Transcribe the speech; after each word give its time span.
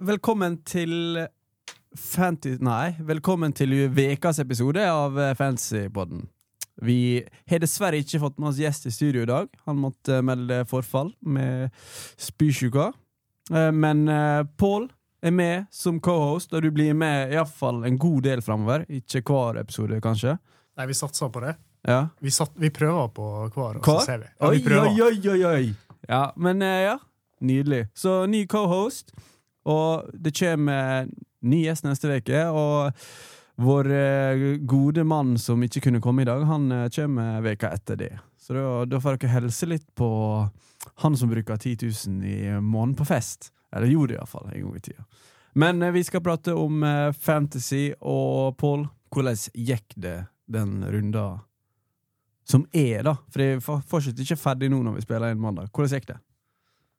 velkommen 0.00 0.58
til 0.66 1.26
Fanty... 1.96 2.56
Nei, 2.60 2.94
velkommen 3.00 3.54
til 3.56 3.72
ukas 3.88 4.40
episode 4.42 4.82
av 4.84 5.16
Fancypodden 5.16 5.36
Fantasypodden. 5.36 6.26
Vi 6.84 7.24
har 7.48 7.62
dessverre 7.62 7.96
ikke 8.02 8.20
fått 8.20 8.36
med 8.36 8.50
oss 8.50 8.58
gjest 8.60 8.84
i 8.84 8.92
studio 8.92 9.22
i 9.24 9.28
dag. 9.30 9.46
Han 9.64 9.78
måtte 9.80 10.18
melde 10.20 10.58
forfall 10.68 11.14
med 11.24 11.70
spysjuka. 12.20 12.90
Eh, 13.48 13.70
Men 13.72 14.02
eh, 14.12 14.42
Pål 14.60 14.90
er 15.24 15.32
med 15.32 15.70
som 15.72 16.00
co-host, 16.04 16.52
og 16.52 16.66
du 16.66 16.68
blir 16.76 16.92
med 16.92 17.32
iallfall 17.32 17.80
en 17.88 17.96
god 17.98 18.26
del 18.28 18.44
framover. 18.44 18.84
Ikke 18.92 19.22
hver 19.24 19.62
episode, 19.62 20.02
kanskje. 20.04 20.36
Nei, 20.76 20.86
vi 20.90 20.98
satser 20.98 21.32
på 21.32 21.40
det. 21.46 21.54
Ja. 21.88 22.02
Vi, 22.20 22.34
satt, 22.34 22.52
vi 22.60 22.68
prøver 22.74 23.08
på 23.16 23.30
hver, 23.54 23.80
og 23.80 23.88
så 23.88 23.96
ser 24.04 24.26
vi. 24.26 24.28
Ja, 24.36 24.52
vi 24.52 24.76
oi, 24.76 25.00
oi, 25.06 25.16
oi, 25.32 25.40
oi! 25.54 26.00
Ja, 26.10 26.26
men 26.36 26.60
eh, 26.60 26.82
ja, 26.90 26.98
nydelig. 27.40 27.86
Så 27.96 28.26
ny 28.28 28.44
co-host, 28.52 29.16
og 29.66 30.12
det 30.14 30.34
kommer 30.38 31.08
ny 31.46 31.62
gjest 31.64 31.86
neste 31.86 32.10
uke. 32.10 32.44
Og 32.50 32.92
vår 33.56 33.90
eh, 33.92 34.44
gode 34.68 35.04
mann 35.04 35.36
som 35.40 35.62
ikke 35.64 35.86
kunne 35.88 36.02
komme 36.04 36.22
i 36.22 36.28
dag, 36.28 36.44
han 36.44 36.70
eh, 36.72 36.88
kommer 36.92 37.40
veka 37.44 37.72
etter 37.72 38.00
det. 38.00 38.12
Så 38.40 38.54
da, 38.54 38.66
da 38.86 39.00
får 39.02 39.18
dere 39.18 39.34
helse 39.38 39.68
litt 39.68 39.86
på 39.98 40.08
han 41.02 41.16
som 41.18 41.32
bruker 41.32 41.56
10 41.56 41.88
000 42.06 42.28
i 42.28 42.60
måneden 42.60 42.98
på 42.98 43.08
fest. 43.08 43.50
Eller 43.74 43.90
gjorde 43.90 44.14
det 44.14 44.20
iallfall 44.20 44.52
en 44.52 44.60
gang 44.60 44.76
i 44.76 44.84
tida. 44.84 45.06
Men 45.56 45.82
eh, 45.82 45.94
vi 45.96 46.04
skal 46.04 46.24
prate 46.24 46.54
om 46.54 46.84
fantasy, 47.18 47.90
og 48.00 48.56
Pål, 48.60 48.86
hvordan 49.10 49.44
gikk 49.56 49.96
det 49.96 50.18
den 50.46 50.84
runda 50.84 51.26
som 52.46 52.62
er, 52.70 53.02
da. 53.02 53.16
For 53.32 53.42
jeg 53.42 53.58
er 53.58 53.64
fortsatt 53.90 54.20
ikke 54.22 54.38
ferdig 54.38 54.68
nå 54.70 54.78
når 54.84 55.00
vi 55.00 55.06
spiller 55.06 55.32
inn 55.34 55.42
mandag. 55.42 55.72
Hvordan 55.74 55.96
gikk 55.96 56.12
det? 56.12 56.20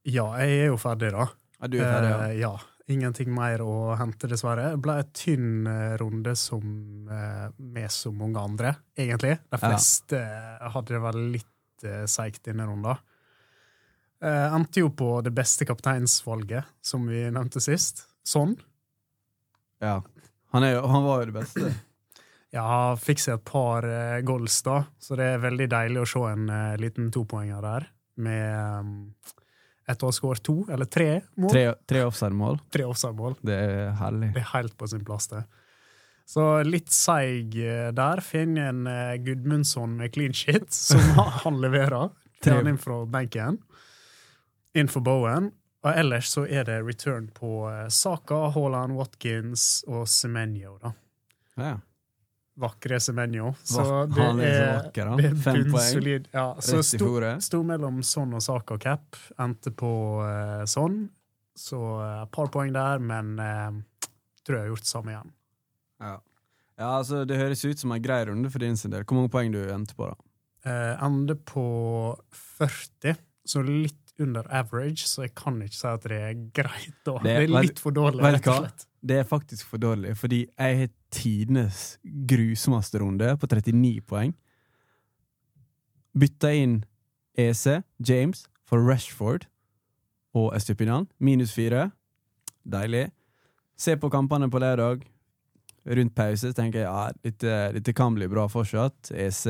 Ja, 0.07 0.25
jeg 0.41 0.63
er 0.65 0.71
jo 0.73 0.79
ferdig, 0.81 1.13
da. 1.15 1.29
Ja, 1.57 1.69
du 1.69 1.77
er 1.79 1.87
ferdig, 1.89 2.09
ja. 2.09 2.23
Eh, 2.27 2.39
ja. 2.41 2.55
Ingenting 2.87 3.33
mer 3.35 3.61
å 3.65 3.97
hente, 3.99 4.29
dessverre. 4.31 4.69
Det 4.75 4.81
ble 4.83 4.95
en 5.01 5.09
tynn 5.15 5.67
eh, 5.67 5.95
runde 5.99 6.35
som 6.39 7.09
eh, 7.11 7.47
med 7.57 7.91
så 7.91 8.13
mange 8.15 8.39
andre, 8.39 8.75
egentlig. 8.95 9.35
De 9.51 9.59
fleste 9.59 10.21
ja. 10.21 10.71
hadde 10.75 10.95
det 10.95 11.01
vel 11.03 11.19
litt 11.33 11.87
eh, 11.87 12.05
seigt 12.07 12.45
denne 12.47 12.67
runden. 12.69 13.01
Eh, 14.23 14.53
endte 14.55 14.81
jo 14.81 14.93
på 14.97 15.09
det 15.25 15.33
beste 15.35 15.67
kapteinsvalget, 15.67 16.69
som 16.81 17.09
vi 17.09 17.25
nevnte 17.27 17.61
sist. 17.63 18.05
Sånn. 18.27 18.55
ja. 19.83 19.99
Han, 20.55 20.63
er, 20.63 20.79
han 20.79 21.03
var 21.03 21.21
jo 21.21 21.29
det 21.31 21.37
beste. 21.41 21.73
Ja, 22.55 22.95
fikk 22.95 23.19
seg 23.19 23.35
et 23.35 23.43
par 23.45 23.83
uh, 23.83 24.21
goals, 24.25 24.61
da, 24.63 24.77
så 25.03 25.17
det 25.19 25.25
er 25.33 25.41
veldig 25.43 25.65
deilig 25.67 25.99
å 25.99 26.07
se 26.07 26.21
en 26.29 26.45
uh, 26.47 26.77
liten 26.79 27.09
topoenger 27.11 27.59
der. 27.61 27.87
Med 28.23 28.85
um, 28.87 28.93
etter 29.87 30.07
å 30.07 30.11
ha 30.11 30.15
skåret 30.15 30.43
to, 30.43 30.59
eller 30.71 30.89
tre 30.91 31.21
mål. 31.39 31.51
Tre, 31.53 31.63
tre 31.87 32.03
offside-mål. 32.07 32.59
Tre 32.75 32.87
offside-mål. 32.87 33.37
Det 33.47 33.55
er 33.55 33.93
herlig. 34.01 34.33
Det 34.35 34.43
er 34.43 34.51
helt 34.51 34.75
på 34.79 34.89
sin 34.91 35.05
plass, 35.07 35.29
det. 35.31 35.45
Så 36.27 36.43
litt 36.67 36.91
seig 36.91 37.55
eh, 37.63 37.87
der. 37.95 38.21
Finner 38.25 38.73
en 38.73 38.87
eh, 38.91 39.13
Gudmundsson 39.23 39.95
med 40.01 40.11
clean 40.15 40.35
shit, 40.35 40.67
som 40.75 40.99
han 41.43 41.61
leverer. 41.63 42.11
Tar 42.43 42.59
han 42.59 42.67
inn 42.73 42.81
fra 42.81 42.99
benken. 43.09 43.61
Inn 44.77 44.91
for 44.91 45.05
Bowen. 45.05 45.53
Og 45.85 45.93
ellers 45.93 46.33
så 46.33 46.43
er 46.49 46.67
det 46.67 46.81
return 46.83 47.29
på 47.31 47.69
eh, 47.71 47.85
Saka, 47.93 48.49
Haaland, 48.55 48.97
Watkins 48.99 49.85
og 49.87 50.03
Semenyo, 50.11 50.75
da. 50.83 50.91
Ja. 51.57 51.75
Vakre 52.57 52.97
Semenyo. 52.99 53.51
Så 53.61 53.83
det 54.09 54.23
er 54.23 54.39
er, 54.41 54.63
vakker, 54.79 55.11
det 55.19 55.29
er 55.29 55.35
Fem 55.43 55.59
poeng. 55.69 56.25
Ja, 56.33 56.47
så 56.63 56.81
sto, 56.85 57.11
sto 57.43 57.59
mellom 57.65 57.99
Son 58.05 58.33
og 58.33 58.41
Saka 58.41 58.79
cap. 58.81 59.17
Endte 59.41 59.73
på 59.77 59.91
uh, 60.23 60.63
Son. 60.69 61.03
Så 61.57 61.77
et 62.01 62.23
et 62.25 62.31
par 62.33 62.49
poeng 62.53 62.73
der, 62.73 63.01
men 63.01 63.37
uh, 63.37 64.09
tror 64.45 64.57
jeg 64.57 64.65
har 64.65 64.73
gjort 64.73 64.85
det 64.85 64.91
samme 64.91 65.13
igjen. 65.13 65.31
Ja. 66.01 66.15
ja, 66.77 66.89
altså 66.89 67.23
Det 67.25 67.37
høres 67.37 67.65
ut 67.65 67.81
som 67.81 67.93
en 67.93 68.01
grei 68.01 68.23
runde 68.29 68.51
for 68.53 68.65
din 68.65 68.77
sin 68.77 68.93
del. 68.93 69.05
Hvor 69.05 69.21
mange 69.21 69.33
poeng 69.33 69.53
du 69.53 69.61
endte 69.73 69.97
på? 69.97 70.09
da? 70.09 70.17
Uh, 70.67 71.05
ender 71.05 71.37
på 71.47 71.67
40, 72.57 73.17
så 73.47 73.63
litt 73.65 74.01
under 74.19 74.47
average, 74.49 75.05
så 75.05 75.27
jeg 75.27 75.35
kan 75.37 75.59
ikke 75.61 75.77
si 75.77 75.89
at 75.89 76.05
det 76.09 76.17
er 76.17 76.37
greit. 76.57 76.95
da. 77.05 77.19
Det 77.21 77.35
er- 77.37 77.51
litt 77.53 77.79
for 77.79 77.93
dårlig, 77.93 78.23
rett 78.25 78.47
og 78.47 78.63
slett. 78.65 78.87
Det 79.07 79.19
er 79.21 79.27
faktisk 79.29 79.67
for 79.69 79.77
dårlig, 79.77 80.17
fordi 80.17 80.47
jeg 80.57 80.79
har 80.79 80.89
tidenes 81.13 81.97
grusomste 82.03 82.99
runde 83.01 83.33
på 83.39 83.47
39 83.47 84.01
poeng. 84.07 84.33
Bytta 86.17 86.51
inn 86.53 86.81
EC, 87.37 87.83
James, 88.01 88.47
for 88.65 88.81
Rashford 88.83 89.45
og 90.35 90.55
Estupinan. 90.57 91.07
Minus 91.19 91.53
fire. 91.53 91.91
Deilig. 92.65 93.07
Se 93.77 93.95
på 93.97 94.09
kampene 94.09 94.49
på 94.51 94.59
lørdag. 94.59 95.05
Rundt 95.87 96.15
pause 96.15 96.51
tenker 96.53 96.83
jeg 96.83 96.89
ja, 96.89 97.71
dette, 97.71 97.93
kan 97.95 98.15
bli 98.17 98.27
bra 98.27 98.47
fortsatt. 98.51 99.13
EC 99.13 99.45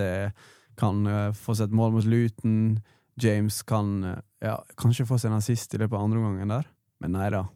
kan 0.77 1.01
uh, 1.09 1.33
få 1.33 1.55
seg 1.57 1.73
mål 1.73 1.95
mot 1.95 2.05
Luton. 2.05 2.77
James 3.17 3.63
kan 3.65 3.95
uh, 4.05 4.19
ja, 4.43 4.59
kanskje 4.77 5.07
få 5.09 5.17
seg 5.17 5.31
en 5.31 5.39
assist 5.39 5.73
i 5.73 5.81
løpet 5.81 5.97
av 5.97 6.05
andre 6.05 6.21
omgangen 6.21 6.53
der. 6.59 6.67
Men 7.01 7.17
nei 7.17 7.31
da. 7.33 7.47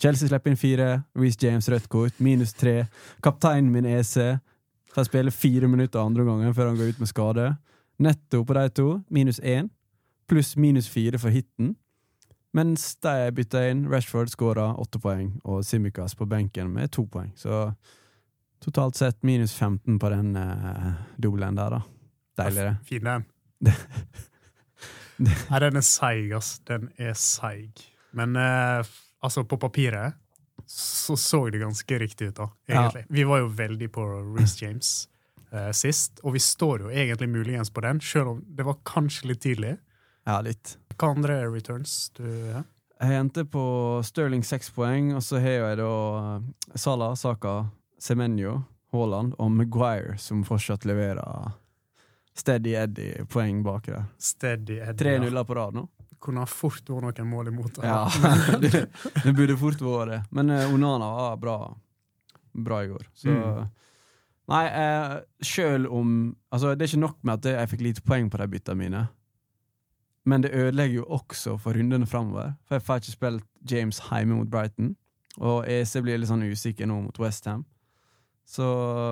Chelsea 0.00 0.28
slipper 0.28 0.52
inn 0.52 0.60
fire. 0.60 0.88
Reece 1.16 1.40
James 1.46 1.68
rødt 1.72 1.88
kort. 1.88 2.20
Minus 2.20 2.52
tre. 2.52 2.86
Kapteinen 3.24 3.72
min 3.72 3.86
EC 3.88 4.38
får 4.94 5.08
spille 5.08 5.30
fire 5.30 5.68
minutter 5.68 6.00
andre 6.00 6.24
gangen 6.24 6.54
før 6.54 6.70
han 6.70 6.76
går 6.76 6.92
ut 6.92 7.00
med 7.00 7.08
skade. 7.08 7.48
Netto 7.98 8.44
på 8.44 8.54
de 8.54 8.68
to, 8.68 9.00
minus 9.10 9.40
én. 9.40 9.70
Pluss 10.28 10.56
minus 10.56 10.88
fire 10.88 11.18
for 11.18 11.32
hiten. 11.32 11.76
Mens 12.56 12.96
de 13.04 13.32
bytta 13.36 13.66
inn, 13.70 13.84
Rashford 13.92 14.32
skåra 14.32 14.70
åtte 14.80 15.00
poeng, 15.00 15.34
og 15.44 15.64
Simicas 15.64 16.14
på 16.16 16.26
benken 16.28 16.70
med 16.72 16.92
to 16.92 17.04
poeng. 17.12 17.32
Så 17.36 17.66
totalt 18.64 18.96
sett 18.96 19.18
minus 19.22 19.54
15 19.54 19.98
på 20.00 20.10
den 20.12 20.36
uh, 20.36 20.94
dobbelen 21.20 21.56
der, 21.56 21.76
da. 21.76 21.80
Deilig, 22.40 22.64
det. 22.64 22.76
Fin 22.88 23.04
den. 23.04 23.26
Nei, 25.26 25.60
den 25.60 25.80
er 25.80 25.84
seig, 25.84 26.32
ass. 26.36 26.58
Den 26.68 26.88
er 26.96 27.12
seig. 27.16 27.84
Men 28.16 28.36
eh, 28.40 28.88
altså, 29.26 29.44
på 29.44 29.58
papiret 29.60 30.16
så 30.66 31.16
så 31.16 31.48
det 31.50 31.58
ganske 31.58 31.98
riktig 31.98 32.30
ut, 32.30 32.36
da. 32.36 32.48
Egentlig. 32.66 33.04
Vi 33.08 33.24
var 33.24 33.38
jo 33.38 33.48
veldig 33.48 33.88
på 33.92 34.06
Reece 34.36 34.64
James 34.64 35.08
uh, 35.52 35.70
sist, 35.70 36.20
og 36.22 36.34
vi 36.34 36.42
står 36.42 36.86
jo 36.86 36.90
egentlig 36.90 37.28
muligens 37.28 37.70
på 37.70 37.84
den, 37.84 38.00
selv 38.00 38.28
om 38.28 38.40
det 38.48 38.66
var 38.66 38.78
kanskje 38.88 39.30
litt 39.30 39.42
tidlig. 39.44 39.76
Ja, 40.26 40.40
litt. 40.42 40.78
Hva 40.96 41.12
andre 41.14 41.42
returns 41.52 42.08
du 42.16 42.26
har? 42.54 42.64
Jeg 42.96 43.20
endte 43.20 43.44
på 43.44 43.62
Sterling 44.08 44.42
seks 44.46 44.70
poeng, 44.72 45.12
og 45.14 45.22
så 45.22 45.38
har 45.44 45.58
jeg 45.60 45.78
da 45.82 45.92
eh, 46.16 46.46
Salah, 46.80 47.12
Saka, 47.20 47.66
Semenyo, 48.00 48.62
Haaland 48.94 49.34
og 49.36 49.52
Maguire, 49.52 50.16
som 50.18 50.40
fortsatt 50.48 50.88
leverer 50.88 51.52
steady 52.36 52.72
Eddie 52.74 53.26
poeng 53.28 53.60
bak 53.62 53.86
der. 53.86 54.08
Steady 54.18 54.80
Eddie. 54.80 54.96
Tre 54.98 55.12
ja. 55.18 55.20
nuller 55.20 55.44
på 55.44 55.54
rad 55.54 55.76
nå. 55.76 55.84
Kunne 56.26 56.42
ha 56.42 56.50
fort 56.50 56.88
vært 56.90 57.20
noen 57.22 57.30
mål 57.30 57.48
imot. 57.52 57.76
det. 57.78 57.86
Ja, 57.86 58.04
det, 58.62 58.70
det 59.24 59.34
burde 59.38 59.56
fort 59.60 59.82
vært 59.84 60.10
det. 60.10 60.20
Men 60.34 60.50
eh, 60.50 60.72
Onana 60.74 61.08
var 61.14 61.36
bra, 61.42 61.56
bra 62.66 62.82
i 62.84 62.90
går. 62.94 63.08
Så 63.14 63.30
Mm. 63.32 63.68
Nei, 64.46 64.64
eh, 64.70 65.12
sjøl 65.42 65.88
om 65.90 66.10
Altså, 66.54 66.76
det 66.78 66.84
er 66.84 66.90
ikke 66.92 67.00
nok 67.02 67.16
med 67.26 67.32
at 67.40 67.48
jeg 67.50 67.70
fikk 67.72 67.80
lite 67.82 68.02
poeng 68.06 68.28
på 68.30 68.38
de 68.38 68.46
byttene 68.52 68.78
mine, 68.78 69.00
men 70.26 70.42
det 70.44 70.52
ødelegger 70.54 71.00
jo 71.00 71.06
også 71.16 71.56
for 71.58 71.74
rundene 71.74 72.06
framover. 72.06 72.52
For 72.66 72.76
jeg 72.78 72.84
får 72.86 73.00
ikke 73.00 73.14
spilt 73.16 73.44
James 73.70 73.98
hjemme 74.06 74.36
mot 74.38 74.50
Brighton, 74.50 74.92
og 75.42 75.66
EC 75.66 75.96
blir 76.02 76.18
litt 76.22 76.30
sånn 76.30 76.46
usikker 76.46 76.86
nå 76.86 77.00
mot 77.08 77.18
Westham. 77.18 77.64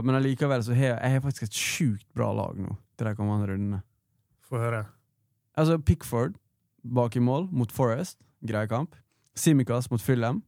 Men 0.06 0.14
allikevel 0.20 0.62
så 0.62 0.74
har 0.78 0.86
jeg, 0.92 0.98
jeg 1.02 1.12
har 1.16 1.24
faktisk 1.26 1.42
et 1.48 1.58
sjukt 1.58 2.06
bra 2.14 2.30
lag 2.32 2.54
nå 2.62 2.76
til 2.96 3.08
de 3.10 3.14
kommende 3.18 3.50
rundene. 3.50 3.82
Få 4.46 4.62
høre. 4.62 4.84
Altså 5.58 5.78
Pickford 5.82 6.38
bak 6.84 7.16
i 7.16 7.20
mål 7.20 7.48
mot 7.52 7.72
Forest, 7.72 8.18
grei 8.44 8.68
kamp. 8.68 8.94
Simikaz 9.34 9.90
mot 9.90 10.02
Fulham. 10.02 10.42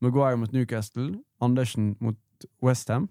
Maguire 0.00 0.36
mot 0.36 0.52
Newcastle. 0.52 1.14
Andersen 1.40 1.94
mot 2.00 2.18
Westham. 2.62 3.08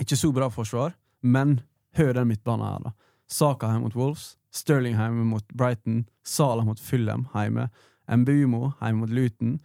Ikke 0.00 0.16
så 0.16 0.32
bra 0.32 0.48
forsvar, 0.50 0.94
men 1.20 1.60
hør 1.96 2.14
den 2.16 2.30
midtbanen 2.30 2.66
her, 2.66 2.78
da. 2.86 2.92
Saka 3.28 3.70
hjemme 3.70 3.86
mot 3.86 3.96
Wolves. 3.96 4.36
Sterling 4.52 4.96
hjemme 4.96 5.24
mot 5.28 5.46
Brighton. 5.56 6.04
Salah 6.24 6.66
mot 6.66 6.80
Fulham 6.80 7.26
hjemme. 7.32 7.68
Mbumo 8.08 8.72
hjemme 8.80 9.04
mot 9.04 9.12
Luton. 9.12 9.58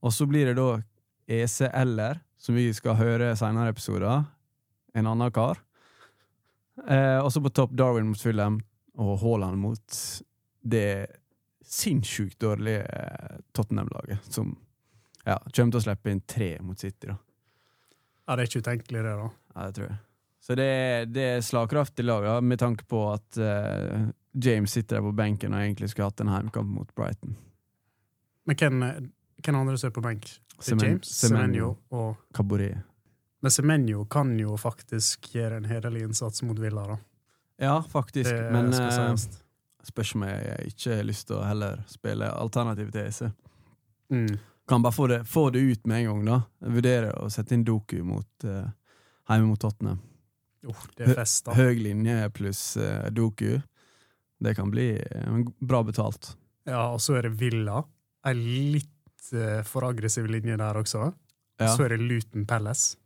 Og 0.00 0.12
så 0.16 0.26
blir 0.28 0.48
det 0.48 0.56
da 0.56 0.80
ECL-er, 1.30 2.22
som 2.40 2.56
vi 2.56 2.70
skal 2.72 2.96
høre 2.96 3.34
senere 3.36 3.68
i 3.68 3.74
episoder. 3.74 4.24
En 4.96 5.08
annen 5.10 5.32
kar. 5.32 5.60
Eh, 6.88 7.18
og 7.20 7.28
så 7.32 7.42
på 7.44 7.52
topp 7.52 7.76
Darwin 7.76 8.08
mot 8.08 8.20
Fulham 8.20 8.60
og 9.00 9.18
Haaland 9.20 9.60
mot 9.60 10.00
det 10.60 11.19
sinnssykt 11.70 12.40
dårlige 12.42 12.82
eh, 12.82 13.40
Tottenham-laget, 13.52 14.24
som 14.32 14.54
ja, 15.24 15.36
kommer 15.38 15.74
til 15.74 15.78
å 15.78 15.84
slippe 15.84 16.12
inn 16.12 16.22
tre 16.26 16.52
mot 16.64 16.78
City. 16.78 17.10
da. 17.10 17.16
Ja, 18.26 18.36
det 18.36 18.42
er 18.42 18.50
ikke 18.50 18.64
utenkelig, 18.64 19.02
det, 19.04 19.12
da. 19.18 19.28
Ja, 19.54 19.66
det 19.66 19.76
tror 19.76 19.86
jeg. 19.88 19.98
Så 20.40 20.56
det, 20.56 20.70
det 21.12 21.24
er 21.36 21.44
slagkraftig 21.44 22.04
lag, 22.06 22.24
da, 22.24 22.40
med 22.40 22.58
tanke 22.62 22.86
på 22.88 23.04
at 23.12 23.38
uh, 23.38 24.08
James 24.32 24.72
sitter 24.72 24.96
der 24.96 25.04
på 25.04 25.12
benken 25.12 25.54
og 25.54 25.60
egentlig 25.60 25.90
skulle 25.92 26.08
hatt 26.08 26.22
en 26.24 26.32
heimkamp 26.32 26.70
mot 26.72 26.94
Brighton. 26.96 27.36
Men 28.48 28.56
hvem, 28.56 28.84
Hvem 29.40 29.56
andre 29.56 29.78
som 29.78 29.88
er 29.88 29.92
på 29.96 30.02
benk? 30.04 30.30
Det 30.60 30.74
er 30.74 30.82
James, 30.84 31.12
Semenyo 31.16 31.74
og 31.96 32.16
Caboret. 32.36 32.82
Men 33.40 33.52
Semenyo 33.54 34.04
kan 34.12 34.34
jo 34.38 34.56
faktisk 34.60 35.30
gjøre 35.32 35.62
en 35.62 35.68
hederlig 35.68 36.02
innsats 36.04 36.42
mot 36.44 36.58
Villa, 36.60 36.84
da. 36.90 36.98
Ja, 37.60 37.76
faktisk. 37.82 38.30
Det 38.30 38.50
Men 38.52 38.72
sies. 38.72 39.28
Spørs 39.86 40.14
om 40.14 40.22
jeg 40.28 40.70
ikke 40.72 40.96
har 40.98 41.06
lyst 41.08 41.26
til 41.30 41.38
å 41.38 41.44
heller 41.46 41.80
spille 41.90 42.28
alternativ 42.32 42.90
til 42.94 43.06
EC. 43.08 43.30
Mm. 44.12 44.38
Kan 44.68 44.82
bare 44.84 44.94
få 44.94 45.06
det, 45.10 45.20
få 45.26 45.48
det 45.50 45.58
ut 45.66 45.86
med 45.86 46.04
en 46.04 46.06
gang, 46.10 46.24
da. 46.28 46.68
Vurdere 46.76 47.10
å 47.18 47.30
sette 47.32 47.54
inn 47.56 47.64
Doku 47.66 48.02
mot, 48.06 48.28
uh, 48.44 48.68
hjemme 49.30 49.48
mot 49.50 49.60
Tottenham. 49.60 49.98
Oh, 50.68 50.82
det 50.98 51.08
er 51.08 51.14
fest, 51.22 51.46
da. 51.48 51.54
Høy 51.56 51.78
linje 51.80 52.28
pluss 52.36 52.76
uh, 52.78 53.08
Doku. 53.10 53.56
Det 54.40 54.54
kan 54.56 54.70
bli 54.72 54.92
uh, 55.00 55.40
bra 55.60 55.82
betalt. 55.86 56.34
Ja, 56.68 56.86
og 56.92 57.00
så 57.02 57.16
er 57.18 57.26
det 57.28 57.34
Villa. 57.40 57.80
Ei 58.28 58.34
litt 58.36 59.32
uh, 59.34 59.62
for 59.66 59.88
aggressiv 59.88 60.28
linje 60.30 60.58
der 60.60 60.78
også. 60.82 61.10
Ja, 61.60 61.74
Så 61.74 61.84
er 61.84 61.96
det 61.96 62.04
Luton 62.06 62.46
Palace. 62.48 62.96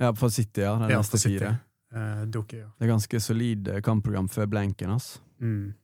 ja 0.00 0.08
på 0.12 0.30
City, 0.30 0.62
ja. 0.64 0.72
De 0.80 0.88
Ja, 0.90 0.98
neste 0.98 1.18
City. 1.18 1.38
fire. 1.38 1.56
Uh, 1.92 2.24
Doku, 2.26 2.56
ja. 2.56 2.70
Det 2.78 2.86
er 2.86 2.90
ganske 2.94 3.20
solid 3.20 3.68
kampprogram 3.84 4.28
før 4.32 4.46
blanken. 4.48 4.90
Altså. 4.96 5.20
Mm. 5.40 5.74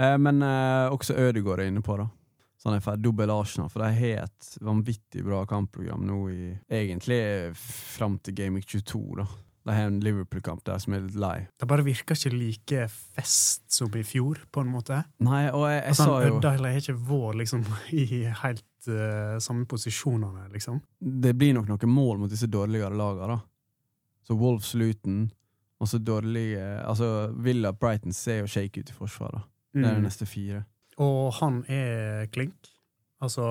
Eh, 0.00 0.18
men 0.18 0.42
eh, 0.42 0.92
også 0.92 1.16
Ødegaard 1.18 1.60
er 1.60 1.72
inne 1.72 1.84
på, 1.84 1.96
da. 2.00 2.08
Så 2.62 2.70
han 2.70 2.78
er 2.78 2.84
ferdig 2.84 3.08
dobbel 3.08 3.30
Arsenal, 3.34 3.70
for 3.72 3.82
de 3.82 3.94
har 3.96 4.26
et 4.28 4.50
vanvittig 4.62 5.24
bra 5.26 5.40
kampprogram 5.50 6.04
nå 6.06 6.18
i 6.30 6.52
Egentlig 6.70 7.18
fram 7.58 8.20
til 8.22 8.36
Gaming 8.38 8.62
22, 8.62 9.00
da. 9.18 9.26
De 9.62 9.74
har 9.74 9.86
en 9.90 10.00
Liverpool-kamp 10.02 10.64
der 10.66 10.78
som 10.82 10.94
er 10.94 11.04
litt 11.04 11.18
lei. 11.22 11.36
Det 11.58 11.68
bare 11.70 11.84
virker 11.86 12.18
ikke 12.18 12.32
like 12.34 12.86
fest 12.90 13.62
som 13.70 13.92
i 13.98 14.02
fjor, 14.06 14.40
på 14.50 14.62
en 14.62 14.72
måte. 14.74 15.02
Nei, 15.22 15.44
og 15.50 15.68
jeg, 15.70 15.76
jeg 15.78 15.92
Altså, 15.92 16.06
sa 16.08 16.22
jo 16.24 16.38
Øddeile 16.38 16.72
har 16.72 16.82
ikke 16.82 16.96
vært 17.10 17.38
liksom, 17.42 17.62
i 18.00 18.06
helt 18.42 18.88
uh, 18.90 19.36
samme 19.42 19.68
posisjonene, 19.70 20.48
liksom. 20.54 20.80
Det 20.98 21.34
blir 21.38 21.54
nok 21.58 21.70
noen 21.70 21.94
mål 21.94 22.24
mot 22.24 22.32
disse 22.32 22.50
dårligere 22.50 22.94
lagene, 22.98 23.36
da. 23.36 23.40
Så 24.26 24.38
Wolves 24.38 24.74
Luton, 24.78 25.24
og 25.82 25.88
så 25.90 25.98
dårlige 25.98 26.62
Altså 26.86 27.32
Villa 27.42 27.72
Brighton 27.74 28.14
ser 28.14 28.44
jo 28.44 28.50
shake 28.50 28.82
ut 28.84 28.90
i 28.90 28.94
forsvaret. 28.94 29.42
Det 29.72 29.84
er 29.84 29.94
de 29.94 30.00
Mm. 30.00 30.04
neste 30.04 30.26
fire. 30.28 30.64
Og 30.98 31.32
han 31.40 31.64
er 31.68 32.26
klink. 32.32 32.68
Altså 33.22 33.42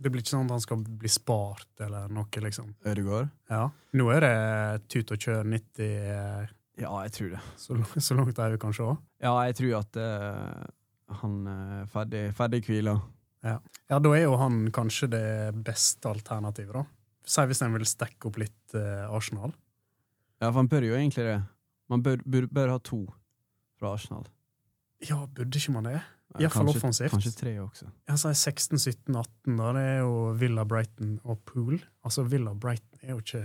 Det 0.00 0.08
blir 0.10 0.22
ikke 0.22 0.32
sånn 0.32 0.46
at 0.46 0.54
han 0.54 0.60
skal 0.64 0.84
bli 0.84 1.08
spart 1.12 1.80
eller 1.84 2.08
noe, 2.08 2.24
liksom. 2.40 2.70
Ødegaard? 2.88 3.28
Ja. 3.50 3.66
Nå 3.92 4.06
er 4.14 4.20
det 4.24 4.88
tut 4.88 5.10
og 5.12 5.18
kjør 5.18 5.44
90 5.44 5.80
eh, 5.84 6.46
Ja, 6.80 6.92
jeg 7.04 7.12
tror 7.12 7.30
det. 7.34 7.40
så, 7.60 7.76
så 8.00 8.16
langt 8.16 8.38
øyet 8.38 8.58
kan 8.62 8.72
se. 8.72 8.86
Ja, 9.20 9.34
jeg 9.44 9.56
tror 9.58 9.74
at 9.82 9.96
uh, 10.00 10.64
han 11.20 11.34
er 11.46 11.84
ferdig, 11.92 12.22
ferdig 12.38 12.62
hvila. 12.64 12.94
Ja, 13.44 13.58
da 13.98 14.10
er 14.16 14.22
jo 14.24 14.36
han 14.40 14.70
kanskje 14.72 15.10
det 15.12 15.26
beste 15.64 16.08
alternativet, 16.08 16.72
da. 16.72 16.84
Si 17.28 17.44
hvis 17.50 17.60
en 17.62 17.72
vil 17.76 17.84
stekke 17.84 18.30
opp 18.30 18.38
litt 18.40 18.74
uh, 18.74 19.12
Arsenal. 19.12 19.52
Ja, 20.40 20.48
for 20.48 20.62
han 20.62 20.68
bør 20.72 20.86
jo 20.88 20.94
egentlig 20.96 21.26
det. 21.28 21.42
Man 21.92 22.00
bør, 22.02 22.16
bør, 22.24 22.46
bør 22.48 22.72
ha 22.72 22.78
to 22.78 23.02
fra 23.76 23.92
Arsenal. 23.98 24.24
Ja, 25.08 25.22
burde 25.26 25.60
ikke 25.60 25.72
man 25.72 25.88
det? 25.88 26.00
Iallfall 26.38 26.70
offensivt. 26.70 27.10
Kanskje 27.10 27.32
tre 27.34 27.52
også. 27.58 27.88
Jeg 28.06 28.20
sier 28.22 28.36
16, 28.38 28.78
17, 28.78 29.16
18, 29.16 29.56
da. 29.58 29.72
Det 29.74 29.82
er 29.82 29.98
jo 30.04 30.14
Villa, 30.38 30.64
Brighton 30.68 31.16
og 31.24 31.40
Pool. 31.48 31.80
Altså, 32.06 32.22
Villa 32.30 32.52
Brighton 32.54 33.02
er 33.02 33.16
jo 33.16 33.22
ikke 33.24 33.42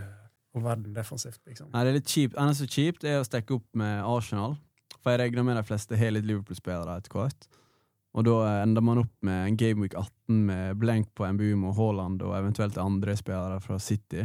all 0.56 0.63
verden 0.63 0.94
defensivt, 0.96 1.42
liksom. 1.50 1.72
Nei, 1.74 1.84
det 1.84 1.92
er 1.92 1.98
litt 1.98 2.12
kjipt. 2.13 2.38
Eneste 2.40 2.68
kjipt 2.69 3.07
er 3.07 3.19
å 3.19 3.28
stekke 3.28 3.57
opp 3.57 3.66
med 3.80 4.04
Arsenal. 4.06 4.57
For 5.00 5.13
jeg 5.13 5.24
regner 5.24 5.46
med 5.48 5.57
de 5.60 5.66
fleste 5.68 5.98
har 6.00 6.13
litt 6.13 6.28
Liverpool-spillere 6.30 7.00
etter 7.00 7.13
hvert. 7.18 7.48
Og 8.16 8.24
da 8.28 8.36
ender 8.62 8.86
man 8.86 9.02
opp 9.02 9.12
med 9.28 9.50
en 9.50 9.57
Gameweek 9.60 9.98
18 10.00 10.46
med 10.48 10.78
blank 10.80 11.10
på 11.18 11.28
Mbumo, 11.36 11.74
Haaland 11.75 12.24
og 12.24 12.38
eventuelt 12.38 12.78
andre 12.80 13.18
spillere 13.19 13.60
fra 13.63 13.80
City. 13.81 14.24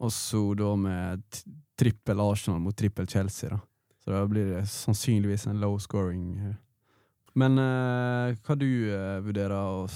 Og 0.00 0.14
så 0.16 0.40
da 0.56 0.70
med 0.80 1.42
trippel 1.78 2.22
Arsenal 2.24 2.62
mot 2.64 2.76
trippel 2.76 3.08
Chelsea, 3.10 3.50
da. 3.52 3.60
Så 4.00 4.14
da 4.14 4.24
blir 4.28 4.54
det 4.54 4.64
sannsynligvis 4.72 5.46
en 5.50 5.60
low 5.60 5.78
scoring. 5.78 6.38
eh. 6.38 6.58
Men 7.38 7.58
eh, 7.58 8.36
hva 8.46 8.56
du 8.58 8.70
eh, 8.90 9.20
vurderer 9.24 9.54
å 9.54 9.86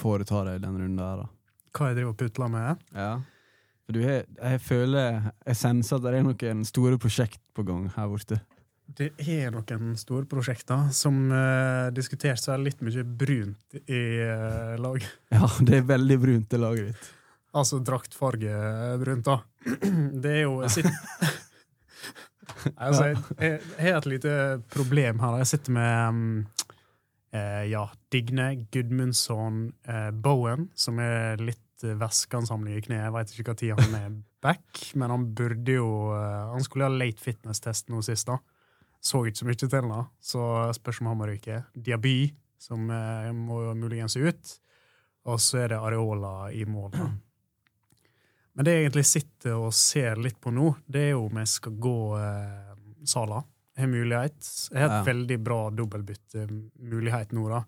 foreta 0.00 0.44
deg 0.46 0.60
i 0.60 0.64
den 0.64 0.78
runden 0.78 1.02
her, 1.02 1.24
da? 1.24 1.28
Hva 1.72 1.90
jeg 1.90 2.00
driver 2.00 2.12
og 2.12 2.18
putler 2.20 2.52
med? 2.52 2.82
Ja. 2.94 3.12
For 3.82 3.96
du 3.96 4.02
har, 4.04 4.26
jeg 4.28 4.60
føler 4.62 5.30
Jeg 5.46 5.58
senser 5.58 5.98
at 5.98 6.04
det 6.04 6.12
er 6.14 6.26
noen 6.26 6.66
store 6.68 6.98
prosjekt 7.02 7.40
på 7.56 7.64
gang 7.66 7.88
her 7.96 8.10
borte. 8.12 8.38
Det 8.92 9.12
er 9.16 9.48
noen 9.54 9.94
store 9.96 10.26
prosjekter 10.28 10.90
som 10.92 11.16
uh, 11.32 11.88
så 11.88 12.52
er 12.52 12.58
det 12.58 12.66
litt 12.66 12.82
mye 12.84 13.04
brunt 13.04 13.78
i 13.88 14.02
uh, 14.20 14.76
lag. 14.80 15.00
Ja, 15.32 15.48
det 15.64 15.78
er 15.78 15.86
veldig 15.88 16.18
brunt, 16.20 16.52
i 16.52 16.60
laget 16.60 16.90
ditt. 16.90 17.08
Altså 17.56 17.80
draktfarge 17.84 18.52
brunt, 19.00 19.28
da. 19.28 19.38
Det 20.22 20.34
er 20.34 20.44
jo 20.44 20.60
jeg 20.66 20.74
sitter, 20.76 21.32
altså, 22.76 23.06
jeg, 23.10 23.18
jeg, 23.38 23.58
jeg 23.78 23.88
har 23.88 24.00
et 24.00 24.10
lite 24.10 24.36
problem 24.72 25.22
her. 25.22 25.40
Jeg 25.42 25.50
sitter 25.52 25.76
med 25.76 26.08
um, 26.08 26.22
eh, 27.34 27.64
ja, 27.70 27.86
Digne, 28.12 28.48
Gudmundsson, 28.72 29.64
eh, 29.88 30.10
Bowen, 30.12 30.70
som 30.74 31.00
er 31.02 31.42
litt 31.42 31.86
uh, 31.86 31.94
væskeansamling 32.00 32.78
i 32.78 32.84
kneet. 32.84 33.06
Jeg 33.06 33.16
veit 33.16 33.34
ikke 33.36 33.56
når 33.72 33.84
han 33.86 33.98
er 34.00 34.16
back, 34.42 34.82
men 34.98 35.14
han 35.14 35.28
burde 35.38 35.78
jo 35.78 35.88
uh, 36.10 36.52
Han 36.54 36.64
skulle 36.66 36.88
ha 36.88 36.92
late 36.94 37.22
fitness-test 37.22 37.92
nå 37.92 38.02
sist, 38.06 38.30
da. 38.30 38.40
Så 39.02 39.24
ikke 39.26 39.40
så 39.40 39.48
mye 39.48 39.58
til 39.58 39.70
da. 39.72 40.04
så 40.22 40.44
spørs 40.76 41.00
om 41.02 41.10
han 41.10 41.18
må 41.18 41.26
ryke. 41.26 41.64
Diaby, 41.74 42.30
som 42.62 42.90
eh, 42.90 43.32
må 43.34 43.74
muligens 43.74 44.16
ut. 44.16 44.52
Og 45.26 45.40
så 45.42 45.64
er 45.64 45.72
det 45.72 45.80
Areola 45.82 46.52
i 46.54 46.64
mål. 46.64 46.90
da. 46.94 47.08
Men 48.54 48.64
det 48.66 48.72
jeg 48.74 48.84
egentlig 48.86 49.06
sitter 49.08 49.54
og 49.56 49.72
ser 49.74 50.16
litt 50.20 50.40
på 50.40 50.50
nå, 50.52 50.74
det 50.86 51.06
er 51.06 51.10
jo 51.14 51.26
om 51.30 51.38
jeg 51.40 51.48
skal 51.48 51.72
gå 51.80 51.94
eh, 52.18 52.74
Sala. 53.08 53.38
Jeg 53.74 53.86
har 53.86 53.92
mulighet. 53.94 54.48
Jeg 54.70 54.82
har 54.82 54.88
et 54.90 54.98
Ja. 54.98 55.04
veldig 55.12 55.38
bra 55.42 55.60
dobbeltbytte-mulighet 55.70 57.32
nå, 57.32 57.46
da. 57.48 57.62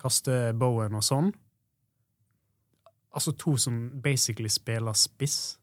Kaste 0.00 0.52
Bowen 0.58 0.94
og 0.96 1.02
sånn. 1.04 1.32
Altså 3.14 3.34
to 3.36 3.56
som 3.60 3.90
basically 4.02 4.48
spiller 4.48 4.96
spiss. 4.96 5.58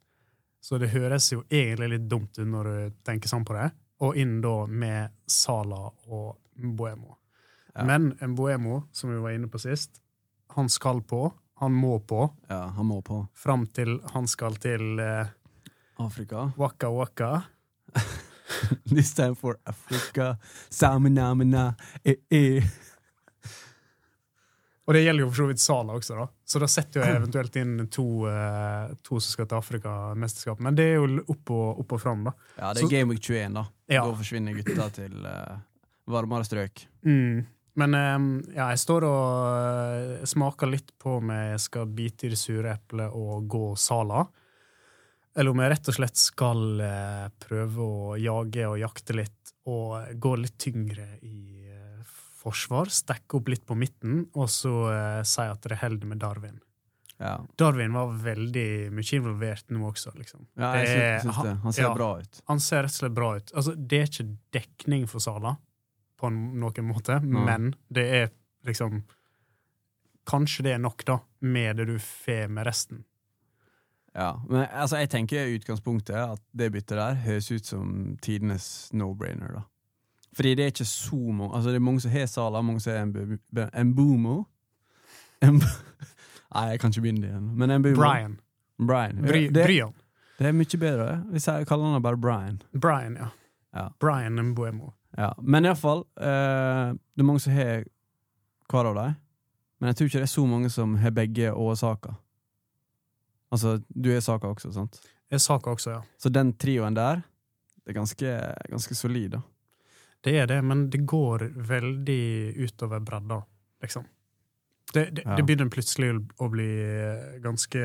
Så 0.61 0.77
det 0.79 0.91
høres 0.93 1.31
jo 1.31 1.41
egentlig 1.49 1.89
litt 1.95 2.07
dumt 2.11 2.37
ut 2.37 2.47
når 2.47 2.63
du 2.69 2.95
tenker 3.07 3.31
sånn 3.31 3.45
på 3.47 3.55
det. 3.57 3.71
Og 4.05 4.15
inn 4.15 4.37
da 4.43 4.65
med 4.67 5.09
Sala 5.27 5.87
og 6.07 6.37
Boemo. 6.55 7.15
Ja. 7.75 7.83
Men 7.87 8.11
Boemo, 8.35 8.83
som 8.91 9.09
vi 9.11 9.17
var 9.23 9.31
inne 9.35 9.47
på 9.51 9.59
sist, 9.59 9.99
han 10.55 10.69
skal 10.69 11.01
på. 11.01 11.33
Han 11.59 11.73
må 11.75 11.97
på. 12.07 12.23
Ja, 12.47 12.61
han 12.75 12.85
må 12.87 13.01
på. 13.03 13.21
Fram 13.35 13.65
til 13.75 13.97
han 14.13 14.27
skal 14.31 14.55
til 14.63 14.99
eh, 15.03 15.31
Afrika. 15.99 16.49
Waka 16.57 16.89
Waka. 16.93 17.31
This 18.89 19.13
time 19.13 19.35
for 19.35 19.57
Africa. 19.67 20.37
Saminamina, 20.69 21.73
eh, 22.03 22.15
eh. 22.31 22.63
Og 24.89 24.95
det 24.95 25.03
gjelder 25.03 25.21
jo 25.21 25.27
for 25.29 25.37
så 25.37 25.45
vidt 25.51 25.61
Sala 25.61 25.93
også, 25.99 26.15
da. 26.17 26.23
Så 26.49 26.59
da 26.63 26.67
setter 26.71 27.03
jeg 27.03 27.17
eventuelt 27.19 27.57
inn 27.61 27.75
to, 27.93 28.05
eh, 28.25 28.95
to 29.05 29.19
som 29.21 29.35
skal 29.35 29.45
til 29.51 29.59
Afrikamesterskapet. 29.59 30.63
Men 30.65 30.79
det 30.79 30.87
er 30.89 30.95
jo 30.97 31.19
opp 31.29 31.51
og, 31.53 31.83
opp 31.83 31.93
og 31.93 32.01
fram, 32.01 32.23
da. 32.25 32.33
Ja, 32.55 32.71
det 32.73 32.81
er 32.81 32.87
Så- 32.87 32.89
Game 32.95 33.11
Week 33.13 33.21
21, 33.21 33.53
da. 33.53 33.65
Ja. 33.85 34.01
Da 34.07 34.15
forsvinner 34.17 34.57
gutta 34.57 34.87
til 34.95 35.25
eh, 35.29 35.59
varmere 36.09 36.47
strøk. 36.47 36.87
Mm. 37.05 37.45
Men 37.79 37.95
eh, 37.95 38.55
ja, 38.57 38.69
jeg 38.73 38.81
står 38.81 39.07
og 39.07 39.47
eh, 40.19 40.27
smaker 40.27 40.71
litt 40.71 40.93
på 40.99 41.19
om 41.19 41.31
jeg 41.33 41.63
skal 41.63 41.89
bite 41.95 42.27
i 42.27 42.33
det 42.33 42.39
sure 42.39 42.73
eplet 42.75 43.15
og 43.15 43.47
gå 43.49 43.73
Sala. 43.79 44.25
Eller 45.37 45.53
om 45.53 45.61
jeg 45.61 45.71
rett 45.71 45.91
og 45.91 45.95
slett 45.99 46.19
skal 46.19 46.63
eh, 46.83 47.27
prøve 47.39 47.85
å 47.85 48.15
jage 48.19 48.65
og 48.67 48.79
jakte 48.81 49.15
litt 49.15 49.53
og 49.69 50.15
gå 50.17 50.33
litt 50.41 50.57
tyngre 50.59 51.05
i 51.23 51.69
eh, 51.69 52.15
forsvar. 52.41 52.91
Stekke 52.91 53.39
opp 53.39 53.53
litt 53.53 53.67
på 53.67 53.77
midten, 53.77 54.25
og 54.33 54.49
så 54.51 54.73
si 55.27 55.45
at 55.45 55.69
det 55.69 55.79
holder 55.83 56.09
med 56.09 56.21
Darwin. 56.23 56.59
Ja, 57.19 57.33
Darwin 57.59 57.91
var 57.91 58.13
veldig 58.15 58.93
mye 58.95 59.17
involvert 59.17 59.73
nå 59.75 59.81
også, 59.89 60.13
liksom. 60.15 60.45
ja 60.55 60.69
jeg 60.79 60.87
synes 60.87 61.25
syns 61.25 61.39
det. 61.43 61.55
Han 61.65 61.75
ser 61.75 61.83
ja. 61.83 61.89
bra 61.97 62.13
ut. 62.21 62.39
Han 62.47 62.61
ser 62.63 62.85
rett 62.85 62.95
og 62.95 63.01
slett 63.01 63.17
bra 63.17 63.31
ut. 63.35 63.51
Altså, 63.59 63.73
det 63.75 63.99
er 63.99 64.07
ikke 64.07 64.29
dekning 64.55 65.03
for 65.11 65.23
Sala 65.23 65.57
på 66.19 66.29
noen 66.33 66.85
måte, 66.85 67.19
mm. 67.23 67.39
men 67.45 67.73
det 67.87 68.09
er 68.23 68.29
liksom 68.67 69.03
Kanskje 70.29 70.61
det 70.61 70.73
er 70.75 70.81
nok, 70.83 71.01
da, 71.07 71.15
med 71.41 71.79
det 71.79 71.87
du 71.89 71.95
får 71.97 72.51
med 72.53 72.67
resten. 72.67 72.99
Ja, 74.13 74.35
men 74.49 74.67
altså, 74.69 74.99
jeg 75.01 75.09
tenker 75.09 75.41
i 75.41 75.55
utgangspunktet 75.57 76.13
at 76.15 76.41
det 76.53 76.67
byttet 76.71 76.99
der 76.99 77.17
høres 77.23 77.47
ut 77.49 77.65
som 77.65 78.17
tidenes 78.21 78.91
no-brainer, 78.93 79.55
da. 79.55 79.63
Fordi 80.35 80.51
det 80.55 80.63
er 80.63 80.69
ikke 80.69 80.85
så 80.85 81.15
mange 81.15 81.55
Altså, 81.55 81.69
det 81.69 81.75
er 81.75 81.79
mange 81.79 82.01
som 82.01 82.11
har 82.11 82.25
Sala, 82.25 82.61
mange 82.61 82.79
som 82.79 82.93
har 82.93 83.05
Mbu- 83.05 83.83
Mbumo. 83.83 84.43
Mb 85.41 85.63
Nei, 86.53 86.65
jeg 86.69 86.79
kan 86.79 86.89
ikke 86.93 87.01
begynne 87.01 87.27
igjen. 87.27 87.49
Men 87.57 87.79
Mbumo 87.79 87.95
Brian. 87.95 88.39
Brian. 88.77 89.25
Bry, 89.25 89.47
det, 89.47 89.65
Bryan. 89.65 89.93
det 90.39 90.47
er 90.47 90.51
mye 90.51 90.79
bedre 90.79 91.09
hvis 91.31 91.47
jeg 91.47 91.67
kaller 91.67 91.93
han 91.93 92.01
bare 92.01 92.17
Brian. 92.17 92.61
Brian, 92.81 93.17
ja. 93.17 93.27
Ja. 93.73 93.87
Brian 93.99 94.45
Mbuemo. 94.45 94.93
Ja. 95.17 95.33
Men 95.41 95.65
iallfall, 95.65 96.03
eh, 96.21 96.93
det 96.93 97.23
er 97.23 97.27
mange 97.27 97.41
som 97.43 97.53
har 97.53 97.83
hver 98.69 98.85
av 98.91 98.95
dem. 98.99 99.15
Men 99.79 99.87
jeg 99.89 99.95
tror 99.97 100.09
ikke 100.09 100.19
det 100.21 100.27
er 100.27 100.33
så 100.35 100.45
mange 100.47 100.69
som 100.69 100.95
har 101.01 101.11
begge 101.15 101.53
og 101.55 101.77
Saka. 101.79 102.13
Altså, 103.51 103.77
du 103.89 104.11
er 104.13 104.19
Saka 104.21 104.51
også, 104.51 104.71
sant? 104.75 104.99
Jeg 105.31 105.39
er 105.39 105.43
Saka 105.43 105.71
også, 105.73 105.91
ja. 105.95 106.01
Så 106.21 106.29
den 106.33 106.51
trioen 106.59 106.93
der, 106.97 107.23
det 107.85 107.93
er 107.95 107.97
ganske, 107.97 108.33
ganske 108.69 108.95
solid, 108.97 109.31
da. 109.37 109.41
Det 110.21 110.33
er 110.35 110.49
det, 110.51 110.59
men 110.67 110.89
det 110.91 111.05
går 111.07 111.47
veldig 111.55 112.57
utover 112.59 112.99
bredda, 112.99 113.39
liksom. 113.81 114.05
Det, 114.93 115.05
det, 115.15 115.23
Ja. 115.25 115.35
det 115.37 115.45
begynner 115.45 115.69
plutselig 115.71 116.11
å 116.41 116.49
bli 116.51 116.67
ganske 117.41 117.83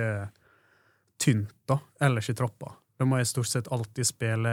tynt, 1.21 1.53
da, 1.69 1.79
ellers 2.01 2.29
i 2.31 2.35
troppa. 2.35 2.75
Da 2.99 3.05
må 3.07 3.19
jeg 3.21 3.27
stort 3.31 3.47
sett 3.51 3.69
alltid 3.73 4.07
spille 4.09 4.53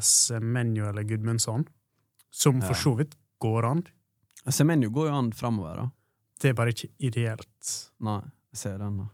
Semenyo 0.00 0.88
eller 0.88 1.02
Gudmundsson, 1.08 1.66
som 2.30 2.60
for 2.62 2.78
så 2.78 2.94
vidt 2.98 3.16
går 3.42 3.66
an. 3.68 3.82
Semenyo 4.46 4.90
går 4.94 5.10
jo 5.10 5.16
an 5.18 5.32
framover, 5.36 5.82
da. 5.82 5.88
Det 6.40 6.50
er 6.50 6.56
bare 6.56 6.72
ikke 6.72 6.92
ideelt. 7.04 7.72
Nei, 8.06 8.20
jeg 8.52 8.62
ser 8.62 8.78
den, 8.80 9.02
da. 9.02 9.08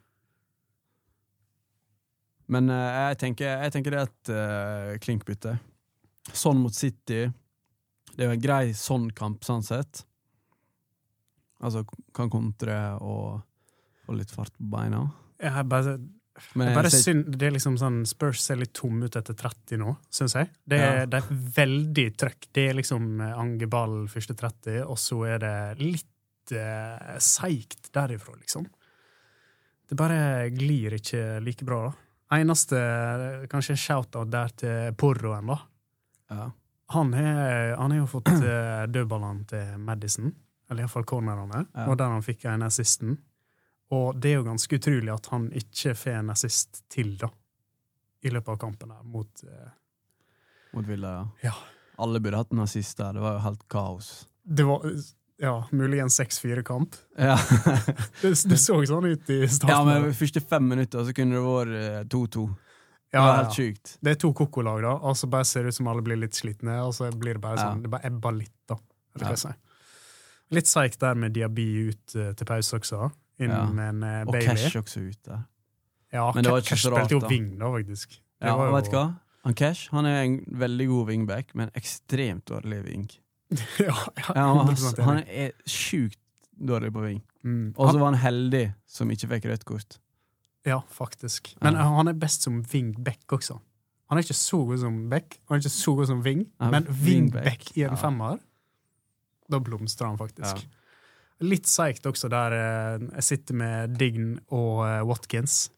Men 2.55 2.71
uh, 2.71 2.77
jeg, 3.11 3.19
tenker, 3.25 3.65
jeg 3.65 3.75
tenker 3.75 3.95
det 3.95 4.03
er 4.03 4.11
et 4.11 4.31
uh, 4.31 4.99
klinkbytte. 5.03 5.57
Sånn 6.31 6.61
mot 6.63 6.75
City. 6.75 7.25
Det 8.13 8.23
er 8.23 8.31
jo 8.31 8.37
en 8.37 8.45
grei 8.45 8.71
sånn 8.79 9.09
kamp, 9.17 9.43
sånn 9.47 9.67
sett. 9.67 10.05
Altså 11.65 11.83
kan 12.15 12.31
kontre 12.31 12.77
og 13.03 13.41
få 14.07 14.15
litt 14.19 14.31
fart 14.35 14.55
på 14.55 14.69
beina. 14.71 15.03
Jeg 15.43 15.67
bare, 15.69 15.97
Men 16.55 16.69
jeg 16.69 16.77
bare 16.77 16.91
så... 16.93 17.01
synd, 17.03 17.29
det 17.41 17.47
er 17.49 17.55
liksom 17.55 17.77
sånn 17.81 18.01
Spurs 18.09 18.41
ser 18.45 18.59
litt 18.61 18.73
tom 18.77 19.03
ut 19.03 19.17
etter 19.17 19.35
30 19.39 19.79
nå, 19.81 19.95
syns 20.13 20.35
jeg. 20.37 20.51
Det 20.69 20.79
er, 20.81 20.99
Ja. 21.01 21.07
det 21.07 21.21
er 21.23 21.39
veldig 21.61 22.07
trøkk. 22.21 22.49
Det 22.53 22.65
er 22.71 22.75
liksom 22.81 23.21
ange 23.27 23.69
ball 23.73 24.07
første 24.13 24.35
30, 24.37 24.83
og 24.85 24.99
så 25.01 25.21
er 25.35 25.39
det 25.45 25.55
litt 25.81 26.53
uh, 26.57 27.17
seigt 27.23 27.89
derifra, 27.97 28.35
liksom. 28.41 28.67
Det 29.89 29.97
bare 29.99 30.51
glir 30.51 30.97
ikke 30.99 31.39
like 31.47 31.65
bra, 31.65 31.85
da. 31.89 31.93
Eneste 32.41 32.75
eh, 32.79 33.45
kanskje 33.47 33.77
shout-out 33.79 34.31
der 34.33 34.49
til 34.59 34.95
Porroen, 34.99 35.47
da. 35.53 35.61
ja. 36.35 36.49
Han 36.95 37.13
har 37.15 37.77
han 37.79 37.91
har 37.91 37.99
jo 37.99 38.07
fått 38.11 38.29
uh, 38.31 38.85
dødballene 38.91 39.47
til 39.51 39.79
Madison, 39.83 40.33
eller 40.71 40.85
iallfall 40.85 41.07
cornerne, 41.07 41.65
Ja. 41.75 41.87
og 41.91 41.97
der 41.99 42.11
han 42.15 42.23
fikk 42.23 42.45
en 42.51 42.63
assisten. 42.67 43.17
Og 43.95 44.17
det 44.19 44.33
er 44.33 44.39
jo 44.41 44.47
ganske 44.49 44.79
utrolig 44.81 45.13
at 45.15 45.27
han 45.31 45.51
ikke 45.55 45.93
får 45.95 46.17
en 46.21 46.31
assist 46.35 46.81
til, 46.91 47.13
da, 47.21 47.29
i 48.27 48.33
løpet 48.35 48.49
av 48.57 48.57
kampen 48.59 48.91
her 48.91 49.05
mot 49.07 49.45
eh, 49.47 49.69
Mot 50.75 50.87
Villa, 50.89 51.13
ja. 51.15 51.29
Ja. 51.51 51.53
Alle 52.03 52.21
burde 52.21 52.37
hatt 52.37 52.51
en 52.53 52.61
assist 52.61 52.99
der. 52.99 53.15
Det 53.17 53.23
var 53.25 53.39
jo 53.39 53.45
helt 53.47 53.63
kaos. 53.73 54.09
Det 54.45 54.65
var 54.69 54.83
ja, 55.41 55.55
muligens 55.73 56.19
6-4-kamp. 56.21 56.97
Ja, 57.17 57.37
Det, 58.21 58.35
det 58.51 58.59
så 58.61 58.77
sånn 58.89 59.07
ut 59.09 59.31
i 59.33 59.39
starten. 59.49 59.71
ja 59.73 59.79
men 59.87 60.11
første 60.19 60.43
fem 60.45 60.67
minutter 60.69 61.07
så 61.09 61.15
kunne 61.17 61.39
det 61.39 61.45
vært 61.47 61.77
eh, 61.81 62.03
2-2. 62.13 62.45
Det 63.07 63.17
Ja, 63.17 63.23
var 63.23 63.31
ja, 63.31 63.37
helt 63.39 63.49
ja. 63.49 63.55
sjukt. 63.63 63.95
Det 64.05 64.13
er 64.13 64.19
to 64.21 64.33
koko-lag, 64.37 64.83
da, 64.85 64.93
og 65.09 65.17
så 65.17 65.29
bare 65.33 65.47
ser 65.49 65.65
det 65.65 65.73
ut 65.73 65.79
som 65.79 65.89
alle 65.89 66.03
blir 66.05 66.19
litt 66.21 66.37
slitne. 66.37 66.75
Og 66.85 66.93
så 66.99 67.09
blir 67.15 67.39
det 67.39 67.45
bare 67.47 67.63
Ja. 67.63 67.71
sånn, 67.71 67.85
det 67.87 67.93
bare 67.95 68.11
ebber 68.11 68.35
litt, 68.43 68.53
da. 68.69 68.77
Ja. 69.23 69.33
si. 69.41 69.55
Litt 70.53 70.69
seigt 70.69 71.01
der 71.01 71.15
med 71.17 71.33
Diaby 71.33 71.65
ut 71.89 72.17
uh, 72.19 72.33
til 72.37 72.47
pause 72.51 72.77
også, 72.77 73.07
inn 73.39 73.51
Ja. 73.51 73.65
med 73.67 73.89
en 73.89 74.01
Bailey. 74.01 74.27
Og 74.27 74.43
Cash 74.57 74.77
også 74.77 75.01
ute. 75.09 75.45
Ja, 76.13 76.33
Men 76.35 76.45
det 76.45 76.51
var 76.53 76.59
ikke 76.63 76.69
Cash 76.69 76.87
så 76.87 76.91
rart, 76.95 77.07
spilte 77.11 77.27
jo 77.27 77.29
wing, 77.29 77.59
da, 77.59 77.65
faktisk. 77.73 78.09
Det 78.11 78.49
Ja, 78.49 78.57
var 78.57 78.67
og 78.67 78.71
jo- 78.71 78.77
vet 78.77 78.85
du 78.85 78.97
hva? 78.97 79.15
Han 79.45 79.55
Cash 79.55 79.91
han 79.91 80.07
er 80.07 80.23
en 80.23 80.45
veldig 80.51 80.87
god 80.89 81.07
wingback, 81.07 81.55
men 81.55 81.71
ekstremt 81.75 82.45
dårlig 82.49 82.85
wing. 82.85 83.11
ja, 83.79 83.95
ja, 84.17 84.33
Ja, 84.35 84.55
han, 84.55 84.67
100% 84.75 85.03
han 85.05 85.23
er 85.29 85.51
sjukt 85.67 86.19
dårlig 86.59 86.93
på 86.93 87.01
wing. 87.05 87.23
Mm. 87.45 87.75
Og 87.77 87.93
så 87.93 87.99
var 87.99 88.11
han 88.13 88.21
heldig 88.21 88.75
som 88.87 89.09
ikke 89.11 89.29
fikk 89.29 89.45
rødt 89.53 89.65
kort. 89.65 89.99
Ja, 90.67 90.81
faktisk. 90.91 91.55
Men 91.63 91.75
Ja. 91.75 91.81
eh, 91.81 91.95
han 91.97 92.09
er 92.09 92.13
best 92.15 92.43
som 92.43 92.63
wingback 92.73 93.27
også. 93.33 93.61
Han 94.09 94.19
er 94.19 94.23
ikke 94.23 94.35
så 94.35 94.65
god 94.67 94.79
som 94.79 95.09
back, 95.11 95.39
han 95.49 95.57
er 95.57 95.61
ikke 95.61 95.71
så 95.71 95.95
god 95.97 96.07
som 96.07 96.21
wing, 96.23 96.47
Ja, 96.61 96.71
men 96.71 96.85
wingback, 96.87 97.77
i 97.77 97.83
en 97.83 97.91
ja. 97.91 97.95
femmer, 97.97 98.39
da 99.51 99.59
blomstrer 99.59 100.07
han 100.09 100.19
faktisk. 100.19 100.67
Litt 101.45 101.67
seigt 101.69 102.07
også 102.09 102.31
der 102.33 102.55
eh, 102.57 103.03
jeg 103.19 103.25
sitter 103.27 103.59
med 103.61 103.97
Dign 104.01 104.37
og 104.49 104.85
eh, 104.87 105.03
Watkins, 105.05 105.71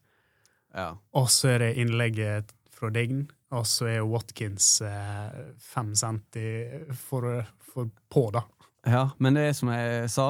Ja. 0.75 0.91
og 1.17 1.27
så 1.33 1.49
er 1.55 1.59
det 1.63 1.71
innlegget 1.81 2.51
fra 2.71 2.91
Dign, 2.93 3.23
og 3.51 3.65
så 3.67 3.87
er 3.89 4.05
Watkins 4.07 4.81
eh, 4.85 5.39
fem 5.59 5.95
centi 5.97 6.45
for, 6.95 7.25
for 7.73 7.89
på, 8.13 8.27
da. 8.35 8.43
ja, 8.87 9.07
men 9.17 9.33
det 9.35 9.47
er 9.49 9.57
som 9.57 9.71
jeg 9.73 10.07
sa, 10.13 10.27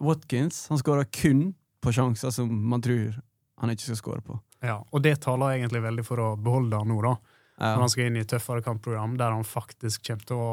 Watkins 0.00 0.64
han 0.72 0.80
skårer 0.80 1.06
kun 1.14 1.52
på 1.84 1.92
sjanser 1.94 2.32
som 2.34 2.48
man 2.72 2.82
tror 2.82 3.20
han 3.60 3.70
ikke 3.70 3.84
skal 3.92 4.00
skåre 4.00 4.24
på. 4.26 4.40
Ja, 4.64 4.80
og 4.90 5.02
det 5.04 5.18
taler 5.22 5.54
egentlig 5.58 5.84
veldig 5.84 6.02
for 6.08 6.18
å 6.24 6.30
beholde 6.40 6.80
han 6.80 6.88
nå, 6.90 6.96
da. 7.04 7.14
Ja. 7.60 7.74
Når 7.76 7.84
han 7.84 7.90
skal 7.92 8.08
inn 8.08 8.16
i 8.18 8.22
et 8.24 8.30
tøffere 8.32 8.64
kampprogram, 8.64 9.12
der 9.20 9.30
han 9.36 9.44
faktisk 9.46 10.02
kommer 10.08 10.24
til 10.26 10.40
å 10.42 10.48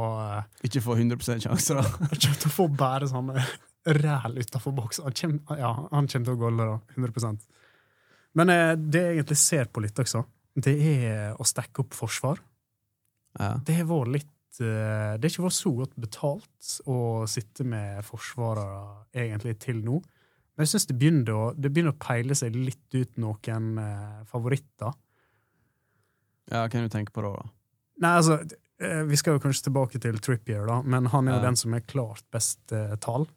Ikke 0.67 0.83
få 0.85 0.93
100 0.99 1.39
sjanser, 1.47 1.79
da. 1.79 1.85
Kommer 2.11 2.37
til 2.43 2.51
å 2.51 2.53
få 2.53 2.67
bare 2.77 3.07
sånne 3.09 3.41
ræl 3.85 4.37
utafor 4.37 4.75
boks. 4.77 4.99
Han 5.03 5.13
kommer, 5.17 5.57
ja, 5.59 5.71
han 5.91 6.07
kommer 6.07 6.27
til 6.27 6.35
å 6.35 6.39
golle, 6.41 6.67
da. 6.69 6.77
100% 6.97 7.47
Men 8.39 8.49
eh, 8.53 8.75
det 8.77 9.01
jeg 9.01 9.15
egentlig 9.17 9.37
ser 9.41 9.65
på 9.73 9.81
litt 9.83 9.97
også, 9.99 10.23
det 10.61 10.75
er 10.83 11.35
å 11.39 11.47
stekke 11.47 11.83
opp 11.85 11.93
forsvar. 11.95 12.41
Ja. 13.39 13.53
Det 13.63 13.77
har 13.79 13.87
vært 13.87 14.11
litt 14.17 14.59
eh, 14.59 15.13
Det 15.15 15.23
har 15.23 15.29
ikke 15.31 15.45
vært 15.47 15.55
så 15.57 15.71
godt 15.77 15.93
betalt 15.95 16.71
å 16.91 16.97
sitte 17.31 17.63
med 17.63 18.03
forsvarere 18.03 19.05
egentlig 19.15 19.57
til 19.63 19.79
nå. 19.85 20.01
Men 20.51 20.67
jeg 20.67 20.73
syns 20.73 20.89
det, 20.89 20.97
det 20.99 21.71
begynner 21.71 21.93
å 21.95 22.01
peile 22.03 22.35
seg 22.35 22.55
litt 22.59 22.97
ut 22.97 23.15
noen 23.23 23.69
eh, 23.79 24.19
favoritter. 24.29 24.91
ja, 26.51 26.59
hva 26.65 26.67
kan 26.69 26.83
du 26.83 26.91
tenke 26.91 27.15
på 27.15 27.23
da? 27.23 27.31
da? 27.39 27.47
Nei, 28.03 28.11
altså, 28.19 28.39
eh, 28.81 29.03
Vi 29.07 29.15
skal 29.19 29.37
jo 29.37 29.43
kanskje 29.43 29.69
tilbake 29.69 29.99
til 30.03 30.19
Trippier, 30.19 30.65
da, 30.67 30.81
men 30.83 31.07
han 31.13 31.27
er 31.27 31.37
jo 31.37 31.39
Ja. 31.39 31.45
den 31.47 31.55
som 31.55 31.73
er 31.73 31.79
klart 31.87 32.23
best 32.31 32.71
eh, 32.75 32.95
tall. 32.99 33.27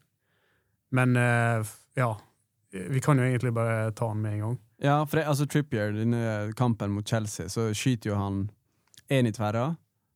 Men 0.95 1.17
eh, 1.19 1.73
ja, 1.99 2.11
vi 2.71 3.01
kan 3.03 3.19
jo 3.19 3.27
egentlig 3.27 3.55
bare 3.55 3.93
ta 3.93 4.09
han 4.13 4.21
med 4.23 4.37
en 4.37 4.45
gang. 4.45 4.59
Ja, 4.85 4.99
for 5.07 5.19
det, 5.19 5.27
altså 5.31 5.47
Trippier, 5.51 5.95
denne 5.95 6.53
kampen 6.59 6.93
mot 6.95 7.09
Chelsea, 7.09 7.49
så 7.49 7.71
skyter 7.75 8.13
jo 8.13 8.19
han 8.19 8.45
én 9.11 9.27
i 9.27 9.33
tverra. 9.35 9.73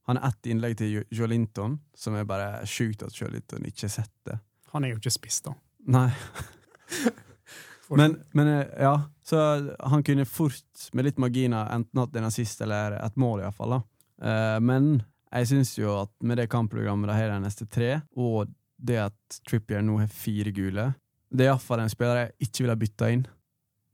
Han 0.09 0.17
har 0.17 0.31
ett 0.31 0.47
innlegg 0.51 0.79
til 0.81 1.03
Jolinton, 1.11 1.79
som 1.97 2.17
er 2.17 2.29
bare 2.29 2.67
sjukt 2.67 3.03
at 3.05 3.17
Jolinton 3.17 3.67
ikke 3.69 3.91
sett 3.93 4.15
det. 4.29 4.39
Han 4.73 4.85
er 4.85 4.95
jo 4.95 5.01
ikke 5.01 5.13
spiss, 5.13 5.41
da. 5.47 5.55
Nei. 5.89 6.11
Men, 7.89 8.19
men 8.37 8.49
eh, 8.49 8.67
ja, 8.85 9.03
så 9.25 9.39
han 9.81 10.03
kunne 10.05 10.27
fort, 10.29 10.91
med 10.93 11.07
litt 11.07 11.19
marginer, 11.19 11.71
enten 11.73 12.03
hatt 12.03 12.17
en 12.21 12.27
assist 12.29 12.61
eller 12.61 12.99
et 13.01 13.15
mål, 13.17 13.41
iallfall. 13.41 13.79
Uh, 14.21 14.59
men 14.61 14.91
jeg 15.31 15.49
syns 15.49 15.71
jo 15.79 15.95
at 16.03 16.13
med 16.21 16.37
det 16.37 16.51
kampprogrammet 16.53 17.09
de 17.09 17.17
har 17.17 17.33
de 17.33 17.39
neste 17.47 17.65
tre, 17.73 17.95
og 18.13 18.53
det 18.79 18.99
at 19.09 19.39
Trippier 19.49 19.83
nå 19.83 19.99
har 20.01 20.07
fire 20.13 20.53
gule 20.55 20.85
Det 21.31 21.45
er 21.45 21.51
iallfall 21.53 21.83
en 21.83 21.91
spiller 21.93 22.21
jeg 22.23 22.49
ikke 22.49 22.63
ville 22.65 22.75
ha 22.77 22.81
bytta 22.81 23.09
inn. 23.13 23.25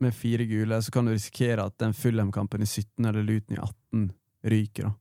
Med 0.05 0.15
fire 0.15 0.45
gule 0.47 0.77
så 0.83 0.93
kan 0.95 1.07
du 1.09 1.13
risikere 1.15 1.65
at 1.67 1.79
den 1.83 1.95
Fulham-kampen 1.97 2.63
i 2.63 2.67
17 2.69 3.07
eller 3.09 3.23
Luton 3.25 3.57
i 3.57 3.61
18 3.61 4.05
ryker. 4.53 4.91
da. 4.91 4.95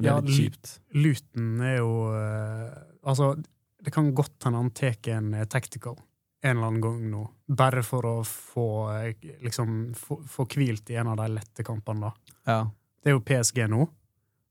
Det 0.00 0.06
Ja, 0.06 0.16
er 0.18 0.22
litt 0.22 0.36
kjipt. 0.38 0.74
Luton 0.94 1.60
er 1.66 1.76
jo 1.80 1.90
eh, 2.14 2.78
Altså, 3.02 3.34
det 3.82 3.92
kan 3.92 4.14
godt 4.14 4.44
hende 4.44 4.60
han 4.62 4.70
tar 4.76 4.96
en 5.16 5.34
eh, 5.34 5.44
tactical 5.48 5.96
en 6.42 6.56
eller 6.56 6.66
annen 6.70 6.80
gang 6.80 7.00
nå, 7.10 7.22
bare 7.52 7.82
for 7.84 8.06
å 8.08 8.14
få 8.24 8.66
eh, 8.94 9.26
liksom 9.44 9.92
få, 9.96 10.22
få 10.24 10.46
hvilt 10.48 10.88
i 10.88 10.96
en 10.96 11.10
av 11.12 11.18
de 11.20 11.26
lette 11.34 11.64
kampene, 11.66 12.08
da. 12.08 12.36
Ja, 12.48 12.60
Det 13.02 13.10
er 13.10 13.16
jo 13.18 13.20
PSG 13.28 13.66
nå. 13.68 13.82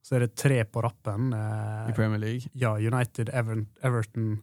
Så 0.01 0.15
er 0.15 0.19
det 0.25 0.35
tre 0.39 0.63
på 0.65 0.81
rappen. 0.81 1.33
eh, 1.33 1.89
i 1.89 1.93
Premier 1.93 2.19
League. 2.19 2.49
ja, 2.53 2.73
United, 2.77 3.29
Ever 3.33 3.65
Everton 3.83 4.41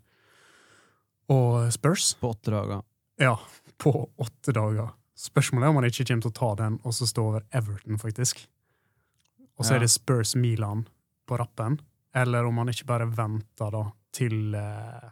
og 1.29 1.73
Spurs. 1.73 2.15
På 2.21 2.31
åtte 2.35 2.51
dager. 2.55 2.83
Ja, 3.19 3.39
på 3.79 4.11
åtte 4.19 4.53
dager. 4.53 4.93
Spørsmålet 5.17 5.65
er 5.65 5.69
om 5.73 5.77
han 5.81 5.85
ikke 5.89 6.05
kommer 6.07 6.23
til 6.23 6.31
å 6.31 6.39
ta 6.39 6.55
den 6.63 6.79
og 6.85 6.93
så 6.93 7.07
stå 7.09 7.25
over 7.31 7.47
Everton, 7.53 7.97
faktisk. 7.99 8.47
Og 9.59 9.65
så 9.65 9.71
Ja. 9.73 9.77
er 9.77 9.81
det 9.81 9.91
Spurs 9.91 10.35
Milan 10.37 10.87
på 11.27 11.39
rappen. 11.39 11.81
Eller 12.15 12.45
om 12.45 12.57
han 12.59 12.69
ikke 12.69 12.87
bare 12.87 13.07
venter 13.11 13.71
da 13.73 13.91
til 14.13 14.55
eh, 14.55 15.11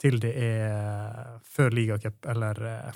Til 0.00 0.18
det 0.18 0.34
er 0.34 1.38
før 1.44 1.70
ligacup, 1.70 2.24
eller 2.26 2.62
eh, 2.64 2.92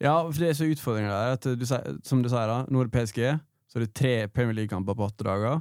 Ja, 0.00 0.22
for 0.30 0.32
det 0.40 0.48
er 0.50 0.52
så 0.56 0.66
utfordringer 0.68 1.10
der. 1.40 1.56
Du, 1.56 1.64
som 2.04 2.22
du 2.22 2.28
sier, 2.28 2.46
da, 2.48 2.64
nå 2.68 2.80
er 2.82 2.88
det 2.88 2.92
PSG, 2.92 3.40
så 3.70 3.78
er 3.78 3.84
det 3.86 3.94
tre 3.94 4.12
Premier 4.28 4.56
League-kamper 4.58 4.96
på 4.98 5.06
åtte 5.06 5.24
dager. 5.26 5.60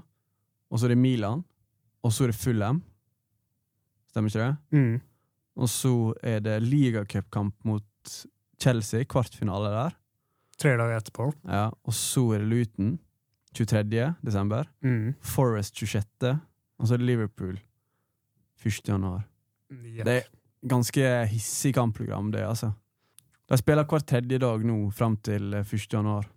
Og 0.69 0.79
så 0.81 0.87
er 0.89 0.93
det 0.95 1.01
Milan, 1.01 1.43
og 2.03 2.13
så 2.13 2.25
er 2.25 2.31
det 2.33 2.39
Fulham. 2.41 2.81
Stemmer 4.09 4.31
ikke 4.33 4.45
det? 4.47 4.79
mm, 4.79 4.99
Og 5.61 5.69
så 5.69 5.93
er 6.25 6.39
det 6.41 6.55
ligacupkamp 6.65 7.55
mot 7.67 7.85
Chelsea, 8.61 9.03
kvartfinale 9.05 9.69
der. 9.75 9.95
tre 10.59 10.73
dager 10.77 10.97
etterpå. 10.97 11.29
Ja, 11.47 11.69
Og 11.83 11.93
så 11.93 12.23
er 12.35 12.39
det 12.41 12.47
Luton, 12.49 12.99
23. 13.55 14.15
desember. 14.25 14.65
Mm. 14.81 15.13
Forest 15.21 15.75
26. 15.77 16.39
Og 16.79 16.87
så 16.87 16.93
er 16.93 16.97
det 16.97 17.05
Liverpool 17.07 17.59
1. 18.65 18.81
januar. 18.87 19.23
Yep. 19.71 20.05
Det, 20.05 20.23
ganske 20.67 21.25
hissig 21.31 21.73
kampprogram, 21.75 22.31
det, 22.31 22.41
altså. 22.43 22.71
De 23.49 23.57
spiller 23.57 23.83
hver 23.85 23.99
tredje 24.05 24.37
dag 24.39 24.65
nå, 24.65 24.89
fram 24.91 25.15
til 25.17 25.53
eh, 25.53 25.65
1. 25.73 25.87
januar. 25.93 26.27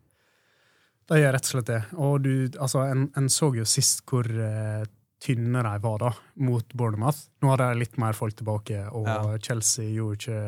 De 1.10 1.18
gjør 1.18 1.32
rett 1.34 1.46
og 1.48 1.52
slett 1.54 1.70
det. 1.70 1.80
Og 1.98 2.18
du, 2.24 2.32
altså, 2.62 2.84
en, 2.88 3.08
en 3.18 3.28
så 3.32 3.50
jo 3.56 3.64
sist 3.68 4.04
hvor 4.08 4.26
uh, 4.28 4.84
tynne 5.22 5.62
de 5.66 5.72
var 5.82 5.98
da, 6.02 6.12
mot 6.42 6.74
Bournemouth. 6.74 7.24
Nå 7.42 7.50
har 7.52 7.62
de 7.62 7.80
litt 7.82 7.98
mer 8.00 8.16
folk 8.18 8.36
tilbake, 8.38 8.84
og 8.90 9.08
Ja. 9.10 9.38
Chelsea 9.42 9.90
gjorde 9.94 10.18
ikke 10.20 10.38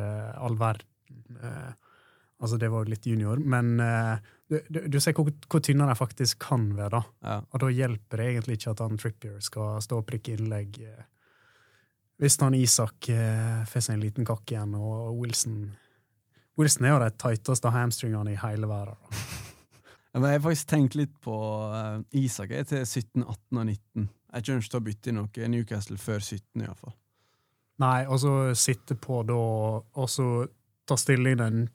all 0.46 0.56
verden. 0.60 0.86
Uh, 1.42 1.72
altså, 2.40 2.58
det 2.58 2.70
var 2.72 2.84
jo 2.84 2.90
litt 2.94 3.06
junior, 3.06 3.38
men 3.38 3.74
uh, 3.82 4.16
du, 4.50 4.58
du, 4.68 4.80
du 4.92 4.98
ser 5.00 5.14
hvor, 5.16 5.30
hvor 5.50 5.62
tynne 5.64 5.86
de 5.88 5.94
faktisk 5.98 6.42
kan 6.46 6.68
være, 6.76 6.98
da. 6.98 7.02
Ja. 7.24 7.36
Og 7.52 7.62
da 7.64 7.70
hjelper 7.72 8.20
det 8.20 8.26
egentlig 8.32 8.58
ikke 8.58 8.74
at 8.74 8.82
han 8.84 8.98
Trippier 9.00 9.38
skal 9.42 9.78
stå 9.82 10.02
og 10.02 10.06
prikke 10.10 10.34
innlegg. 10.36 10.76
eh, 10.84 11.06
Hvis 12.20 12.36
han 12.42 12.54
Isak 12.54 13.08
eh, 13.10 13.62
får 13.70 13.86
seg 13.86 13.96
en 13.96 14.04
liten 14.04 14.28
kakk 14.28 14.52
igjen, 14.52 14.76
og 14.76 15.16
Wilson 15.18 15.72
Wilson 16.60 16.84
er 16.86 16.92
jo 16.92 17.00
de 17.02 17.08
tighteste 17.18 17.72
hamstringene 17.74 18.36
i 18.36 18.38
hele 18.38 18.68
verden. 18.70 19.00
Jeg 20.14 20.22
har 20.22 20.42
faktisk 20.44 20.68
tenkt 20.70 20.94
litt 20.94 21.14
på 21.24 21.36
eh, 21.74 22.20
Isak 22.22 22.52
er 22.54 22.66
til 22.70 22.84
17, 22.86 23.24
18 23.24 23.58
og 23.58 23.64
19. 23.66 24.10
Jeg 24.34 24.44
kommer 24.46 24.62
ikke 24.62 24.70
til 24.70 24.78
å 24.78 24.84
bytte 24.88 25.10
inn 25.10 25.18
noe 25.18 25.48
Newcastle 25.50 25.98
før 25.98 26.20
17, 26.22 26.62
iallfall. 26.62 26.94
Nei, 27.82 28.04
og 28.06 28.20
så 28.22 28.34
sitte 28.54 28.94
på 28.94 29.22
da, 29.26 29.38
og 29.82 30.10
så 30.10 30.28
ta 30.86 30.96
stillingen 31.00 31.66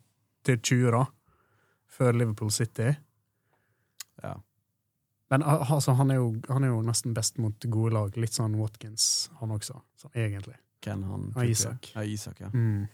til 0.48 0.60
20, 0.60 0.91
da, 0.96 1.03
før 1.91 2.15
Liverpool 2.15 2.51
City. 2.55 2.93
Ja. 4.24 4.38
Men 5.29 5.43
altså, 5.43 5.93
han, 6.00 6.12
er 6.12 6.22
jo, 6.22 6.29
han 6.50 6.63
er 6.63 6.72
jo 6.72 6.79
nesten 6.86 7.13
best 7.13 7.38
mot 7.43 7.67
gode 7.67 7.91
lag. 7.93 8.15
Litt 8.17 8.39
sånn 8.39 8.55
Watkins, 8.60 9.27
han 9.41 9.51
også, 9.53 9.81
sånn 10.00 10.15
egentlig. 10.15 10.55
Hvem 10.79 11.03
han 11.10 11.27
Ja, 11.36 11.43
Isak. 11.43 11.91
Ja, 11.91 12.08
Isak, 12.08 12.39
ja. 12.39 12.50
Mm. 12.55 12.88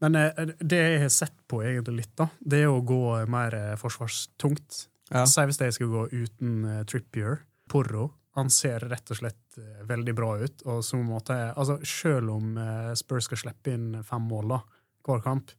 Men 0.00 0.16
eh, 0.16 0.54
det 0.58 0.80
jeg 0.80 1.02
har 1.04 1.12
sett 1.12 1.36
på 1.48 1.62
egentlig 1.64 2.02
litt, 2.02 2.14
da, 2.18 2.30
det 2.40 2.64
er 2.64 2.72
å 2.72 2.80
gå 2.86 3.02
mer 3.30 3.56
eh, 3.56 3.76
forsvarstungt. 3.80 4.86
Ja. 5.10 5.26
Si 5.28 5.44
hvis 5.46 5.60
jeg 5.60 5.76
skulle 5.76 6.06
gå 6.08 6.24
uten 6.24 6.64
eh, 6.64 6.82
Trippier. 6.88 7.44
Porro. 7.70 8.08
Han 8.38 8.48
ser 8.50 8.82
rett 8.90 9.10
og 9.12 9.18
slett 9.18 9.58
veldig 9.86 10.12
bra 10.16 10.32
ut. 10.40 10.62
Og 10.70 10.80
så 10.86 10.98
måtte 11.02 11.36
jeg, 11.36 11.50
altså 11.54 11.76
Selv 11.86 12.32
om 12.32 12.56
Spurs 12.98 13.26
skal 13.28 13.38
slippe 13.38 13.74
inn 13.74 14.00
fem 14.06 14.24
mål 14.26 14.54
da, 14.54 14.58
hver 15.06 15.22
kamp, 15.22 15.50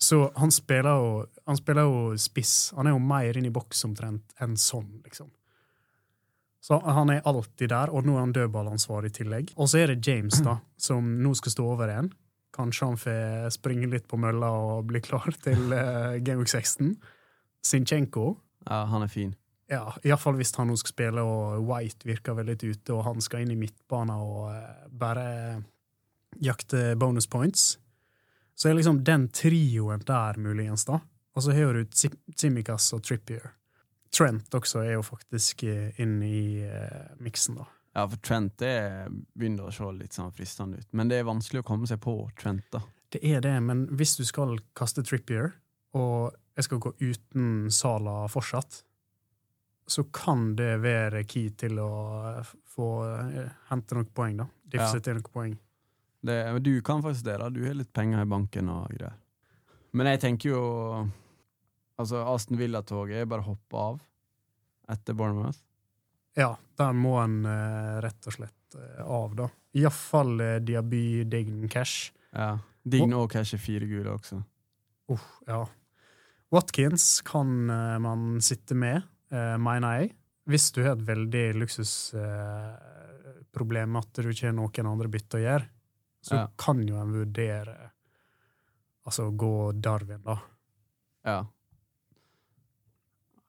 så 0.00 0.26
han 0.36 0.52
spiller 0.52 1.00
jo 1.00 1.10
han 1.48 1.58
spiller 1.58 1.88
jo 1.88 2.16
spiss. 2.20 2.54
Han 2.76 2.88
er 2.88 2.94
jo 2.94 3.00
mer 3.00 3.36
inn 3.36 3.48
i 3.48 3.52
boks 3.52 3.84
omtrent 3.88 4.36
enn 4.44 4.56
sånn, 4.60 5.00
liksom. 5.04 5.28
Så 6.66 6.80
han 6.82 7.12
er 7.12 7.24
alltid 7.28 7.70
der, 7.70 7.92
og 7.94 8.04
nå 8.04 8.16
er 8.16 8.24
han 8.24 8.34
dødballansvarlig 8.34 9.12
i 9.12 9.16
tillegg. 9.20 9.52
Og 9.56 9.68
så 9.70 9.82
er 9.82 9.92
det 9.92 10.08
James, 10.08 10.40
da, 10.44 10.56
som 10.80 11.12
nå 11.22 11.32
skal 11.38 11.54
stå 11.54 11.66
over 11.76 11.92
igjen. 11.92 12.10
Kanskje 12.56 12.88
han 12.88 13.00
får 13.00 13.50
springe 13.54 13.88
litt 13.92 14.06
på 14.08 14.18
mølla 14.20 14.48
og 14.48 14.86
bli 14.90 15.02
klar 15.04 15.28
til 15.44 15.72
uh, 15.74 16.16
Game 16.24 16.40
Week 16.40 16.50
16. 16.50 16.94
Sinchenko 17.66 18.30
ja, 18.66 18.84
han 18.90 19.04
er 19.04 19.10
fin. 19.12 19.34
ja, 19.70 19.84
Iallfall 20.06 20.38
hvis 20.38 20.54
han 20.56 20.70
nå 20.70 20.76
skal 20.80 20.94
spille, 20.94 21.22
og 21.22 21.66
White 21.68 22.08
virker 22.08 22.38
veldig 22.38 22.56
ute, 22.62 22.94
og 22.94 23.04
han 23.06 23.22
skal 23.24 23.44
inn 23.44 23.52
i 23.54 23.58
midtbanen 23.60 24.14
og 24.16 24.48
uh, 24.50 24.86
bare 24.90 25.26
jakte 26.42 26.94
bonus 26.98 27.28
points. 27.30 27.76
Så 28.56 28.70
er 28.70 28.78
liksom 28.78 29.02
den 29.04 29.28
trioen 29.36 30.02
der, 30.06 30.40
muligens, 30.40 30.86
da. 30.88 31.02
Og 31.36 31.44
så 31.44 31.52
har 31.52 31.76
du 31.76 31.84
Tsi- 31.84 32.14
og 32.96 33.02
Trippier. 33.04 33.52
Trent 34.12 34.54
også 34.54 34.80
er 34.80 34.94
jo 34.94 35.02
faktisk 35.04 35.66
inn 35.66 35.92
inne 36.00 36.30
i 36.30 36.46
uh, 36.64 37.12
miksen, 37.20 37.60
da. 37.60 37.68
Ja, 37.96 38.04
for 38.12 38.20
Trent 38.20 38.58
det 38.60 38.74
begynner 39.32 39.70
å 39.70 39.72
se 39.72 39.86
litt 39.96 40.12
sånn 40.16 40.32
fristende 40.36 40.82
ut. 40.82 40.88
Men 40.92 41.08
det 41.08 41.22
er 41.22 41.28
vanskelig 41.28 41.62
å 41.62 41.66
komme 41.70 41.88
seg 41.88 42.02
på 42.04 42.18
Trent, 42.36 42.66
da. 42.74 42.82
Det 43.14 43.22
er 43.24 43.40
det, 43.40 43.54
men 43.64 43.86
hvis 43.96 44.16
du 44.18 44.24
skal 44.28 44.58
kaste 44.76 45.00
Trippier, 45.06 45.54
og 45.96 46.34
jeg 46.58 46.66
skal 46.66 46.82
gå 46.84 46.92
uten 47.00 47.70
Sala 47.72 48.26
fortsatt, 48.28 48.82
så 49.88 50.02
kan 50.12 50.50
det 50.58 50.74
være 50.82 51.22
key 51.30 51.52
til 51.56 51.78
å 51.80 51.88
få 52.74 52.88
eh, 53.06 53.52
hente 53.70 53.96
noen 53.96 54.08
poeng, 54.12 54.40
da. 54.42 54.48
Diffse 54.74 54.98
Ja. 54.98 55.04
til 55.06 55.16
noen 55.20 55.30
poeng. 55.32 55.54
Det, 56.26 56.36
men 56.52 56.62
du 56.66 56.72
kan 56.82 57.00
faktisk 57.04 57.24
det, 57.24 57.38
da. 57.38 57.48
Du 57.54 57.62
har 57.64 57.78
litt 57.78 57.92
penger 57.94 58.20
i 58.24 58.28
banken 58.28 58.68
og 58.72 58.90
greier. 58.90 59.14
Men 59.96 60.10
jeg 60.12 60.20
tenker 60.26 60.52
jo 60.52 60.64
Altså, 61.96 62.18
Aston 62.28 62.58
Villa-toget 62.60 63.22
er 63.22 63.28
bare 63.30 63.40
å 63.40 63.54
hoppe 63.54 63.78
av 63.80 64.00
etter 64.92 65.14
Bournemouth. 65.16 65.62
Ja, 66.36 66.50
der 66.76 66.92
må 66.92 67.16
en 67.22 67.44
eh, 67.48 67.96
rett 68.04 68.26
og 68.28 68.32
slett 68.36 68.76
eh, 68.76 69.00
av, 69.02 69.32
da. 69.38 69.48
Iallfall 69.76 70.40
uh, 70.40 70.56
Diaby 70.64 71.24
Dign 71.28 71.68
Cash. 71.72 72.12
Ja. 72.32 72.58
Dign 72.86 73.12
og 73.16 73.34
er 73.36 73.44
fire 73.60 73.86
gule 73.88 74.10
også. 74.14 74.36
Uh, 75.10 75.20
ja. 75.48 75.66
Watkins 76.54 77.20
kan 77.26 77.70
eh, 77.70 77.98
man 77.98 78.40
sitte 78.40 78.74
med, 78.78 79.02
eh, 79.32 79.56
mener 79.58 79.98
jeg. 80.00 80.10
Hvis 80.46 80.72
du 80.72 80.82
har 80.84 80.92
et 80.94 81.06
veldig 81.08 81.54
luksusproblem 81.58 83.90
med 83.92 84.02
at 84.04 84.14
du 84.22 84.28
ikke 84.30 84.46
har 84.46 84.52
noen 84.54 84.86
andre 84.92 85.08
bytte 85.10 85.36
å 85.40 85.42
gjøre, 85.42 85.66
så 86.22 86.34
Ja. 86.36 86.46
kan 86.58 86.88
jo 86.88 86.96
en 87.00 87.12
vurdere 87.12 87.90
Altså 89.06 89.30
gå 89.30 89.72
Darwin, 89.78 90.22
da. 90.24 90.38
Ja. 91.22 91.46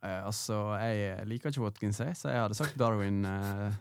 Eh, 0.07 0.23
altså, 0.25 0.61
jeg 0.79 1.25
liker 1.27 1.51
ikke 1.51 1.65
Watkins, 1.65 1.99
jeg, 2.03 2.15
så 2.15 2.31
jeg 2.31 2.43
hadde 2.45 2.57
sagt 2.57 2.77
Darwin 2.79 3.25
eh, 3.27 3.73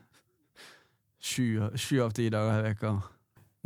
sju, 1.22 1.60
av 2.02 2.16
ti 2.16 2.28
dager 2.32 2.62
i 2.62 2.66
veka. 2.70 2.96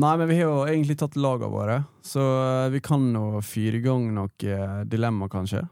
Nei, 0.01 0.13
men 0.17 0.29
vi 0.31 0.37
har 0.39 0.49
jo 0.49 0.61
egentlig 0.65 0.97
tatt 1.01 1.17
lagene 1.21 1.53
våre, 1.53 1.81
så 2.05 2.27
eh, 2.43 2.69
vi 2.75 2.83
kan 2.85 3.09
jo 3.17 3.41
fyre 3.45 3.81
i 3.81 3.85
gang 3.85 4.11
noe 4.17 4.33
eh, 4.45 4.79
dilemma, 4.89 5.29
kanskje. 5.33 5.65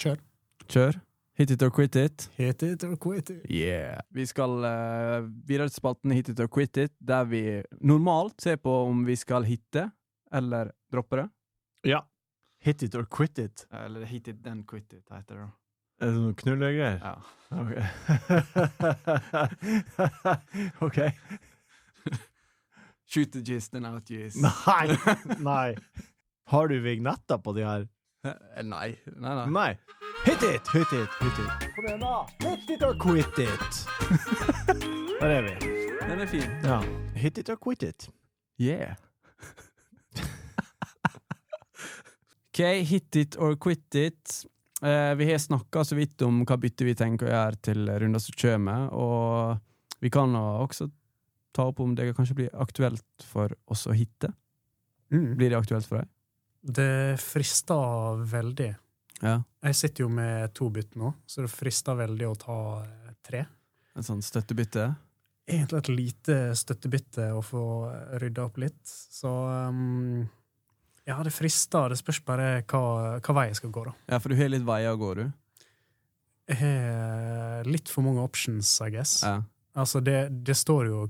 Kjør. 0.00 0.22
Kjør. 0.68 1.00
Hit 1.34 1.50
it 1.50 1.64
or 1.66 1.72
quit 1.74 1.96
it. 1.98 2.28
Hit 2.38 2.62
it 2.62 2.84
or 2.86 2.94
quit 3.00 3.30
it. 3.30 3.46
Yeah. 3.50 3.98
Vi 4.14 4.22
skal 4.30 4.52
uh, 4.62 5.24
videre 5.48 5.66
til 5.66 5.80
spalten 5.80 6.12
Hit 6.14 6.28
it 6.30 6.38
or 6.38 6.46
quit 6.46 6.78
it, 6.78 6.92
der 7.02 7.26
vi 7.26 7.40
normalt 7.82 8.38
ser 8.44 8.60
på 8.62 8.70
om 8.84 9.02
vi 9.02 9.16
skal 9.18 9.42
hitte 9.48 9.88
eller 10.30 10.70
droppe 10.94 11.18
det. 11.18 11.26
Ja. 11.90 12.04
Hit 12.62 12.86
it 12.86 12.94
or 12.94 13.08
quit 13.10 13.42
it. 13.42 13.66
Eller 13.74 14.06
hit 14.06 14.30
it, 14.30 14.44
then 14.44 14.62
quit 14.62 14.92
it, 14.92 15.02
heter 15.10 15.34
det 15.34 15.42
da. 15.42 15.50
Er 16.00 16.06
det 16.10 16.14
noen 16.18 16.34
knullegreier? 16.34 16.98
Ja. 17.02 17.14
Ok. 17.54 17.70
ok. 20.86 20.98
Shoot 23.06 23.32
the 23.32 23.42
gist 23.42 23.74
and 23.74 23.86
out 23.86 24.04
gist. 24.08 24.36
Nei! 24.42 24.96
Nei. 25.38 25.76
Har 26.50 26.68
du 26.68 26.80
vignetter 26.80 27.38
på 27.38 27.52
de 27.56 27.62
her? 27.64 27.86
Eh, 28.24 28.62
Nei. 28.64 28.96
Nei, 29.16 29.34
nei. 29.34 29.46
Nei. 29.54 29.78
Hit 30.24 30.42
it, 30.42 30.68
hit 30.72 30.92
it, 30.92 31.08
hit 31.20 31.38
it. 31.44 31.70
Kom 31.76 31.86
igjen, 31.86 32.00
da. 32.00 32.26
Hit 32.40 32.70
it 32.70 32.82
or 32.82 32.94
quit 32.98 33.38
it. 33.38 33.86
Der 35.20 35.30
er 35.30 35.42
vi. 35.42 35.54
Den 36.08 36.20
er 36.20 36.26
fin. 36.26 36.50
Ja. 36.64 36.80
Hit 37.14 37.38
it 37.38 37.48
or 37.52 37.56
quit 37.56 37.82
it. 37.82 38.08
Yeah. 38.58 38.94
OK, 42.54 42.82
hit 42.84 43.16
it 43.16 43.36
or 43.38 43.56
quit 43.56 43.94
it. 43.94 44.44
Eh, 44.84 45.14
vi 45.14 45.30
har 45.30 45.38
snakka 45.38 45.84
så 45.84 45.96
vidt 45.96 46.22
om 46.22 46.42
hva 46.44 46.58
bytte 46.60 46.84
vi 46.84 46.92
tenker 46.98 47.30
å 47.30 47.32
gjøre 47.32 47.60
til 47.64 47.88
runder 47.88 48.20
som 48.20 48.36
kommer, 48.36 48.90
og 48.92 50.02
vi 50.04 50.10
kan 50.12 50.34
også 50.36 50.90
ta 51.54 51.68
opp 51.70 51.80
om 51.80 51.94
det 51.96 52.10
kanskje 52.16 52.36
blir 52.36 52.56
aktuelt 52.60 53.24
for 53.24 53.54
oss 53.70 53.86
å 53.88 53.96
hitte. 53.96 54.34
Mm. 55.14 55.36
Blir 55.38 55.54
det 55.54 55.60
aktuelt 55.60 55.88
for 55.88 56.02
deg? 56.02 56.10
Det 56.64 57.16
frister 57.22 58.20
veldig. 58.28 58.70
Ja. 59.22 59.38
Jeg 59.64 59.78
sitter 59.78 60.04
jo 60.04 60.10
med 60.12 60.52
to 60.56 60.68
bytt 60.74 60.98
nå, 61.00 61.14
så 61.24 61.46
det 61.46 61.52
frister 61.54 61.96
veldig 61.96 62.28
å 62.28 62.36
ta 62.44 62.60
eh, 62.84 63.16
tre. 63.24 63.44
En 63.94 64.04
sånn 64.04 64.20
støttebytte? 64.26 64.90
Egentlig 65.48 65.80
et 65.80 65.92
lite 65.92 66.38
støttebytte 66.56 67.30
å 67.36 67.40
få 67.44 67.64
rydda 68.20 68.48
opp 68.48 68.60
litt. 68.60 68.80
Så 68.84 69.30
um, 69.30 70.24
ja, 71.04 71.18
det 71.24 71.32
frister. 71.34 71.92
Det 71.92 71.98
spørs 72.00 72.20
bare 72.24 72.62
hva, 72.70 72.84
hva 73.20 73.34
vei 73.36 73.48
jeg 73.50 73.58
skal 73.60 73.72
gå, 73.74 73.84
da. 73.88 73.96
Ja, 74.14 74.20
for 74.22 74.32
du 74.32 74.38
har 74.38 74.52
litt 74.52 74.64
veier 74.66 74.94
å 74.94 75.00
gå, 75.00 75.10
du. 75.18 75.24
Jeg 76.48 76.60
har 76.60 77.68
litt 77.68 77.88
for 77.92 78.04
mange 78.04 78.24
options, 78.24 78.70
I 78.84 78.90
guess. 78.92 79.18
Ja. 79.24 79.38
Altså, 79.74 80.00
det, 80.04 80.28
det 80.46 80.56
står 80.58 80.90
jo 80.92 81.04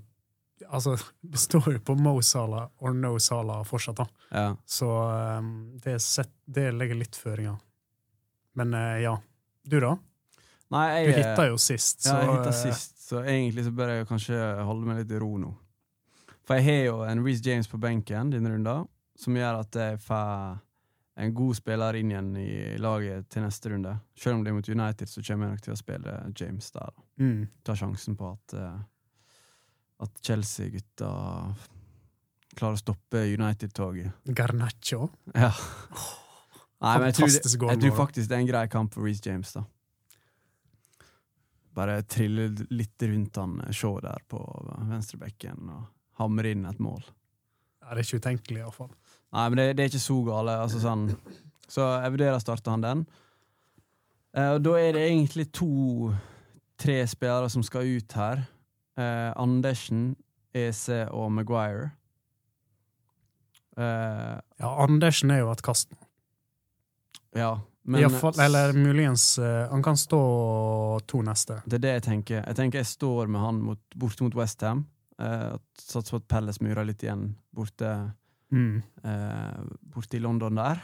Altså, 0.70 0.94
det 1.32 1.40
står 1.42 1.66
jo 1.74 1.80
på 1.84 1.96
Mo 1.98 2.14
Sala 2.22 2.62
or 2.78 2.94
no 2.96 3.18
Sala 3.20 3.58
fortsatt, 3.66 3.98
da. 3.98 4.06
ja. 4.30 4.44
Så 4.64 4.86
um, 4.88 5.48
det, 5.82 5.98
set, 6.00 6.30
det 6.46 6.70
legger 6.72 6.96
litt 6.96 7.18
føringer. 7.18 7.58
Men 8.54 8.72
uh, 8.74 8.94
ja. 9.02 9.16
Du, 9.66 9.76
da? 9.82 9.96
Nei, 10.72 10.86
Du 11.04 11.10
jeg 11.10 11.18
hitta 11.18 11.48
jo 11.50 11.58
sist, 11.60 12.06
Ja, 12.06 12.14
så 12.14 12.16
jeg 12.22 12.30
hitta 12.30 12.52
eh, 12.52 12.58
sist, 12.62 12.96
så 13.04 13.20
egentlig 13.24 13.66
så 13.66 13.74
bør 13.76 13.92
jeg 13.92 14.08
kanskje 14.08 14.40
holde 14.64 14.88
meg 14.88 15.02
litt 15.02 15.12
i 15.12 15.20
ro 15.20 15.34
nå. 15.42 15.52
For 16.44 16.58
jeg 16.58 16.66
har 16.68 16.82
jo 16.86 16.96
en 17.08 17.22
Reece 17.24 17.44
James 17.44 17.68
på 17.68 17.80
benken 17.80 18.32
denne 18.32 18.52
runden, 18.54 18.88
som 19.18 19.36
gjør 19.36 19.60
at 19.62 19.78
jeg 19.78 20.00
får 20.02 20.62
en 21.14 21.34
god 21.34 21.54
spiller 21.56 21.94
inn 21.94 22.10
igjen 22.10 22.32
i 22.36 22.78
laget 22.82 23.28
til 23.30 23.44
neste 23.44 23.70
runde. 23.70 23.92
Selv 24.18 24.38
om 24.38 24.42
det 24.44 24.50
er 24.50 24.56
mot 24.56 24.68
United, 24.68 25.10
så 25.10 25.22
kommer 25.22 25.46
jeg 25.46 25.54
nok 25.54 25.64
til 25.66 25.74
å 25.74 25.78
spille 25.78 26.16
James 26.40 26.70
der. 26.74 26.98
mm. 27.22 27.46
Ta 27.62 27.76
sjansen 27.78 28.16
på 28.18 28.32
at, 28.32 28.56
eh, 28.58 28.80
at 30.06 30.18
Chelsea-gutta 30.26 31.12
klarer 32.54 32.78
å 32.78 32.82
stoppe 32.82 33.22
United-toget. 33.30 34.26
Garnaccio. 34.26 35.08
Ja. 35.34 35.52
Nei, 36.84 36.98
men 36.98 37.08
jeg 37.08 37.16
tror, 37.20 37.30
det, 37.30 37.54
jeg 37.54 37.80
tror 37.80 37.96
faktisk 37.96 38.28
det 38.28 38.36
er 38.36 38.42
en 38.42 38.50
grei 38.50 38.66
kamp 38.68 38.92
for 38.94 39.06
Reece 39.06 39.24
James, 39.24 39.54
da. 39.54 39.64
Bare 41.74 42.02
trille 42.06 42.50
litt 42.70 43.02
rundt 43.02 43.38
han 43.40 43.60
eh, 43.64 43.70
Shaw 43.74 44.00
der 44.02 44.26
på 44.30 44.40
venstrebekken 44.90 45.70
og 45.70 45.86
hamre 46.18 46.54
inn 46.54 46.66
et 46.70 46.82
mål. 46.82 47.02
Ja, 47.84 47.94
det 47.94 48.02
er 48.02 48.06
ikke 48.08 48.22
utenkelig, 48.22 48.60
iallfall. 48.64 48.92
Nei, 49.34 49.48
men 49.50 49.58
det, 49.58 49.66
det 49.76 49.84
er 49.84 49.90
ikke 49.92 50.02
så 50.04 50.16
gale. 50.28 50.54
Altså, 50.62 50.78
sånn. 50.82 51.08
Så 51.66 51.82
jeg 52.04 52.12
vurderer 52.14 52.36
å 52.38 52.42
starte 52.42 52.70
han 52.70 52.84
den. 52.84 53.04
Eh, 54.36 54.52
og 54.54 54.60
da 54.66 54.74
er 54.78 54.94
det 54.94 55.04
egentlig 55.08 55.48
to-tre 55.56 57.00
spillere 57.10 57.50
som 57.50 57.64
skal 57.66 57.88
ut 57.96 58.14
her. 58.18 58.44
Eh, 58.98 59.30
Andersen, 59.42 60.12
EC 60.54 60.84
og 61.10 61.32
Maguire. 61.34 61.90
Eh, 63.76 64.34
Ja, 64.62 64.70
Andersen 64.84 65.30
er 65.34 65.42
jo 65.42 65.50
et 65.52 65.62
kast. 65.66 65.90
ja, 67.34 67.56
men 67.84 68.10
fall, 68.10 68.38
eller 68.40 68.72
muligens 68.72 69.38
eh, 69.38 69.68
Han 69.70 69.82
kan 69.82 69.96
stå 69.98 70.20
to 71.10 71.22
neste. 71.26 71.58
det 71.66 71.74
er 71.80 71.82
det 71.82 71.92
jeg 71.98 72.02
tenker. 72.02 72.44
Jeg 72.46 72.56
tenker 72.56 72.78
jeg 72.78 72.86
står 72.86 73.26
med 73.26 73.40
han 73.42 73.58
mot, 73.60 73.80
borte 73.96 74.22
mot 74.22 74.34
Westham. 74.38 74.86
Eh, 75.18 75.56
Satser 75.78 76.14
på 76.14 76.22
at 76.22 76.28
Pelles 76.30 76.60
murer 76.62 76.86
litt 76.86 77.02
igjen 77.02 77.34
borte, 77.54 77.90
Mm. 78.54 78.82
eh, 79.02 79.64
borte 79.94 80.16
i 80.16 80.22
London 80.22 80.60
der. 80.60 80.82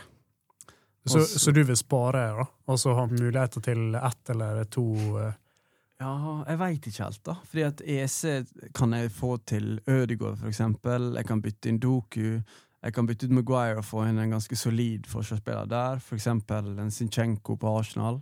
Så, 1.06 1.22
så, 1.24 1.38
så 1.38 1.52
du 1.56 1.62
vil 1.64 1.76
spare, 1.78 2.24
da? 2.36 2.44
Og 2.68 2.80
så 2.80 2.92
ha 2.98 3.06
muligheter 3.08 3.62
til 3.64 3.94
ett 3.96 4.32
eller 4.34 4.64
to 4.68 4.86
eh, 5.20 5.38
Ja, 6.00 6.10
jeg 6.48 6.58
veit 6.60 6.86
ikke 6.88 7.04
helt, 7.04 7.20
da. 7.28 7.34
Fordi 7.44 7.62
at 7.66 7.80
EC 7.84 8.50
kan 8.76 8.92
jeg 8.96 9.12
få 9.12 9.34
til 9.48 9.80
Ødegaard, 9.88 10.38
for 10.40 10.48
eksempel. 10.48 11.14
Jeg 11.16 11.28
kan 11.28 11.42
bytte 11.44 11.68
inn 11.68 11.80
Doku. 11.80 12.40
Jeg 12.80 12.94
kan 12.96 13.06
bytte 13.08 13.28
ut 13.28 13.34
Maguire 13.36 13.76
og 13.82 13.84
få 13.84 14.06
inn 14.08 14.18
en 14.18 14.32
ganske 14.32 14.56
solid 14.56 15.08
forsvarsspiller 15.08 15.68
der. 15.68 16.00
For 16.00 16.16
eksempel 16.16 16.72
en 16.80 16.90
Sinchenko 16.90 17.56
på 17.60 17.74
Arsenal. 17.78 18.20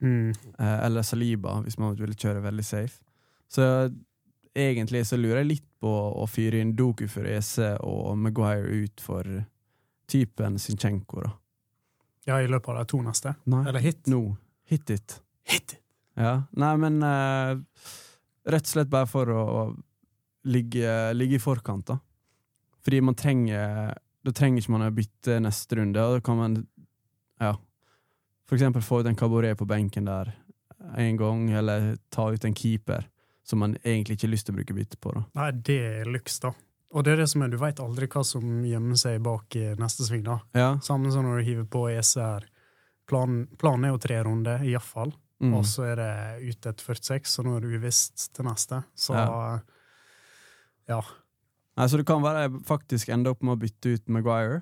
mm. 0.00 0.28
Eh, 0.58 0.84
eller 0.86 1.02
Saliba, 1.02 1.60
hvis 1.60 1.78
man 1.78 1.98
ville 1.98 2.14
kjøre 2.14 2.42
veldig 2.42 2.64
safe. 2.64 3.02
Så 3.50 3.90
egentlig 4.54 5.06
så 5.08 5.16
lurer 5.16 5.42
jeg 5.42 5.50
litt 5.52 5.68
på 5.82 5.90
å 5.90 6.26
fyre 6.30 6.60
inn 6.62 6.74
Doku 6.78 7.06
for 7.10 7.26
EC 7.26 7.78
og 7.80 8.16
Maguire 8.20 8.68
ut 8.84 9.00
for 9.02 9.26
typen 10.10 10.58
Zinchenko, 10.60 11.22
da. 11.24 11.32
Ja, 12.28 12.36
i 12.38 12.46
løpet 12.50 12.68
av 12.70 12.76
de 12.82 12.84
to 12.92 13.00
neste? 13.02 13.34
Nei, 13.50 13.64
Eller 13.68 13.82
hit? 13.82 14.06
nå. 14.06 14.36
Hit 14.70 14.90
it. 14.94 15.16
Hit! 15.48 15.76
Ja, 16.14 16.42
nei, 16.54 16.72
men 16.78 17.00
uh, 17.02 17.56
rett 18.46 18.68
og 18.68 18.70
slett 18.74 18.90
bare 18.92 19.08
for 19.10 19.32
å 19.32 19.42
ligge, 20.44 20.92
ligge 21.16 21.38
i 21.38 21.42
forkant, 21.42 21.88
da. 21.88 21.98
Fordi 22.82 23.00
man 23.00 23.14
trenger 23.18 23.92
Da 24.22 24.30
trenger 24.30 24.62
ikke 24.62 24.72
man 24.74 24.84
å 24.86 24.94
bytte 24.94 25.40
neste 25.42 25.76
runde, 25.80 25.98
og 25.98 26.20
da 26.20 26.22
kan 26.22 26.36
man 26.38 26.52
ja, 27.42 27.56
for 28.46 28.54
eksempel 28.54 28.84
få 28.86 29.00
ut 29.02 29.08
en 29.10 29.18
kabaret 29.18 29.58
på 29.58 29.66
benken 29.66 30.06
der 30.06 30.30
en 30.98 31.16
gang, 31.18 31.48
eller 31.50 31.96
ta 32.10 32.28
ut 32.30 32.44
en 32.46 32.54
keeper 32.54 33.08
som 33.44 33.62
man 33.62 33.76
egentlig 33.82 34.16
ikke 34.16 34.28
har 34.28 34.34
lyst 34.34 34.46
til 34.48 34.54
å 34.54 34.60
bruke 34.60 34.76
bytte 34.76 34.98
på. 35.02 35.14
da. 35.16 35.24
Nei, 35.38 35.48
det 35.66 35.78
er 35.86 36.10
lyks, 36.10 36.38
da. 36.44 36.52
Og 36.92 37.04
det 37.04 37.14
er 37.14 37.22
det 37.22 37.28
som 37.32 37.42
er, 37.42 37.50
du 37.52 37.58
veit 37.60 37.80
aldri 37.80 38.06
hva 38.12 38.22
som 38.26 38.64
gjemmer 38.68 38.98
seg 39.00 39.22
bak 39.24 39.56
i 39.56 39.64
neste 39.80 40.06
sving, 40.06 40.24
da. 40.26 40.38
Ja, 40.56 40.72
Samme 40.84 41.12
som 41.12 41.24
når 41.26 41.40
du 41.40 41.48
hiver 41.48 41.68
på 41.72 41.86
ECR. 41.92 42.46
Planen, 43.08 43.84
er 43.84 43.92
jo 43.92 44.00
tre 44.00 44.20
runder, 44.24 44.62
iallfall. 44.64 45.14
mm. 45.42 45.54
Og 45.58 45.64
så 45.68 45.88
er 45.90 45.96
det 46.00 46.12
ute 46.52 46.72
et 46.72 46.84
46, 46.84 47.32
så 47.32 47.44
nå 47.44 47.56
er 47.56 47.64
det 47.64 47.80
uvisst 47.80 48.28
til 48.36 48.46
neste. 48.46 48.82
Så 48.94 49.16
Ja. 49.16 49.58
ja. 50.88 51.00
Nei, 51.76 51.88
så 51.88 51.96
det 51.96 52.06
kan 52.06 52.22
være 52.22 52.44
jeg 52.44 52.64
faktisk 52.68 53.08
ender 53.08 53.32
opp 53.32 53.42
med 53.42 53.56
å 53.56 53.60
bytte 53.62 53.94
ut 53.96 54.08
Maguire 54.12 54.60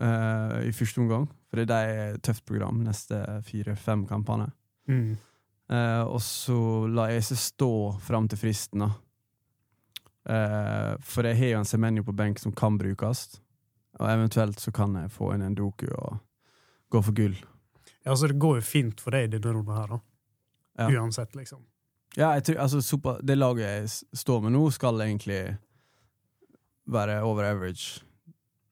uh, 0.00 0.60
i 0.64 0.72
første 0.72 1.02
omgang, 1.02 1.28
fordi 1.52 1.66
det 1.68 1.76
er 1.76 2.14
et 2.14 2.22
tøft 2.24 2.46
program 2.48 2.80
neste 2.84 3.20
fire-fem 3.44 4.06
kampene. 4.08 4.48
Mm. 4.88 5.18
Eh, 5.70 6.02
og 6.02 6.18
så 6.22 6.56
la 6.90 7.06
jeg 7.12 7.22
seg 7.28 7.38
stå 7.38 7.72
fram 8.02 8.26
til 8.30 8.40
fristen, 8.40 8.82
da. 8.82 8.90
Eh, 10.30 10.92
for 11.06 11.26
jeg 11.26 11.38
har 11.38 11.54
jo 11.54 11.60
en 11.60 11.68
Semenyo 11.68 12.04
på 12.06 12.14
benk 12.16 12.42
som 12.42 12.52
kan 12.56 12.78
brukes, 12.78 13.40
og 14.00 14.10
eventuelt 14.10 14.60
så 14.60 14.72
kan 14.74 14.96
jeg 14.98 15.12
få 15.14 15.32
inn 15.34 15.46
en 15.46 15.56
Doku 15.58 15.86
og 15.88 16.18
gå 16.90 17.02
for 17.06 17.14
gull. 17.16 17.38
ja, 18.04 18.16
så 18.16 18.26
det 18.26 18.40
går 18.42 18.58
jo 18.58 18.66
fint 18.66 19.00
for 19.00 19.14
deg 19.14 19.28
i 19.28 19.32
denne 19.36 19.54
runden 19.54 19.76
her, 19.76 19.94
da. 19.94 20.00
Ja. 20.80 21.00
Uansett, 21.00 21.34
liksom. 21.36 21.62
Ja, 22.16 22.32
jeg 22.34 22.44
tror, 22.44 22.60
altså, 22.64 22.80
super, 22.82 23.20
det 23.22 23.38
laget 23.38 23.66
jeg 23.68 24.18
står 24.18 24.40
med 24.42 24.56
nå, 24.56 24.64
skal 24.74 25.00
egentlig 25.04 25.56
være 26.90 27.20
over 27.22 27.46
average 27.46 28.02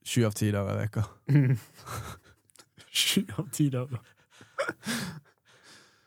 sju 0.08 0.24
av 0.26 0.34
ti 0.34 0.50
dager 0.50 0.74
i 0.74 0.82
veka. 0.82 1.04
Sju 2.98 3.22
av 3.38 3.50
ti 3.54 3.68
dager. 3.70 4.00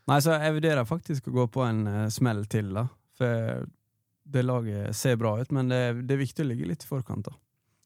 Nei, 0.10 0.18
så 0.24 0.34
jeg 0.34 0.56
vurderer 0.58 0.88
faktisk 0.88 1.30
å 1.30 1.36
gå 1.36 1.46
på 1.54 1.64
en 1.68 1.86
uh, 1.88 2.08
smell 2.10 2.46
til, 2.50 2.72
da. 2.74 2.88
For 3.20 3.68
det 4.32 4.44
laget 4.46 4.96
ser 4.96 5.20
bra 5.20 5.36
ut, 5.42 5.52
men 5.52 5.70
det, 5.70 5.82
det 6.08 6.16
er 6.16 6.24
viktig 6.24 6.46
å 6.46 6.50
ligge 6.50 6.70
litt 6.70 6.86
i 6.86 6.90
forkant, 6.90 7.28
da. 7.28 7.36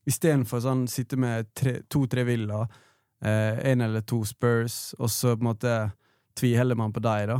Istedenfor 0.05 0.61
sånn 0.61 0.85
sitte 0.91 1.17
med 1.17 1.49
tre- 1.57 1.81
to-tre 1.89 2.21
én 2.21 2.45
eh, 3.25 3.71
eller 3.71 4.01
to 4.01 4.23
Spurs, 4.25 4.93
og 4.99 5.09
så 5.09 5.33
på 5.33 5.41
en 5.41 5.49
måte 5.49 5.75
tviholder 6.37 6.77
man 6.77 6.93
på 6.93 7.01
deg, 7.01 7.27
da. 7.31 7.39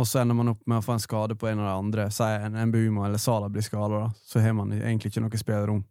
Og 0.00 0.08
så 0.08 0.22
ender 0.22 0.34
man 0.34 0.48
opp 0.54 0.62
med 0.66 0.80
å 0.80 0.82
få 0.82 0.96
en 0.96 1.02
skade 1.02 1.36
på 1.38 1.46
en 1.46 1.60
av 1.60 1.68
de 1.68 1.74
andre. 1.74 2.08
Si 2.10 2.24
en 2.24 2.56
Mbumo 2.70 3.04
eller 3.06 3.20
Sala 3.22 3.50
blir 3.52 3.62
skada, 3.62 4.06
da. 4.06 4.08
Så 4.26 4.40
har 4.42 4.56
man 4.56 4.72
egentlig 4.74 5.12
ikke 5.12 5.22
noe 5.22 5.38
spillerom. 5.38 5.84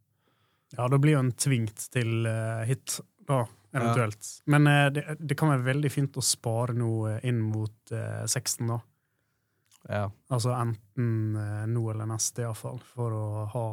Ja, 0.73 0.89
da 0.89 0.97
blir 0.99 1.15
jo 1.15 1.21
en 1.21 1.31
tvingt 1.37 1.85
til 1.93 2.25
uh, 2.25 2.65
hit, 2.67 2.97
da, 3.29 3.45
eventuelt. 3.73 4.29
Men 4.45 4.67
uh, 4.69 4.87
det, 4.93 5.05
det 5.19 5.37
kan 5.39 5.51
være 5.53 5.67
veldig 5.67 5.91
fint 5.91 6.17
å 6.17 6.23
spare 6.25 6.75
noe 6.77 7.17
inn 7.27 7.41
mot 7.41 7.93
uh, 7.95 8.23
16, 8.25 8.67
da. 8.69 8.79
Ja. 9.89 10.05
Altså 10.31 10.53
enten 10.55 11.35
uh, 11.35 11.65
nå 11.67 11.83
eller 11.91 12.07
neste, 12.07 12.45
iallfall, 12.45 12.79
for 12.93 13.17
å 13.17 13.25
ha 13.51 13.67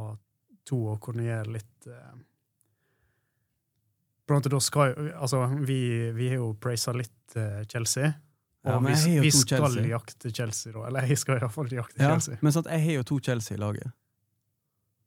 to 0.66 0.80
og 0.92 0.98
kunne 1.04 1.26
gjøre 1.26 1.54
litt 1.58 1.86
eh. 1.90 2.18
På 4.26 4.34
en 4.34 4.40
måte, 4.40 4.52
da 4.52 4.60
skal 4.62 4.92
jo 4.92 5.06
Altså, 5.16 5.44
vi, 5.66 5.80
vi 6.14 6.28
har 6.30 6.38
jo 6.38 6.52
praisa 6.62 6.92
litt 6.94 7.34
eh, 7.34 7.64
Chelsea. 7.66 8.12
Og 8.62 8.70
Ja, 8.70 8.76
men 8.84 8.94
vi, 8.94 9.16
vi 9.24 9.30
skal 9.34 9.64
Chelsea. 9.64 9.88
jakte 9.90 10.30
Chelsea, 10.30 10.72
da. 10.76 10.84
Eller 10.86 11.08
jeg 11.10 11.18
skal 11.18 11.40
iallfall 11.40 11.72
jakte 11.74 11.98
ja. 11.98 12.12
Chelsea. 12.12 12.38
Men 12.44 12.54
sant, 12.54 12.70
jeg 12.70 12.84
har 12.84 13.00
jo 13.00 13.06
to 13.10 13.18
Chelsea 13.26 13.56
i 13.56 13.60
laget. 13.60 13.90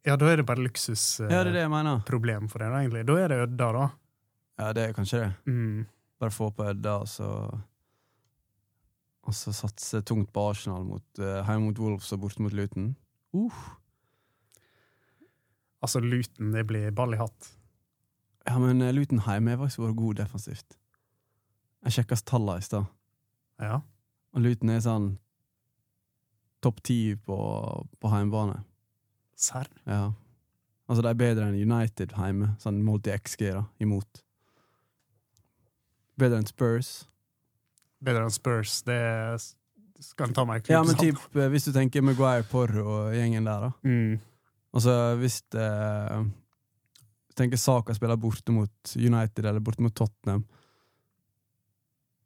Ja, 0.04 0.18
da 0.20 0.28
er 0.28 0.42
det 0.42 0.48
bare 0.50 0.66
luksusproblem 0.66 1.32
Ja, 1.32 1.44
det 1.48 1.54
det 1.56 2.50
for 2.52 2.60
dere, 2.60 2.82
egentlig. 2.82 3.06
Da 3.08 3.16
er 3.22 3.32
det 3.32 3.38
Ødda, 3.46 3.70
da. 3.78 3.86
Ja, 4.60 4.72
det 4.74 4.84
er 4.84 4.94
kanskje 4.94 5.20
det. 5.24 5.30
Mm. 5.50 5.86
Bare 6.22 6.32
få 6.32 6.50
på 6.54 6.66
Edda, 6.70 7.00
og 7.04 7.08
så 7.10 7.30
Og 9.24 9.32
så 9.34 9.54
satse 9.56 10.02
tungt 10.04 10.34
på 10.36 10.42
Arsenal 10.50 10.84
mot, 10.84 11.06
uh, 11.20 11.46
hjemme 11.48 11.70
mot 11.70 11.80
Wolves 11.80 12.12
og 12.12 12.20
borte 12.26 12.42
mot 12.44 12.52
Luton. 12.54 12.90
Uh. 13.34 13.56
Altså, 15.82 16.00
Luton, 16.04 16.52
det 16.52 16.66
blir 16.68 16.92
ball 16.92 17.14
i 17.16 17.20
hatt. 17.22 17.48
Ja, 18.48 18.58
men 18.60 18.82
uh, 18.84 18.92
Luton 18.92 19.22
hjemme 19.24 19.54
har 19.54 19.62
faktisk 19.62 19.80
vært 19.80 19.96
god 20.02 20.20
defensivt. 20.20 20.76
Jeg 21.84 21.96
sjekka 21.98 22.18
tallene 22.28 22.60
i 22.60 22.68
stad, 22.68 22.86
Ja. 23.64 23.80
og 24.34 24.42
Luton 24.44 24.70
er 24.70 24.84
sånn 24.84 25.08
topp 26.64 26.84
ti 26.84 27.16
på, 27.16 27.38
på 28.00 28.12
hjemmebane. 28.12 28.62
Serr? 29.36 29.68
Ja. 29.88 30.12
Altså, 30.88 31.02
de 31.04 31.10
er 31.12 31.20
bedre 31.20 31.48
enn 31.48 31.60
United 31.60 32.12
hjemme, 32.20 32.54
sånn 32.60 32.84
målt 32.84 33.08
i 33.08 33.16
XG, 33.16 33.50
da, 33.56 33.64
imot. 33.84 34.24
Bedre 36.20 36.40
enn 36.42 36.48
Spurs. 36.50 36.92
Bedre 38.04 38.28
enn 38.28 38.34
Spurs. 38.34 38.82
Det 38.86 39.00
skal 40.04 40.30
en 40.30 40.36
ta 40.36 40.46
meg 40.48 40.70
Ja, 40.72 40.84
men 40.84 40.98
typ, 41.00 41.20
eh, 41.36 41.50
hvis 41.54 41.68
du 41.70 41.74
tenker 41.76 42.04
Maguire, 42.06 42.46
Porro 42.50 42.84
og 42.84 43.16
gjengen 43.16 43.50
der, 43.50 43.70
da. 43.70 43.74
mm. 43.88 44.30
Altså, 44.74 44.94
hvis 45.22 45.36
eh, 45.54 46.24
tenker 47.38 47.60
Saka 47.62 47.94
spiller 47.94 48.18
borte 48.18 48.52
mot 48.52 48.94
United 48.98 49.46
eller 49.46 49.62
borte 49.62 49.84
mot 49.86 49.94
Tottenham, 49.94 50.48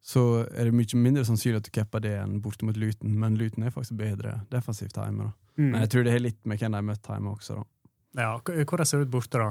så 0.08 0.46
er 0.56 0.70
det 0.70 0.76
mye 0.76 1.00
mindre 1.04 1.26
sannsynlig 1.28 1.60
at 1.60 1.68
du 1.68 1.74
capper 1.76 2.00
det 2.06 2.14
enn 2.22 2.38
borte 2.44 2.64
mot 2.64 2.78
Luton, 2.80 3.18
men 3.20 3.36
Luton 3.36 3.66
er 3.68 3.74
faktisk 3.76 3.98
bedre 4.00 4.38
defensivt 4.54 4.96
hjemme. 4.96 5.28
da. 5.28 5.34
Mm. 5.58 5.72
Men 5.74 5.82
jeg 5.84 5.92
tror 5.92 6.06
det 6.08 6.14
har 6.14 6.24
litt 6.24 6.40
med 6.48 6.62
hvem 6.62 6.72
de 6.72 6.80
har 6.80 6.88
møtt 6.88 7.10
hjemme 7.12 7.34
også, 7.34 7.58
da. 7.60 7.68
Ja, 8.18 8.30
hvordan 8.40 8.88
ser 8.88 9.04
det 9.04 9.10
ut 9.10 9.16
borte, 9.18 9.42
da? 9.44 9.50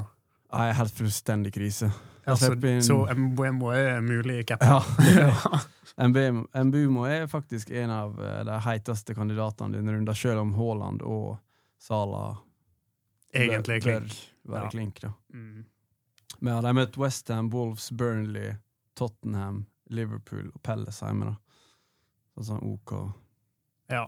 Jeg 0.51 0.69
er 0.69 0.73
helt 0.79 0.93
fullstendig 0.95 1.51
krise. 1.53 1.89
Altså, 2.27 2.53
Så 2.83 3.15
Mbuemo 3.15 3.69
er 3.71 4.01
mulig 4.01 4.39
i 4.39 4.43
Ja, 4.59 4.79
capen? 5.97 6.47
Er 7.07 7.27
faktisk 7.27 7.69
en 7.71 7.89
av 7.89 8.19
eh, 8.23 8.43
de 8.43 8.59
heiteste 8.65 9.15
kandidatene 9.15 9.77
denne 9.77 9.91
runden, 9.95 10.15
selv 10.15 10.39
om 10.43 10.53
Haaland 10.53 11.01
og 11.01 11.37
Sala 11.79 12.37
Egentlig 13.33 13.81
bør 13.83 13.99
klink. 13.99 14.17
være 14.47 14.63
Ja. 14.63 14.69
klink. 14.69 15.01
da. 15.01 15.11
Mm. 15.33 15.65
Men 16.39 16.53
ja, 16.53 16.61
de 16.61 16.67
har 16.67 16.73
møtt 16.73 16.97
Westham, 16.97 17.49
Wolves, 17.53 17.89
Burnley, 17.91 18.53
Tottenham, 18.95 19.65
Liverpool 19.89 20.51
og 20.53 20.61
Pelle, 20.63 20.91
hjemme. 20.91 21.25
da. 21.25 22.43
Sånn 22.43 22.61
OK. 22.63 22.93
Ja. 23.89 24.05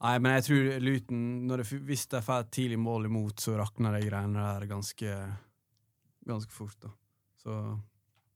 Nei, 0.00 0.16
men 0.22 0.32
jeg 0.38 0.46
tror 0.46 0.68
Luton 0.80 1.22
det, 1.50 1.64
Hvis 1.84 2.06
de 2.08 2.22
får 2.24 2.46
et 2.46 2.52
tidlig 2.56 2.78
mål 2.80 3.08
imot, 3.10 3.40
så 3.42 3.58
rakner 3.58 3.98
de 3.98 4.06
greiene 4.06 4.44
der 4.46 4.68
ganske 4.70 5.16
Ganske 6.28 6.52
fort, 6.52 6.76
da. 6.80 6.92
Så 7.40 7.56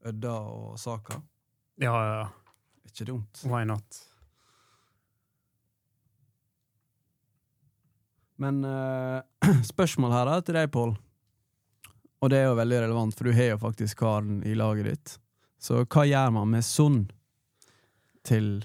Ødda 0.04 0.34
og 0.52 0.74
Saka 0.80 1.20
Ja, 1.80 1.92
ja, 1.92 2.18
ja. 2.20 2.26
ikke 2.88 3.06
dumt. 3.08 3.40
Why 3.48 3.64
not? 3.68 4.00
Men 8.36 8.64
uh, 8.64 9.22
spørsmål 9.72 10.12
her 10.12 10.28
da, 10.28 10.38
til 10.44 10.58
deg, 10.58 10.70
Pål. 10.74 10.94
Og 12.24 12.30
det 12.32 12.40
er 12.40 12.48
jo 12.48 12.58
veldig 12.58 12.80
relevant, 12.86 13.16
for 13.16 13.28
du 13.28 13.36
har 13.36 13.52
jo 13.54 13.60
faktisk 13.62 14.00
karen 14.00 14.40
i 14.46 14.54
laget 14.58 14.88
ditt. 14.88 15.16
Så 15.60 15.82
hva 15.84 16.04
gjør 16.08 16.32
man 16.38 16.50
med 16.52 16.64
Sund 16.66 17.12
til 18.24 18.64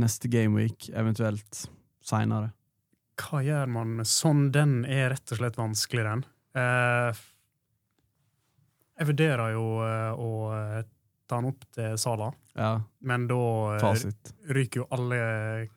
neste 0.00 0.30
gameweek, 0.32 0.88
eventuelt 0.96 1.64
seinere? 2.04 2.52
Hva 3.20 3.42
gjør 3.44 3.68
man 3.68 3.96
med 4.00 4.08
sånn? 4.08 4.46
Den 4.54 4.80
er 4.88 5.10
rett 5.12 5.32
og 5.34 5.40
slett 5.42 5.58
vanskelig, 5.60 6.04
den. 6.06 6.22
Eh, 6.56 7.20
jeg 9.00 9.08
vurderer 9.10 9.52
jo 9.54 9.66
eh, 9.84 10.12
å 10.20 10.30
eh, 10.56 10.78
ta 11.30 11.38
den 11.40 11.50
opp 11.52 11.66
til 11.76 11.94
Sala, 12.00 12.30
Ja, 12.58 12.72
men 13.06 13.26
da 13.30 13.36
fasit. 13.80 14.32
ryker 14.50 14.82
jo 14.82 14.86
alle 14.96 15.20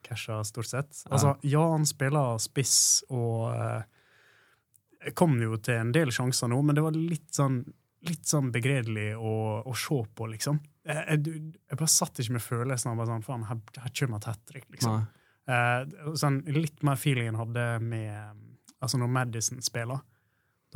casha, 0.03 0.39
stort 0.47 0.67
sett. 0.71 1.03
Altså, 1.13 1.36
ja, 1.45 1.62
han 1.75 1.86
spiller 1.88 2.39
spiss 2.41 3.03
og 3.13 3.51
eh, 3.53 5.12
kom 5.13 5.36
jo 5.43 5.59
til 5.62 5.77
en 5.83 5.91
del 5.95 6.12
sjanser 6.15 6.49
nå, 6.51 6.62
men 6.63 6.75
det 6.79 6.83
var 6.88 6.95
litt 6.97 7.29
sånn, 7.36 7.62
litt 8.07 8.25
sånn 8.27 8.49
begredelig 8.55 9.12
å, 9.19 9.36
å 9.67 9.75
se 9.77 9.99
på, 10.15 10.27
liksom. 10.33 10.59
Jeg, 10.83 11.19
jeg, 11.27 11.77
bare 11.79 11.91
satt 11.91 12.19
ikke 12.19 12.35
med 12.35 12.43
følelsen 12.43 12.91
av 12.91 12.97
bare 12.99 13.11
sånn, 13.13 13.23
faen, 13.23 13.45
her, 13.47 13.59
her 13.79 13.93
kommer 13.95 14.19
et 14.19 14.27
hat 14.27 14.41
trick, 14.49 14.65
liksom. 14.73 15.05
Eh, 15.43 16.15
sånn, 16.19 16.41
litt 16.55 16.83
mer 16.87 16.99
feeling 16.99 17.27
jeg 17.27 17.39
hadde 17.39 17.67
med 17.83 18.41
Altså 18.83 18.99
når 18.99 19.11
Madison 19.15 19.61
spiller. 19.63 20.01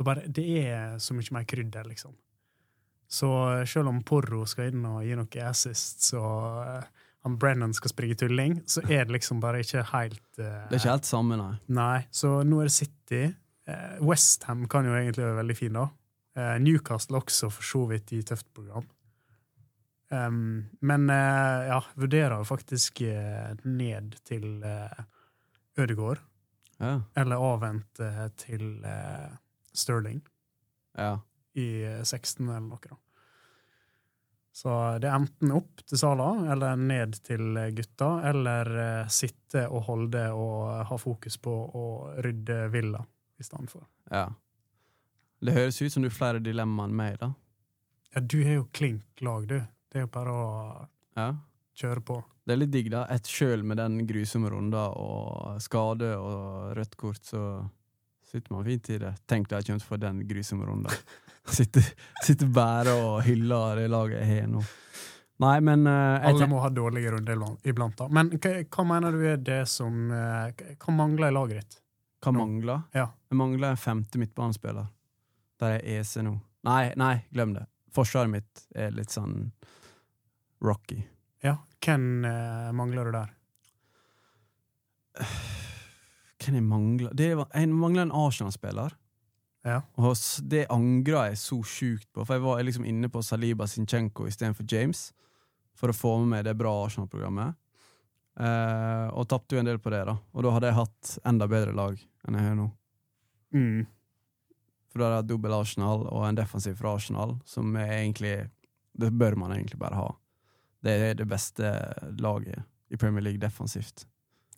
Bare, 0.00 0.22
det 0.32 0.44
er 0.62 0.94
så 1.02 1.12
mye 1.12 1.34
mer 1.36 1.44
krydder, 1.44 1.84
liksom. 1.90 2.14
Så 3.08 3.28
eh, 3.50 3.66
selv 3.68 3.90
om 3.90 3.98
Porro 4.06 4.46
skal 4.48 4.70
inn 4.70 4.86
og 4.88 5.02
gi 5.04 5.16
noe 5.18 5.44
assist, 5.48 6.06
og 6.16 6.62
uh, 6.62 7.04
han 7.26 7.36
Brennan 7.40 7.74
skal 7.76 7.92
springe 7.92 8.16
tulling, 8.20 8.60
så 8.68 8.84
er 8.86 9.08
det 9.08 9.16
liksom 9.16 9.40
bare 9.42 9.62
ikke 9.64 9.82
helt 9.94 10.22
uh, 10.38 10.68
Det 10.68 10.76
er 10.76 10.82
ikke 10.82 10.94
helt 10.94 11.08
samme, 11.08 11.38
nei. 11.40 11.54
Nei, 11.72 12.02
så 12.14 12.38
nå 12.48 12.62
er 12.62 12.70
det 12.70 12.76
City. 12.76 13.22
Uh, 13.68 13.96
Westham 14.08 14.64
kan 14.70 14.88
jo 14.88 14.96
egentlig 14.96 15.26
være 15.26 15.40
veldig 15.42 15.58
fin, 15.58 15.80
da. 15.80 15.88
Uh, 16.38 16.54
Newcastle 16.62 17.20
også, 17.20 17.50
for 17.52 17.72
så 17.74 17.84
vidt, 17.90 18.12
i 18.16 18.22
tøft 18.24 18.48
program. 18.56 18.86
Um, 20.08 20.64
men 20.80 21.10
uh, 21.10 21.66
ja, 21.68 21.82
vurderer 21.94 22.38
jo 22.40 22.46
faktisk 22.48 23.02
uh, 23.04 23.52
ned 23.64 24.16
til 24.24 24.64
uh, 24.64 25.04
Ødegård. 25.78 26.24
Ja. 26.78 27.00
eller 27.18 27.42
avvente 27.42 28.06
uh, 28.06 28.28
til 28.38 28.84
Sterling 29.74 30.20
ja. 30.94 31.16
i 31.58 31.82
eh, 31.82 32.02
16 32.04 32.44
eller 32.46 32.60
noe, 32.60 32.78
da. 32.84 32.98
Så 34.54 34.70
det 35.02 35.08
er 35.10 35.16
enten 35.18 35.52
opp 35.54 35.82
til 35.86 35.98
Sala, 35.98 36.28
eller 36.52 36.78
ned 36.78 37.18
til 37.26 37.58
gutta, 37.74 38.08
eller 38.30 38.70
sitte 39.10 39.64
og 39.66 39.84
holde 39.86 40.24
og 40.34 40.86
ha 40.88 40.98
fokus 40.98 41.36
på 41.42 41.52
å 41.52 41.84
rydde 42.22 42.56
Villa 42.74 43.02
i 43.38 43.46
stedet 43.46 43.70
for. 43.74 43.86
ja. 44.10 44.28
Det 45.38 45.54
høres 45.54 45.76
ut 45.82 45.92
som 45.92 46.02
du 46.02 46.08
har 46.08 46.16
flere 46.16 46.40
dilemmaer 46.42 46.88
enn 46.90 46.96
meg, 46.98 47.18
da. 47.20 47.28
Ja, 48.14 48.22
du 48.24 48.40
er 48.40 48.56
jo 48.56 48.64
klink 48.74 49.22
lag, 49.22 49.44
du. 49.46 49.60
Det 49.92 50.02
er 50.02 50.06
bare 50.12 50.32
å 50.32 50.88
Ja. 51.16 51.32
kjøre 51.76 52.02
på. 52.04 52.22
Det 52.46 52.52
er 52.54 52.56
litt 52.62 52.70
digg, 52.72 52.90
da. 52.90 53.04
Et 53.12 53.22
sjøl 53.28 53.62
med 53.64 53.76
den 53.76 54.06
grusomme 54.06 54.50
runda 54.50 54.88
og 54.96 55.60
skade 55.60 56.14
og 56.16 56.74
rødt 56.76 56.96
kort, 56.96 57.20
så 57.22 57.68
sitter 58.24 58.52
man 58.54 58.64
fint 58.64 58.88
i 58.90 58.98
det. 58.98 59.14
Tenk 59.26 59.48
deg 59.48 59.58
jeg 59.62 59.66
kommer 59.66 59.80
til 59.80 59.88
å 59.88 59.92
få 59.96 60.00
den 60.00 60.22
grusomme 60.28 60.66
runda. 60.68 60.90
Sitter, 61.48 61.80
sitter 62.22 62.46
bare 62.52 62.92
og 62.92 63.22
hyller 63.24 63.76
det 63.80 63.86
laget 63.88 64.18
jeg 64.20 64.42
har 64.42 64.48
nå. 64.52 64.60
Nei, 65.40 65.54
men 65.64 65.86
uh, 65.86 66.20
Alle 66.28 66.44
må 66.50 66.58
ha 66.60 66.68
dårlige 66.68 67.12
runder 67.14 67.36
iblant- 67.38 67.64
iblant. 67.64 67.96
da. 67.96 68.08
Men 68.12 68.28
hva, 68.34 68.50
hva 68.68 68.84
mener 68.84 69.12
du 69.16 69.22
er 69.30 69.38
det 69.40 69.62
som 69.70 70.10
uh, 70.12 70.50
Hva 70.76 70.92
mangler 70.92 71.30
i 71.30 71.32
laget 71.32 71.62
ditt? 71.62 71.78
Hva 72.20 72.34
nå. 72.34 72.42
mangler? 72.42 72.82
Ja. 72.92 73.06
Jeg 73.30 73.38
mangler 73.40 73.70
en 73.70 73.80
femte 73.80 74.18
midtbanespiller. 74.20 74.90
Der 75.62 75.78
er 75.78 75.88
EC 76.02 76.16
nå. 76.26 76.34
Nei, 76.68 76.92
nei, 77.00 77.14
glem 77.32 77.54
det. 77.56 77.64
Forsvaret 77.96 78.28
mitt 78.34 78.66
er 78.76 78.90
litt 78.92 79.08
sånn 79.14 79.50
rocky. 80.64 81.02
Ja, 81.44 81.56
Hvem 81.84 82.24
eh, 82.24 82.72
mangler 82.72 83.04
du 83.04 83.12
der? 83.14 83.34
Hvem 86.38 86.58
jeg 86.58 86.64
mangler? 86.64 87.12
Det 87.14 87.28
var, 87.38 87.46
jeg 87.54 87.68
mangler 87.68 88.06
en 88.06 88.14
Arsenal-spiller. 88.14 88.96
Ja. 89.66 89.82
Og 89.98 90.16
det 90.48 90.66
angra 90.72 91.26
jeg 91.28 91.38
så 91.40 91.58
sjukt 91.66 92.08
på, 92.14 92.24
for 92.24 92.36
jeg 92.36 92.44
var 92.44 92.62
liksom 92.64 92.86
inne 92.88 93.10
på 93.12 93.22
Saliba 93.22 93.66
Sinchenko 93.66 94.28
istedenfor 94.28 94.66
James. 94.70 95.08
For 95.78 95.90
å 95.92 95.96
få 95.96 96.16
med 96.22 96.32
meg 96.32 96.46
det 96.48 96.56
bra 96.58 96.72
Arsenal-programmet. 96.84 97.54
Eh, 98.38 99.06
og 99.18 99.26
tapte 99.30 99.56
jo 99.56 99.62
en 99.62 99.68
del 99.68 99.80
på 99.82 99.92
det, 99.94 100.04
da. 100.06 100.16
Og 100.34 100.46
da 100.46 100.54
hadde 100.54 100.70
jeg 100.70 100.78
hatt 100.78 101.14
enda 101.26 101.48
bedre 101.50 101.74
lag 101.74 101.98
enn 101.98 102.38
jeg 102.38 102.46
har 102.46 102.58
nå. 102.58 102.68
Mm. 103.54 103.86
For 104.88 105.00
da 105.00 105.08
hadde 105.08 105.14
jeg 105.16 105.22
hatt 105.22 105.32
dobbel 105.32 105.56
Arsenal 105.58 106.06
og 106.06 106.24
en 106.26 106.38
defensiv 106.38 106.78
fra 106.78 106.94
Arsenal, 106.98 107.38
som 107.48 107.76
egentlig 107.76 108.50
Det 108.98 109.12
bør 109.14 109.36
man 109.38 109.52
egentlig 109.54 109.78
bare 109.78 109.94
ha. 109.94 110.08
Det 110.84 110.92
er 110.92 111.14
det 111.18 111.26
beste 111.28 111.72
laget 112.18 112.62
i 112.88 112.96
Premier 112.96 113.24
League 113.24 113.40
defensivt. 113.40 114.06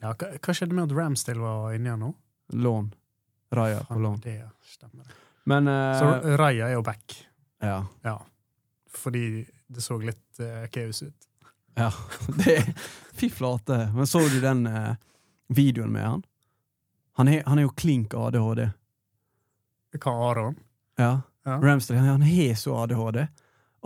Ja, 0.00 0.12
hva, 0.14 0.32
hva 0.40 0.54
skjedde 0.56 0.76
med 0.76 0.88
at 0.88 0.96
Ramsdale 0.96 1.42
var 1.42 1.76
inne 1.76 1.90
igjen 1.90 2.04
nå? 2.04 2.10
Lån. 2.60 2.90
Raja 3.50 3.80
på 3.84 3.98
lån. 3.98 4.20
Det 4.24 4.36
stemmer. 4.62 5.06
Men 5.44 5.68
uh, 5.68 5.98
Så 5.98 6.36
Raja 6.36 6.68
er 6.68 6.78
jo 6.78 6.82
back. 6.82 7.16
ja. 7.60 7.86
Ja. 8.02 8.20
Fordi 8.90 9.46
det 9.66 9.82
så 9.84 9.98
litt 10.02 10.40
uh, 10.42 10.66
kaos 10.70 11.02
ut. 11.02 11.26
Ja, 11.78 11.92
det 12.44 12.74
Fy 13.12 13.30
flate. 13.30 13.90
Men 13.94 14.06
så 14.06 14.18
du 14.28 14.40
den 14.40 14.66
uh, 14.66 14.94
videoen 15.46 15.92
med 15.92 16.06
han? 16.06 16.22
Han 17.18 17.28
er, 17.28 17.42
han 17.46 17.58
er 17.58 17.68
jo 17.68 17.74
klink 17.76 18.14
ADHD. 18.14 18.70
Hva 20.00 20.14
Aron? 20.30 20.56
Ja. 20.98 21.20
Ja. 21.44 21.56
Ramsdale 21.62 22.00
han 22.00 22.22
har 22.22 22.54
så 22.54 22.76
ADHD. 22.82 23.26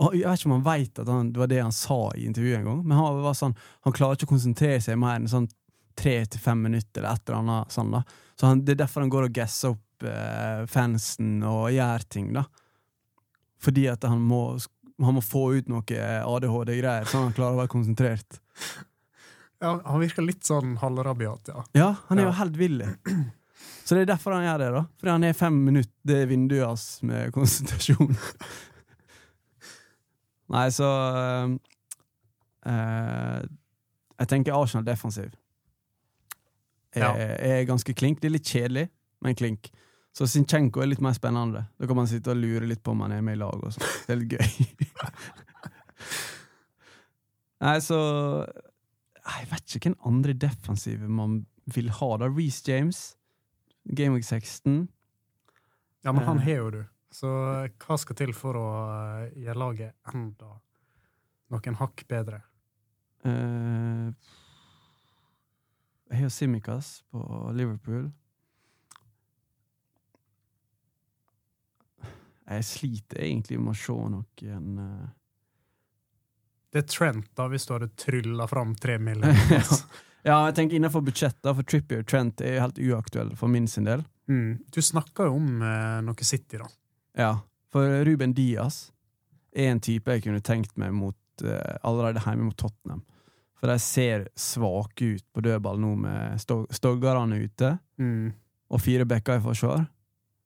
Og 0.03 0.15
jeg 0.17 0.27
vet 0.27 0.39
ikke 0.41 0.49
om 0.49 0.55
han 0.57 0.65
vet 0.65 0.99
at 0.99 1.07
han, 1.07 1.29
det 1.31 1.39
var 1.39 1.47
det 1.47 1.61
han 1.63 1.71
sa 1.75 1.97
i 2.19 2.25
intervjuet 2.27 2.57
en 2.59 2.65
gang, 2.67 2.79
men 2.83 2.97
han 2.99 3.21
var 3.23 3.35
sånn, 3.39 3.53
han 3.87 3.93
klarer 3.95 4.17
ikke 4.17 4.27
å 4.27 4.33
konsentrere 4.33 4.81
seg 4.83 4.97
mer 4.99 5.21
enn 5.21 5.29
sånn 5.31 5.45
tre 5.95 6.17
til 6.27 6.41
fem 6.43 6.59
minutter 6.67 6.99
eller 6.99 7.15
et 7.15 7.29
eller 7.29 7.39
annet 7.39 7.71
sånn 7.71 7.93
da. 7.95 8.01
Så 8.35 8.49
han, 8.49 8.63
det 8.67 8.73
er 8.75 8.81
derfor 8.83 9.05
han 9.05 9.13
går 9.13 9.29
og 9.29 9.35
gasser 9.37 9.71
opp 9.71 10.03
eh, 10.09 10.65
fansen 10.67 11.37
og 11.47 11.69
gjør 11.71 12.03
ting, 12.11 12.33
da. 12.35 12.43
Fordi 13.63 13.85
at 13.93 14.03
han 14.03 14.19
må, 14.19 14.41
han 14.99 15.15
må 15.15 15.23
få 15.23 15.45
ut 15.55 15.71
noe 15.71 16.01
ADHD-greier, 16.27 17.07
sånn 17.07 17.23
at 17.23 17.29
han 17.29 17.37
klarer 17.39 17.55
å 17.55 17.61
være 17.63 17.73
konsentrert. 17.77 18.41
Ja, 19.63 19.69
han 19.87 20.01
virker 20.03 20.21
litt 20.21 20.43
sånn 20.45 20.73
halvrabiat, 20.81 21.47
ja. 21.47 21.61
Ja, 21.73 21.85
han 22.09 22.19
er 22.19 22.25
jo 22.27 22.31
Ja. 22.33 22.35
helt 22.41 22.57
vill. 22.59 22.81
Så 23.87 23.95
det 23.95 24.01
er 24.03 24.09
derfor 24.11 24.35
han 24.35 24.43
gjør 24.43 24.59
det, 24.61 24.67
da. 24.75 24.81
Fordi 24.99 25.11
han 25.13 25.23
er 25.23 25.37
fem 25.39 25.55
minutter, 25.65 25.93
det 26.05 26.17
er 26.21 26.27
vinduet 26.29 26.65
hans 26.67 26.83
med 27.07 27.31
konsentrasjon. 27.33 28.11
Nei, 30.53 30.67
så 30.69 30.85
eh, 31.17 31.47
eh, 32.71 33.41
Jeg 34.19 34.27
tenker 34.31 34.53
Arsenal 34.57 34.85
defensiv. 34.85 35.31
Ja. 36.95 37.09
er 37.17 37.65
ganske 37.67 37.91
klink. 37.97 38.21
Det 38.21 38.27
er 38.29 38.35
litt 38.37 38.47
kjedelig, 38.47 38.85
men 39.21 39.35
klink. 39.35 39.67
Så 40.15 40.23
Sinchenko 40.31 40.79
er 40.79 40.87
litt 40.87 41.01
mer 41.03 41.11
spennende. 41.17 41.65
Da 41.75 41.87
kan 41.89 41.97
man 41.97 42.07
sitte 42.07 42.31
og 42.31 42.39
lure 42.39 42.65
litt 42.69 42.79
på 42.85 42.91
om 42.93 43.01
han 43.03 43.11
er 43.17 43.21
med 43.25 43.35
i 43.35 43.41
lag. 43.41 43.57
og. 43.67 43.71
Det 44.07 44.13
er 44.13 44.21
litt 44.21 44.31
gøy. 44.37 44.45
Nei, 47.65 47.77
så 47.83 47.97
Jeg 49.25 49.47
vet 49.51 49.75
ikke 49.75 49.89
hvem 49.89 49.97
andre 50.05 50.33
defensive 50.37 51.07
man 51.09 51.39
vil 51.73 51.89
ha. 51.97 52.09
da 52.21 52.27
Reece 52.29 52.61
James, 52.67 52.99
Game 53.95 54.13
Week 54.13 54.23
16. 54.23 54.87
Ja, 56.05 56.11
men 56.13 56.23
han 56.27 56.37
Eh. 56.37 56.43
har 56.45 56.55
jo 56.61 56.69
du. 56.69 56.83
Så 57.15 57.29
hva 57.85 57.97
skal 57.99 58.17
til 58.19 58.33
for 58.35 58.57
å 58.59 58.67
eh, 58.91 59.35
gjøre 59.45 59.61
laget 59.61 60.11
enda 60.11 60.57
noen 61.53 61.77
hakk 61.79 62.03
bedre? 62.09 62.41
Uh, 63.25 64.11
jeg 66.11 66.25
har 66.25 66.33
Simikaz 66.33 66.99
på 67.13 67.21
Liverpool. 67.55 68.09
Jeg 72.45 72.65
sliter 72.67 73.23
egentlig 73.25 73.57
med 73.61 73.73
å 73.73 73.79
se 73.79 73.95
noen 73.95 74.81
uh... 74.81 75.05
Det 76.69 76.83
er 76.83 76.89
Trent, 76.91 77.31
da, 77.37 77.47
hvis 77.49 77.65
du 77.65 77.71
hadde 77.77 77.93
trylla 77.95 78.45
fram 78.51 78.75
tre 78.75 78.99
millioner. 78.99 79.63
Ja, 80.25 80.39
jeg 80.47 80.55
tenker 80.57 80.79
innenfor 80.79 81.03
budsjettet, 81.05 81.45
for 81.45 81.61
Trippier 81.69 82.01
Trent 82.01 82.41
er 82.41 82.55
helt 82.57 82.79
uaktuell 82.81 83.35
for 83.37 83.45
min 83.45 83.67
sin 83.69 83.85
del. 83.85 84.01
mm. 84.25 84.71
Du 84.73 84.79
snakka 84.81 85.27
jo 85.27 85.35
om 85.37 85.61
uh, 85.61 86.01
noe 86.01 86.25
City, 86.25 86.57
da. 86.57 86.65
Ja, 87.17 87.39
for 87.71 88.03
Ruben 88.07 88.33
Diaz 88.35 88.89
er 89.55 89.69
en 89.71 89.79
type 89.83 90.11
jeg 90.17 90.23
kunne 90.25 90.41
tenkt 90.43 90.73
meg 90.77 90.91
mot 90.95 91.15
uh, 91.43 91.77
allerede 91.87 92.21
hjemme 92.25 92.49
mot 92.49 92.57
Tottenham. 92.59 93.03
For 93.55 93.71
de 93.71 93.77
ser 93.79 94.25
svake 94.35 95.13
ut 95.15 95.23
på 95.33 95.41
dødball 95.45 95.79
nå 95.79 95.93
med 96.03 96.39
Stog- 96.43 96.67
Stoggarane 96.75 97.37
ute 97.45 97.77
Mm. 97.97 98.33
og 98.69 98.81
fire 98.83 99.05
backer 99.07 99.37
i 99.39 99.43
forsvar. 99.45 99.85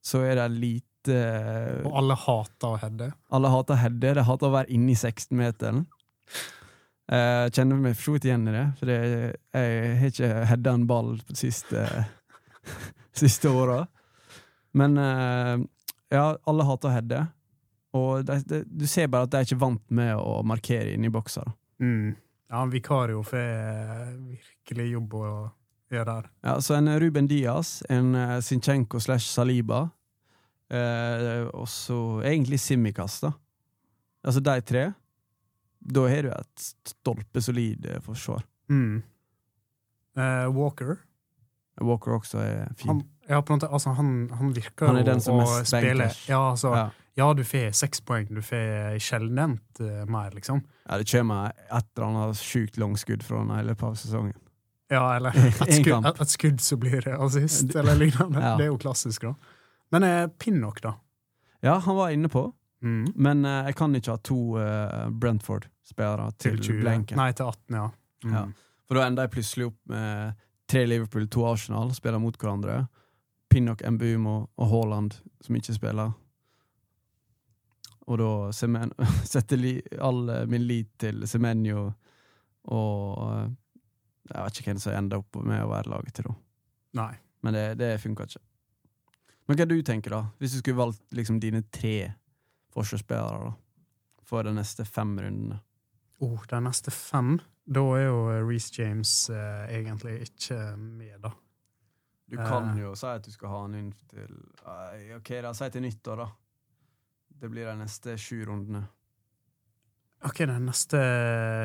Så 0.02 0.20
er 0.22 0.36
det 0.38 0.44
lite 0.54 1.16
Og 1.84 1.96
alle 1.98 2.14
hater 2.14 2.68
å 2.70 2.78
heade. 2.78 3.08
Alle 3.34 3.50
hater 3.50 3.74
heade, 3.82 4.14
de 4.14 4.22
hater 4.22 4.46
å 4.46 4.52
være 4.54 4.70
inne 4.70 4.92
i 4.92 4.94
16-meteren. 5.00 5.86
Jeg 7.10 7.50
kjenner 7.56 7.80
meg 7.82 7.96
for 7.98 8.04
så 8.04 8.14
vidt 8.14 8.28
igjen 8.28 8.46
i 8.46 8.52
det, 8.54 8.64
for 8.78 8.92
jeg 8.92 9.32
har 9.52 10.10
ikke 10.12 10.28
heada 10.52 10.74
en 10.78 10.84
ball 10.86 11.16
de 11.26 11.34
siste, 11.40 11.82
siste 13.24 13.50
åra. 13.50 13.80
Men 14.78 14.94
eh, 15.02 15.56
ja, 16.10 16.24
alle 16.48 16.66
hater 16.66 16.90
å 16.90 16.94
heade. 16.94 17.20
Og 17.96 18.24
de, 18.26 18.38
de, 18.46 18.60
du 18.66 18.86
ser 18.90 19.10
bare 19.10 19.26
at 19.26 19.32
de 19.32 19.40
er 19.40 19.48
ikke 19.48 19.60
vant 19.60 19.82
med 19.94 20.12
å 20.18 20.40
markere 20.46 20.94
inni 20.94 21.10
i 21.10 21.14
boksa. 21.14 21.44
Mm. 21.82 22.12
Ja, 22.50 22.62
en 22.62 22.72
Vikario 22.72 23.22
får 23.26 23.40
eh, 23.40 24.12
virkelig 24.34 24.86
jobb 24.92 25.16
å 25.18 25.24
gjøre 25.90 26.06
der. 26.10 26.30
Ja, 26.46 26.56
så 26.62 26.76
en 26.78 26.90
Ruben 27.02 27.30
Diaz, 27.30 27.80
en 27.90 28.14
eh, 28.18 28.38
Sinchenko 28.46 29.00
slash 29.02 29.26
Saliba, 29.30 29.84
eh, 30.70 31.46
og 31.50 31.68
så 31.70 32.20
egentlig 32.26 32.60
Simikaz, 32.62 33.20
da. 33.24 33.34
Altså 34.26 34.42
de 34.44 34.56
tre. 34.66 34.88
Da 35.80 36.02
har 36.12 36.26
du 36.26 36.32
et 36.34 36.64
stolpesolid 36.90 37.86
forsvar. 38.04 38.42
Mm. 38.68 39.00
Eh, 40.20 40.46
Walker 40.52 40.98
Walker 41.80 42.18
også 42.18 42.42
er 42.42 42.74
fin. 42.76 42.90
han, 42.90 43.00
ja, 43.30 43.38
på 43.42 43.52
en 43.52 43.60
måte, 43.60 43.68
altså, 43.70 43.94
han, 43.94 44.08
han 44.34 44.50
virker 44.56 44.90
Han 44.90 44.98
er 44.98 45.04
jo 45.04 45.08
den 45.12 45.22
som 45.22 45.38
å 45.38 45.46
spille 45.62 46.08
ja, 46.26 46.40
altså, 46.50 46.72
ja. 46.74 46.86
ja. 47.20 47.28
du 47.38 47.44
får 47.46 47.70
seks 47.78 48.02
poeng, 48.06 48.26
du 48.34 48.42
får 48.42 48.98
sjeldent 49.02 49.82
uh, 49.82 50.02
mer, 50.10 50.34
liksom. 50.34 50.62
ja, 50.88 50.98
det 50.98 51.06
kommer 51.12 51.52
et 51.54 51.90
eller 51.94 52.08
annet 52.08 52.42
sjukt 52.42 52.80
langskudd 52.80 53.22
fra 53.26 53.44
han 53.44 53.52
i 53.60 53.66
løpet 53.68 53.86
av 53.86 53.98
sesongen. 54.00 54.38
Ja, 54.90 55.04
eller 55.14 55.36
et 55.46 55.76
skudd, 55.78 56.06
et, 56.10 56.24
et 56.26 56.34
skudd 56.34 56.64
så 56.64 56.78
blir 56.82 57.06
assist, 57.14 57.70
eller 57.78 57.98
lignende. 58.00 58.42
Ja. 58.42 58.56
Det 58.58 58.66
er 58.66 58.72
jo 58.72 58.80
klassisk, 58.82 59.28
da. 59.28 59.60
Men 59.94 60.06
uh, 60.06 60.24
Pinnock, 60.42 60.82
da? 60.82 60.96
Ja, 61.62 61.78
han 61.84 61.98
var 61.98 62.16
inne 62.16 62.32
på, 62.32 62.48
Mm. 62.80 63.10
men 63.12 63.44
uh, 63.44 63.66
jeg 63.68 63.74
kan 63.76 63.92
ikke 63.92 64.14
ha 64.14 64.20
to 64.24 64.36
uh, 64.56 65.10
Brentford-spillere 65.12 66.30
til, 66.40 66.54
Til 66.64 66.78
blenken. 66.80 67.18
Nei, 67.20 67.26
til 67.36 67.50
18, 67.50 67.76
ja. 67.76 67.88
Mm. 68.24 68.32
Ja. 68.32 68.44
For 68.88 68.96
da 68.96 69.02
ender 69.04 69.26
jeg 69.26 69.32
plutselig 69.34 69.66
opp 69.68 69.76
med 69.92 70.38
tre 70.70 70.86
Liverpool, 70.86 71.26
to 71.28 71.44
Arsenal, 71.44 71.92
spiller 71.92 72.22
mot 72.22 72.38
hverandre. 72.40 72.78
Pinnock, 73.50 73.82
Mbumo 73.90 74.34
og 74.56 74.68
Haaland, 74.70 75.16
som 75.40 75.56
ikke 75.58 75.74
spiller. 75.74 76.12
Og 78.10 78.18
da 78.18 78.30
Semen 78.54 78.92
setter 79.32 79.58
li, 79.60 79.74
all 79.98 80.28
eh, 80.30 80.46
min 80.50 80.66
lit 80.66 80.92
til 80.98 81.26
Semenyo 81.30 81.88
og 82.70 83.18
eh, 83.26 83.50
Jeg 84.30 84.44
vet 84.44 84.60
ikke 84.60 84.70
hvem 84.70 84.80
som 84.82 84.94
ender 84.94 85.22
opp 85.22 85.40
med 85.42 85.64
å 85.64 85.70
være 85.72 85.90
laget 85.90 86.14
til, 86.14 86.28
da. 86.30 86.34
Nei. 87.00 87.12
Men 87.42 87.56
det, 87.56 87.64
det 87.80 87.88
funka 88.02 88.28
ikke. 88.28 88.42
Men 89.48 89.58
hva 89.58 89.66
du 89.66 89.74
tenker 89.82 90.14
da? 90.14 90.20
Hvis 90.38 90.54
du 90.54 90.60
skulle 90.60 90.78
valgt 90.78 91.02
liksom 91.16 91.40
dine 91.42 91.64
tre 91.74 92.12
forsvarsspillere 92.70 93.48
da, 93.48 93.54
for 94.22 94.46
de 94.46 94.52
neste 94.54 94.86
fem 94.86 95.16
rundene? 95.18 95.58
Oh, 96.22 96.38
de 96.46 96.60
neste 96.62 96.92
fem, 96.94 97.38
da 97.66 97.82
er 97.96 98.04
jo 98.04 98.20
Reece 98.46 98.76
James 98.76 99.14
eh, 99.34 99.64
egentlig 99.80 100.20
ikke 100.28 100.60
med, 100.76 101.16
da. 101.24 101.32
Du 102.30 102.36
kan 102.38 102.70
Eh. 102.76 102.82
jo 102.84 102.94
si 102.94 103.06
at 103.10 103.24
du 103.26 103.30
skal 103.34 103.48
ha 103.50 103.60
han 103.64 103.74
inn 103.74 103.92
til 104.08 104.36
Ok, 105.16 105.32
da, 105.42 105.52
si 105.56 105.68
til 105.74 105.82
nyttår, 105.82 106.16
da. 106.22 106.28
Det 107.40 107.50
blir 107.50 107.66
de 107.66 107.76
neste 107.80 108.14
sju 108.20 108.44
rundene. 108.46 108.84
Ok, 110.28 110.42
de 110.46 110.58
neste 110.60 111.00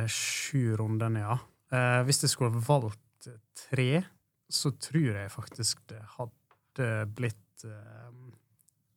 sju 0.10 0.76
rundene, 0.80 1.20
ja. 1.26 1.38
Eh, 1.76 2.04
hvis 2.08 2.22
jeg 2.24 2.30
skulle 2.32 2.62
valgt 2.66 3.28
tre, 3.56 4.06
så 4.50 4.72
tror 4.80 5.16
jeg 5.20 5.32
faktisk 5.34 5.82
det 5.90 6.02
hadde 6.18 6.90
blitt 7.16 7.66
eh, 7.66 8.12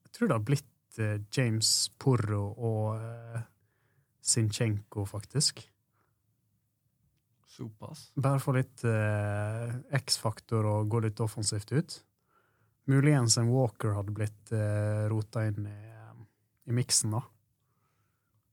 Jeg 0.04 0.12
tror 0.12 0.28
det 0.28 0.36
hadde 0.36 0.48
blitt 0.48 0.98
eh, 0.98 1.18
James 1.36 1.90
Porro 1.98 2.54
og 2.56 3.00
eh, 3.02 3.42
Sinchenko, 4.22 5.04
faktisk. 5.08 5.66
Såpass. 7.58 8.12
Bare 8.14 8.38
få 8.38 8.52
litt 8.54 8.84
eh, 8.86 9.72
X-faktor 9.98 10.66
og 10.70 10.92
gå 10.92 11.00
litt 11.02 11.18
offensivt 11.24 11.72
ut. 11.74 11.96
Muligens 12.86 13.34
en 13.40 13.50
Walker 13.50 13.96
hadde 13.96 14.14
blitt 14.14 14.52
eh, 14.54 15.08
rota 15.10 15.42
inn 15.48 15.66
i, 15.66 15.80
eh, 15.90 16.20
i 16.70 16.76
miksen, 16.78 17.16
da. 17.16 17.24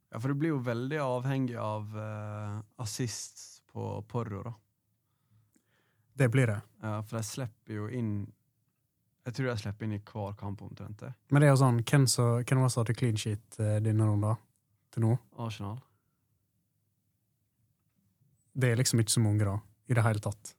Ja, 0.09 0.19
for 0.23 0.33
det 0.33 0.39
blir 0.41 0.55
jo 0.55 0.63
veldig 0.65 0.97
avhengig 1.03 1.57
av 1.59 1.93
uh, 1.93 2.59
assist 2.81 3.61
på 3.69 4.01
Porro, 4.09 4.41
da. 4.47 4.53
Det 6.15 6.29
blir 6.33 6.47
det. 6.47 6.61
Ja, 6.81 7.01
for 7.03 7.19
de 7.19 7.23
slipper 7.27 7.75
jo 7.75 7.89
inn 7.91 8.13
Jeg 9.25 9.33
tror 9.35 9.49
de 9.51 9.55
slipper 9.59 9.85
inn 9.85 9.97
i 9.97 10.03
hver 10.05 10.33
kamp 10.39 10.61
omtrent. 10.61 10.99
det. 10.99 11.11
Men 11.29 11.41
det 11.43 11.47
er 11.49 11.53
jo 11.53 11.61
sånn, 11.61 11.81
hvem, 11.83 12.05
så, 12.07 12.29
hvem 12.41 12.61
var 12.61 12.69
det 12.69 12.73
som 12.73 12.81
hadde 12.85 12.95
clean 12.97 13.17
sheet 13.19 13.59
eh, 13.59 13.77
denne 13.83 14.07
runden 14.07 14.39
til 14.93 15.05
nå? 15.05 15.17
Arsenal. 15.41 15.79
Det 18.55 18.71
er 18.71 18.79
liksom 18.79 19.01
ikke 19.03 19.11
så 19.15 19.23
mange, 19.23 19.45
da, 19.47 19.57
i 19.91 19.95
det 19.97 20.03
hele 20.05 20.21
tatt. 20.23 20.53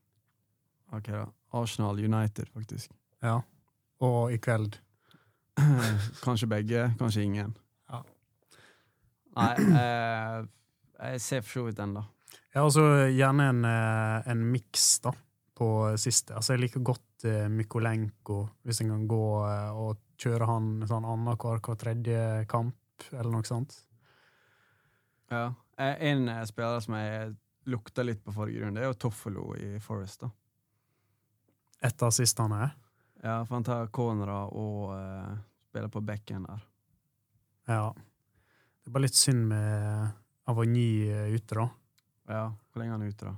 Ok, 0.92 1.08
da. 1.10 1.24
Arsenal 1.56 1.98
United, 2.04 2.50
faktisk. 2.52 2.90
Ja. 3.24 3.38
Og 4.04 4.32
i 4.34 4.38
kveld 4.42 4.76
kanskje 6.26 6.48
begge, 6.50 6.90
kanskje 7.00 7.24
ingen. 7.24 7.54
Ja. 7.88 8.02
Nei, 9.36 9.52
eh, 9.80 10.42
jeg 11.12 11.22
ser 11.24 11.44
for 11.44 11.52
så 11.60 11.64
vidt 11.70 11.80
den, 11.80 11.94
da. 11.96 12.04
Ja, 12.56 12.64
altså 12.64 12.84
gjerne 13.12 13.48
en, 13.52 13.64
eh, 13.68 14.28
en 14.32 14.44
miks, 14.52 14.98
da, 15.04 15.12
på 15.56 15.68
siste. 16.00 16.36
Altså, 16.36 16.54
jeg 16.54 16.66
liker 16.66 16.84
godt 16.84 17.24
eh, 17.28 17.46
Mykolenko, 17.52 18.42
hvis 18.64 18.82
en 18.84 18.92
kan 18.92 19.08
gå 19.08 19.24
eh, 19.48 19.80
og 19.86 20.02
kjøre 20.20 20.48
han 20.48 20.70
sånn 20.88 21.04
annenhver 21.08 21.60
hver 21.64 21.80
tredje 21.80 22.20
kamp, 22.52 22.76
eller 23.12 23.32
noe 23.32 23.48
sånt. 23.48 23.76
Ja. 25.32 25.50
Eh, 25.80 25.96
En 26.12 26.28
eh, 26.32 26.44
spiller 26.48 26.80
som 26.84 26.96
jeg 27.00 27.34
lukta 27.66 28.04
litt 28.06 28.24
på 28.24 28.34
forrige 28.34 28.64
runde, 28.64 28.80
er 28.80 28.90
jo 28.90 28.98
Toffolo 29.06 29.50
i 29.58 29.76
Forest. 29.82 30.20
da. 30.20 30.30
Etter 31.86 32.08
er? 32.08 32.76
Ja, 33.22 33.44
for 33.44 33.54
han 33.54 33.64
tar 33.64 33.88
cornera 33.92 34.44
og 34.46 34.92
uh, 34.94 35.38
spiller 35.68 35.88
på 35.92 36.00
bekken 36.00 36.46
der. 36.46 36.62
Ja. 37.66 37.94
Det 38.82 38.90
er 38.90 38.94
bare 38.94 39.06
litt 39.06 39.18
synd 39.18 39.48
med 39.50 40.12
Avogny 40.46 41.08
eh, 41.10 41.34
ute, 41.34 41.54
da. 41.58 41.66
Ja, 42.30 42.44
Hvor 42.70 42.80
lenge 42.80 42.94
er 42.94 42.98
han 42.98 43.08
ute, 43.08 43.32
da? 43.32 43.34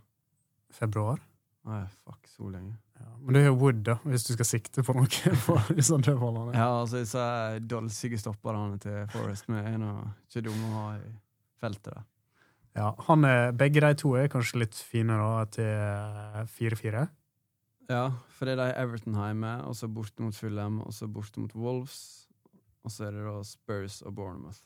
Februar. 0.77 1.23
Nei, 1.69 1.87
fuck, 2.05 2.29
så 2.29 2.51
lenge. 2.53 2.77
Ja. 2.99 3.09
Men 3.23 3.35
det 3.35 3.41
er 3.41 3.49
jo 3.49 3.57
Wood, 3.61 3.81
da, 3.87 3.97
hvis 4.05 4.27
du 4.27 4.35
skal 4.35 4.49
sikte 4.49 4.85
på 4.85 4.95
noe 4.97 5.33
på 5.47 5.57
disse 5.73 5.97
dødballene. 5.97 6.53
Ja, 6.53 6.69
altså 6.83 7.01
disse 7.01 7.25
dolsige 7.65 8.21
stopperne 8.21 8.79
til 8.83 9.09
Forest 9.13 9.49
med 9.53 9.65
er 9.65 9.81
ikke 9.81 10.45
dumme 10.49 10.69
å 10.69 10.77
ha 10.77 10.87
i 11.01 11.11
feltet 11.63 11.95
der. 11.95 12.07
Ja, 12.77 12.93
han 13.09 13.25
er, 13.27 13.53
begge 13.57 13.83
de 13.83 13.95
to 13.99 14.13
er 14.19 14.29
kanskje 14.33 14.63
litt 14.63 14.77
fine 14.77 15.17
da, 15.19 15.47
til 15.53 15.69
eh, 15.69 16.43
4-4. 16.59 17.07
Ja, 17.89 18.05
for 18.37 18.49
det 18.49 18.59
er 18.59 18.61
de 18.61 18.77
Everton 18.83 19.17
hjemme, 19.17 19.55
og 19.65 19.77
så 19.79 19.89
borte 19.89 20.23
mot 20.23 20.37
Fulham, 20.37 20.83
og 20.85 20.93
så 20.93 21.09
borte 21.09 21.41
mot 21.41 21.55
Wolves, 21.57 22.29
og 22.85 22.93
så 22.93 23.09
er 23.09 23.17
det 23.17 23.25
da 23.25 23.39
Spurs 23.47 24.03
og 24.05 24.15
Bournemouth. 24.19 24.61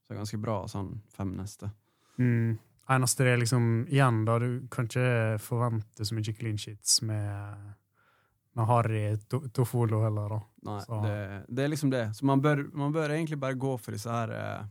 Så 0.00 0.08
det 0.08 0.16
er 0.16 0.22
ganske 0.22 0.40
bra 0.40 0.56
sånn 0.70 0.94
fem 1.12 1.34
neste. 1.36 1.68
Mm. 2.16 2.56
Eneste 2.92 3.24
det 3.24 3.34
er 3.34 3.38
liksom 3.40 3.68
Igjen, 3.92 4.24
da, 4.26 4.38
du 4.42 4.64
kan 4.72 4.88
ikke 4.88 5.38
forvente 5.40 6.04
så 6.04 6.16
mye 6.16 6.34
clean 6.34 6.58
sheets 6.58 6.98
med, 7.06 7.68
med 8.58 8.68
Harry 8.68 9.04
Tofolo 9.54 10.02
heller, 10.02 10.34
da. 10.34 10.40
Nei, 10.70 10.80
det, 11.04 11.20
det 11.48 11.66
er 11.66 11.72
liksom 11.72 11.92
det. 11.92 12.06
Så 12.16 12.26
man 12.28 12.42
bør, 12.42 12.64
man 12.74 12.94
bør 12.94 13.14
egentlig 13.14 13.38
bare 13.40 13.60
gå 13.60 13.76
for 13.78 13.94
disse 13.94 14.10
her 14.10 14.34
eh, 14.34 14.66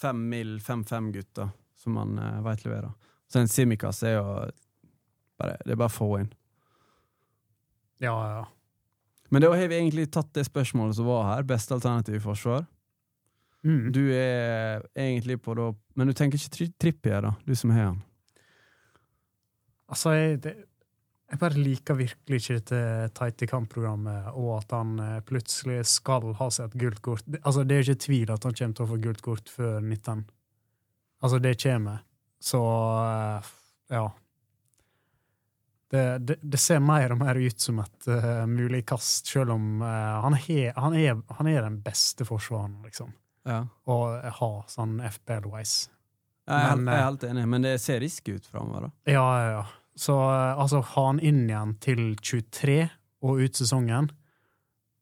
fem 0.00 0.26
mil, 0.32 0.56
fem-fem-gutta 0.64 1.50
som 1.86 1.94
man 1.94 2.18
uh, 2.18 2.42
veit 2.42 2.66
leverer. 2.66 2.90
Så 3.30 3.40
en 3.40 3.50
Simikaz 3.50 4.02
er 4.06 4.18
jo 4.18 4.26
bare, 5.38 5.56
Det 5.64 5.74
er 5.74 5.78
bare 5.78 5.92
å 5.92 5.96
få 5.96 6.10
inn. 6.20 6.30
Ja, 8.02 8.12
ja. 8.12 8.44
Men 9.30 9.42
da 9.42 9.50
har 9.54 9.68
vi 9.70 9.78
egentlig 9.78 10.10
tatt 10.14 10.32
det 10.36 10.46
spørsmålet 10.46 10.98
som 10.98 11.08
var 11.08 11.24
her. 11.30 11.46
Beste 11.46 11.74
alternativ 11.74 12.18
i 12.18 12.22
forsvar. 12.22 12.66
Mm. 13.66 13.90
Du 13.94 14.02
er 14.14 14.84
egentlig 14.94 15.40
på 15.42 15.56
da 15.58 15.72
Men 15.98 16.06
du 16.06 16.14
tenker 16.14 16.38
ikke 16.38 16.54
tri 16.54 16.68
Trippier, 16.78 17.24
da? 17.24 17.32
Du 17.46 17.54
som 17.58 17.72
har 17.74 17.88
han. 17.88 18.02
Altså, 19.90 20.12
jeg, 20.14 20.38
det, 20.44 20.52
jeg 21.30 21.40
bare 21.40 21.62
liker 21.62 21.98
virkelig 21.98 22.38
ikke 22.42 22.56
dette 22.60 22.80
tighte 23.16 23.48
kampprogrammet, 23.50 24.30
og 24.34 24.50
at 24.60 24.74
han 24.74 24.98
eh, 25.02 25.18
plutselig 25.26 25.80
skal 25.90 26.34
ha 26.38 26.48
seg 26.52 26.68
et 26.68 26.80
gult 26.84 27.02
kort. 27.02 27.26
Det, 27.26 27.40
altså, 27.42 27.64
det 27.66 27.76
er 27.76 27.86
ikke 27.86 28.04
tvil 28.06 28.32
at 28.34 28.46
han 28.46 28.56
kommer 28.58 28.78
til 28.78 28.86
å 28.86 28.90
få 28.92 28.98
gult 29.02 29.22
kort 29.24 29.50
før 29.50 29.78
19. 29.80 30.24
Altså, 31.22 31.38
det 31.38 31.56
kommer. 31.62 32.02
Så 32.40 32.60
eh, 33.02 33.52
ja. 33.88 34.12
Det, 35.90 36.18
det, 36.18 36.36
det 36.42 36.58
ser 36.58 36.82
mer 36.82 37.14
og 37.14 37.20
mer 37.22 37.38
ut 37.38 37.62
som 37.62 37.78
et 37.78 38.08
uh, 38.10 38.42
mulig 38.50 38.82
kast, 38.90 39.28
selv 39.30 39.54
om 39.54 39.84
uh, 39.84 40.18
han, 40.24 40.34
he, 40.48 40.72
han, 40.74 40.96
er, 40.98 41.20
han 41.38 41.46
er 41.46 41.60
den 41.62 41.78
beste 41.84 42.26
forsvareren, 42.26 42.80
liksom. 42.84 43.12
Ja. 43.46 43.60
Ha 43.86 44.50
sånn 44.66 44.98
FPL-wise. 45.06 45.92
Jeg 46.46 46.56
er, 46.58 46.72
helt, 46.72 46.88
jeg 46.90 46.98
er 46.98 47.04
helt 47.04 47.26
enig, 47.28 47.44
men 47.52 47.66
det 47.66 47.76
ser 47.82 48.02
risky 48.02 48.34
ut 48.34 48.50
framover. 48.50 48.88
da. 48.88 49.14
Ja, 49.14 49.26
ja, 49.38 49.46
ja. 49.60 49.62
Så 49.96 50.18
uh, 50.18 50.58
altså, 50.58 50.82
ha 50.90 51.06
han 51.06 51.22
inn 51.22 51.44
igjen 51.46 51.76
til 51.82 52.02
23 52.18 52.80
og 53.26 53.46
ut 53.46 53.62
sesongen, 53.62 54.10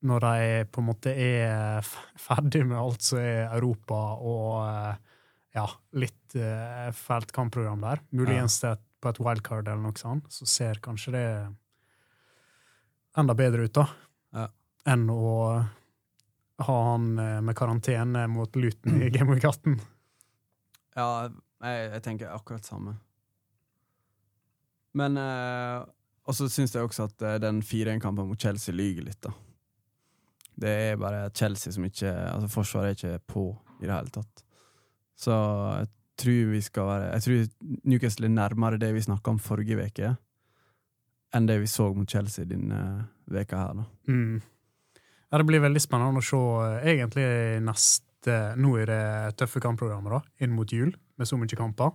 når 0.04 0.20
de 0.20 0.62
på 0.68 0.84
en 0.84 0.90
måte 0.90 1.16
er 1.16 1.88
ferdig 2.20 2.60
med 2.68 2.76
alt 2.76 3.08
som 3.08 3.24
er 3.24 3.48
Europa 3.56 4.02
og 4.20 5.08
ja, 5.54 5.68
litt 5.94 6.36
uh, 6.38 6.90
fælt 6.96 7.32
kampprogram 7.34 7.84
der. 7.84 8.02
Muligens 8.10 8.58
ja. 8.64 8.74
på 9.00 9.12
et 9.12 9.20
wildcard 9.22 9.68
eller 9.68 9.84
noe 9.84 9.98
sånt, 10.00 10.26
så 10.32 10.48
ser 10.50 10.82
kanskje 10.82 11.14
det 11.14 11.26
enda 13.18 13.36
bedre 13.38 13.68
ut, 13.68 13.74
da. 13.76 13.86
Ja. 14.34 14.48
Enn 14.90 15.06
å 15.12 15.62
ha 16.64 16.76
han 16.90 17.18
eh, 17.18 17.40
med 17.42 17.56
karantene 17.58 18.26
mot 18.30 18.56
Luton 18.56 19.02
i 19.02 19.10
Game 19.10 19.34
Week 19.34 19.44
18. 19.44 19.78
Ja, 20.94 21.08
jeg, 21.64 21.88
jeg 21.90 22.02
tenker 22.04 22.34
akkurat 22.34 22.66
samme. 22.66 22.96
Men 24.94 25.18
uh, 25.18 25.82
Og 26.22 26.36
så 26.38 26.46
syns 26.46 26.76
jeg 26.76 26.86
også 26.86 27.08
at 27.08 27.24
uh, 27.26 27.32
den 27.42 27.58
4-1-kampen 27.66 28.28
mot 28.30 28.38
Chelsea 28.38 28.74
lyger 28.74 29.08
litt, 29.08 29.18
da. 29.26 29.32
Det 30.54 30.70
er 30.70 31.00
bare 31.00 31.24
Chelsea 31.34 31.72
som 31.74 31.82
ikke 31.82 32.12
Altså, 32.12 32.46
Forsvaret 32.52 32.92
er 32.92 32.98
ikke 32.98 33.32
på 33.32 33.48
i 33.80 33.88
det 33.88 33.90
hele 33.90 34.14
tatt. 34.14 34.43
Så 35.18 35.34
jeg 35.80 35.90
tror 36.18 36.50
vi 36.52 36.60
skal 36.62 36.88
være 36.88 37.10
Jeg 37.12 37.24
tror 37.24 37.78
Newcastle 37.90 38.26
er 38.28 38.34
nærmere 38.34 38.78
det 38.82 38.92
vi 38.94 39.02
snakka 39.02 39.34
om 39.34 39.40
forrige 39.42 39.78
uke, 39.78 40.16
enn 41.34 41.46
det 41.50 41.60
vi 41.62 41.70
så 41.70 41.88
mot 41.94 42.10
Chelsea 42.10 42.46
denne 42.46 42.80
veka 43.30 43.58
her, 43.58 43.80
da. 43.80 43.86
Mm. 44.10 44.42
Ja, 45.30 45.38
det 45.38 45.46
blir 45.48 45.64
veldig 45.64 45.82
spennende 45.82 46.22
å 46.22 46.24
se 46.24 46.38
eh, 46.38 46.92
egentlig 46.94 47.26
neste 47.66 48.00
Nå 48.56 48.70
er 48.80 48.88
det 48.88 49.36
tøffe 49.36 49.60
kampprogrammer 49.60 50.14
da, 50.16 50.20
inn 50.40 50.54
mot 50.56 50.70
jul, 50.72 50.94
med 51.20 51.28
så 51.28 51.36
mye 51.36 51.58
kamper. 51.58 51.90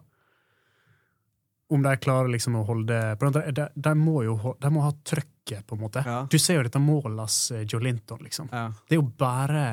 Om 1.74 1.86
de 1.86 1.93
klarer 2.03 2.30
liksom 2.30 2.59
å 2.59 2.61
holde 2.67 2.99
det... 3.17 3.47
De, 3.57 3.65
de 3.74 3.93
må 3.97 4.22
jo 4.28 4.36
de 4.61 4.70
må 4.74 4.84
ha 4.86 4.91
trøkket, 4.93 5.65
på 5.65 5.74
en 5.74 5.82
måte. 5.82 6.03
Ja. 6.05 6.20
Du 6.30 6.38
ser 6.38 6.59
jo 6.59 6.67
dette 6.67 6.82
målet 6.84 7.24
av 7.24 7.57
eh, 7.57 7.63
Joe 7.65 7.82
Linton, 7.82 8.22
liksom. 8.28 8.51
Ja. 8.53 8.67
Det 8.86 8.97
er 8.97 9.01
jo 9.01 9.07
bare 9.24 9.65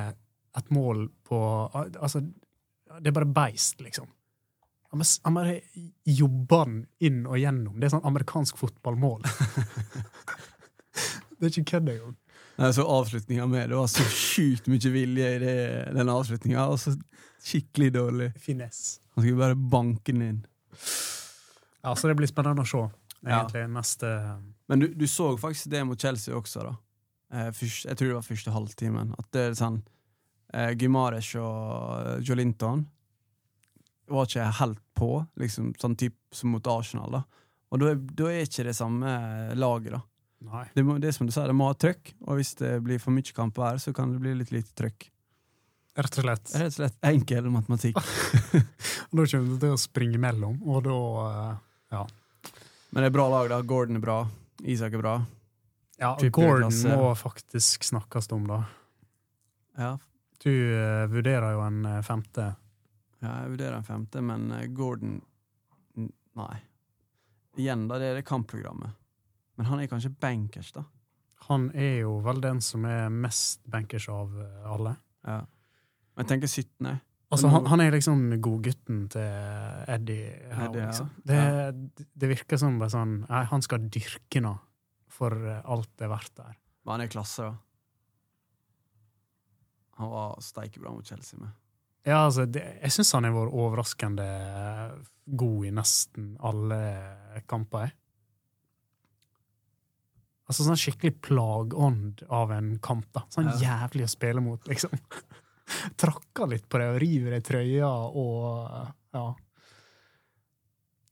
et 0.57 0.72
mål 0.72 1.03
på 1.28 1.38
Altså, 1.74 2.22
det 3.01 3.11
er 3.11 3.16
bare 3.16 3.32
beist, 3.36 3.80
liksom. 3.80 4.09
Han 4.92 5.34
bare, 5.34 5.61
jobber 6.05 6.64
den 6.64 6.76
inn 7.05 7.24
og 7.26 7.38
gjennom. 7.40 7.74
Det 7.80 7.88
er 7.88 7.97
sånn 7.97 8.07
amerikansk 8.09 8.57
fotballmål. 8.61 9.26
det 11.36 11.49
er 11.49 11.51
ikke 11.51 11.70
kødd 11.74 11.90
engang. 11.92 12.14
Nei, 12.57 12.70
så 12.72 12.86
avslutninga 12.88 13.44
med 13.51 13.68
Det 13.68 13.76
var 13.76 13.90
så 13.92 14.05
sjukt 14.09 14.70
mye 14.72 14.92
vilje 14.94 15.32
i 15.34 15.40
det, 15.42 15.57
den 15.92 16.09
avslutninga, 16.09 16.68
og 16.72 16.78
så 16.80 16.94
skikkelig 17.44 17.90
dårlig. 17.99 18.30
Finesse. 18.40 19.03
Han 19.16 19.24
skulle 19.24 19.42
bare 19.42 19.59
banke 19.59 20.14
den 20.14 20.24
inn. 20.24 20.40
Ja, 21.82 21.92
så 21.97 22.09
det 22.09 22.16
blir 22.18 22.30
spennende 22.30 22.64
å 22.64 22.70
se, 22.70 22.86
Ja. 23.26 23.42
neste 23.68 24.09
Men 24.68 24.80
du, 24.80 24.88
du 24.94 25.07
så 25.07 25.36
faktisk 25.38 25.70
det 25.70 25.84
mot 25.84 26.01
Chelsea 26.01 26.34
også, 26.34 26.62
da. 26.62 26.74
Eh, 27.32 27.53
først, 27.53 27.84
jeg 27.84 27.97
tror 27.97 28.09
det 28.09 28.14
var 28.14 28.22
første 28.22 28.51
halvtimen. 28.51 29.14
At 29.18 29.30
det 29.32 29.42
er 29.42 29.55
sånn 29.59 29.82
eh, 30.53 30.72
Gimares 30.78 31.32
og 31.40 32.22
Jolinton 32.26 32.84
var 34.07 34.28
ikke 34.28 34.51
helt 34.61 34.82
på, 34.97 35.11
liksom, 35.40 35.72
sånn 35.80 35.97
typ 35.99 36.14
som 36.34 36.53
mot 36.55 36.66
Arsenal. 36.70 37.11
da 37.18 37.22
Og 37.74 37.80
da 37.82 37.90
er, 37.90 37.99
da 38.20 38.30
er 38.30 38.47
ikke 38.47 38.66
det 38.68 38.76
samme 38.78 39.11
laget, 39.59 39.97
da. 39.97 40.03
Det, 40.76 40.84
må, 40.84 40.99
det 41.03 41.11
er 41.11 41.16
som 41.16 41.26
du 41.26 41.32
sa, 41.34 41.47
det 41.49 41.57
må 41.57 41.66
ha 41.70 41.74
trøkk, 41.74 42.12
og 42.28 42.38
hvis 42.38 42.55
det 42.61 42.76
blir 42.84 43.01
for 43.03 43.14
mye 43.16 43.34
kamper 43.34 43.66
her, 43.66 43.78
så 43.82 43.92
kan 43.97 44.12
det 44.12 44.20
bli 44.22 44.34
litt 44.38 44.53
lite 44.55 44.74
trøkk. 44.78 45.09
Rett 45.97 46.18
og 46.20 46.26
slett. 46.26 46.51
Rett 46.61 46.74
og 46.74 46.76
slett 46.76 46.99
enkel 47.09 47.49
matematikk. 47.53 48.01
Da 49.16 49.22
kommer 49.24 49.55
det 49.55 49.61
til 49.62 49.72
å 49.72 49.80
springe 49.80 50.20
mellom, 50.20 50.59
og 50.66 50.82
da 50.84 50.97
Ja. 51.94 52.03
Men 52.90 53.03
det 53.03 53.09
er 53.09 53.14
bra 53.14 53.26
lag, 53.32 53.49
da. 53.51 53.61
Gordon 53.66 53.99
er 53.99 54.03
bra. 54.03 54.16
Isak 54.64 54.94
er 54.97 55.01
bra. 55.03 55.14
Ja, 56.01 56.14
Gordon 56.32 56.72
må 56.92 57.11
faktisk 57.16 57.84
snakkes 57.88 58.28
om, 58.36 58.47
da. 58.49 58.59
Ja, 59.76 59.90
Du 60.47 60.55
uh, 60.55 61.07
vurderer 61.11 61.57
jo 61.57 61.62
en 61.64 61.80
uh, 61.88 62.03
femte. 62.07 62.44
Ja, 63.18 63.32
jeg 63.42 63.57
vurderer 63.57 63.80
en 63.80 63.86
femte, 63.86 64.20
men 64.22 64.51
eh, 64.55 64.68
Gordon 64.76 65.16
Nei. 66.36 66.59
Igjen, 67.57 67.86
da, 67.88 67.97
det 67.99 68.11
er 68.11 68.18
det 68.18 68.26
kampprogrammet. 68.28 68.92
Men 69.57 69.68
han 69.70 69.80
er 69.80 69.88
kanskje 69.88 70.12
bankers, 70.20 70.68
da. 70.76 70.84
Han 71.49 71.70
er 71.72 72.03
jo 72.03 72.18
vel 72.22 72.42
den 72.44 72.61
som 72.62 72.84
er 72.86 73.09
mest 73.09 73.62
bankers 73.72 74.11
av 74.12 74.34
alle. 74.68 74.92
Ja. 75.24 75.38
Men 76.12 76.26
jeg 76.26 76.30
tenker 76.34 76.53
17. 76.53 76.90
Altså, 77.32 77.51
han, 77.55 77.66
han 77.72 77.82
er 77.82 77.97
liksom 77.97 78.26
godgutten 78.44 79.07
til 79.16 79.24
Eddie. 79.97 80.28
Her, 80.53 80.68
Eddie, 80.68 80.84
liksom. 80.84 81.09
det, 81.26 82.05
det 82.12 82.30
virker 82.36 82.61
som 82.61 82.76
bare 82.78 82.92
sånn 82.92 83.16
Nei, 83.24 83.42
han 83.49 83.64
skal 83.64 83.88
dyrke 83.88 84.44
nå, 84.44 84.53
for 85.16 85.34
alt 85.57 85.90
det 85.97 86.07
er 86.07 86.12
verdt 86.12 86.36
der. 86.44 86.61
Men 86.84 86.99
han 86.99 87.07
er 87.09 87.14
klasse, 87.16 87.49
da. 87.49 87.57
Han 89.97 90.11
var 90.12 90.40
steikebra 90.44 90.90
mot 90.92 91.07
Chelsea 91.09 91.38
med. 91.40 91.53
Ja, 92.07 92.20
altså, 92.26 92.44
det, 92.47 92.62
jeg 92.82 92.92
syns 92.94 93.12
han 93.16 93.24
har 93.26 93.32
vært 93.34 93.55
overraskende 93.57 94.26
god 95.26 95.64
i 95.66 95.70
nesten 95.74 96.34
alle 96.47 96.80
kamper. 97.51 97.88
jeg. 97.88 97.97
Altså 100.47 100.62
sånn 100.68 100.78
skikkelig 100.78 101.16
plagånd 101.26 102.22
av 102.30 102.53
en 102.55 102.76
kamp. 102.78 103.09
da. 103.16 103.24
Sånn 103.34 103.49
Ja. 103.51 103.57
jævlig 103.88 104.05
å 104.07 104.12
spille 104.12 104.40
mot, 104.44 104.62
liksom. 104.70 104.92
Trakka 105.99 106.47
litt 106.47 106.68
på 106.70 106.78
det 106.78 106.86
og 106.92 107.01
river 107.03 107.34
i 107.34 107.40
trøya 107.42 107.88
og 108.14 108.92
ja. 109.16 109.24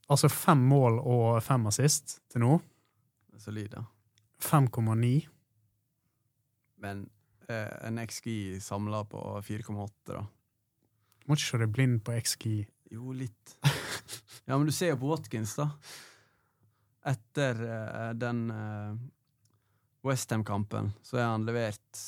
Altså 0.07 0.29
fem 0.31 0.61
mål 0.69 0.99
og 1.01 1.43
fem 1.43 1.65
assist 1.67 2.21
til 2.31 2.45
nå. 2.45 2.61
Solid, 3.41 3.71
da. 3.73 3.83
5,9. 4.39 5.27
Men 6.77 7.01
eh, 7.03 7.14
en 7.49 7.99
XG 8.01 8.57
samla 8.63 9.03
på 9.09 9.19
4,8, 9.45 9.89
da. 10.13 10.23
Må 11.25 11.37
ikke 11.37 11.47
se 11.47 11.59
deg 11.61 11.73
blind 11.73 12.01
på 12.05 12.15
XG. 12.21 12.47
Jo, 12.93 13.13
litt. 13.17 13.57
Ja, 14.45 14.57
men 14.57 14.67
du 14.67 14.73
ser 14.75 14.93
jo 14.93 14.99
på 15.01 15.09
Watkins, 15.09 15.55
da. 15.57 15.71
Etter 17.05 17.61
eh, 17.65 18.11
den 18.17 18.43
uh, 18.53 18.93
Westham-kampen 20.05 20.91
så 21.05 21.19
er 21.19 21.27
han 21.29 21.45
levert 21.45 22.01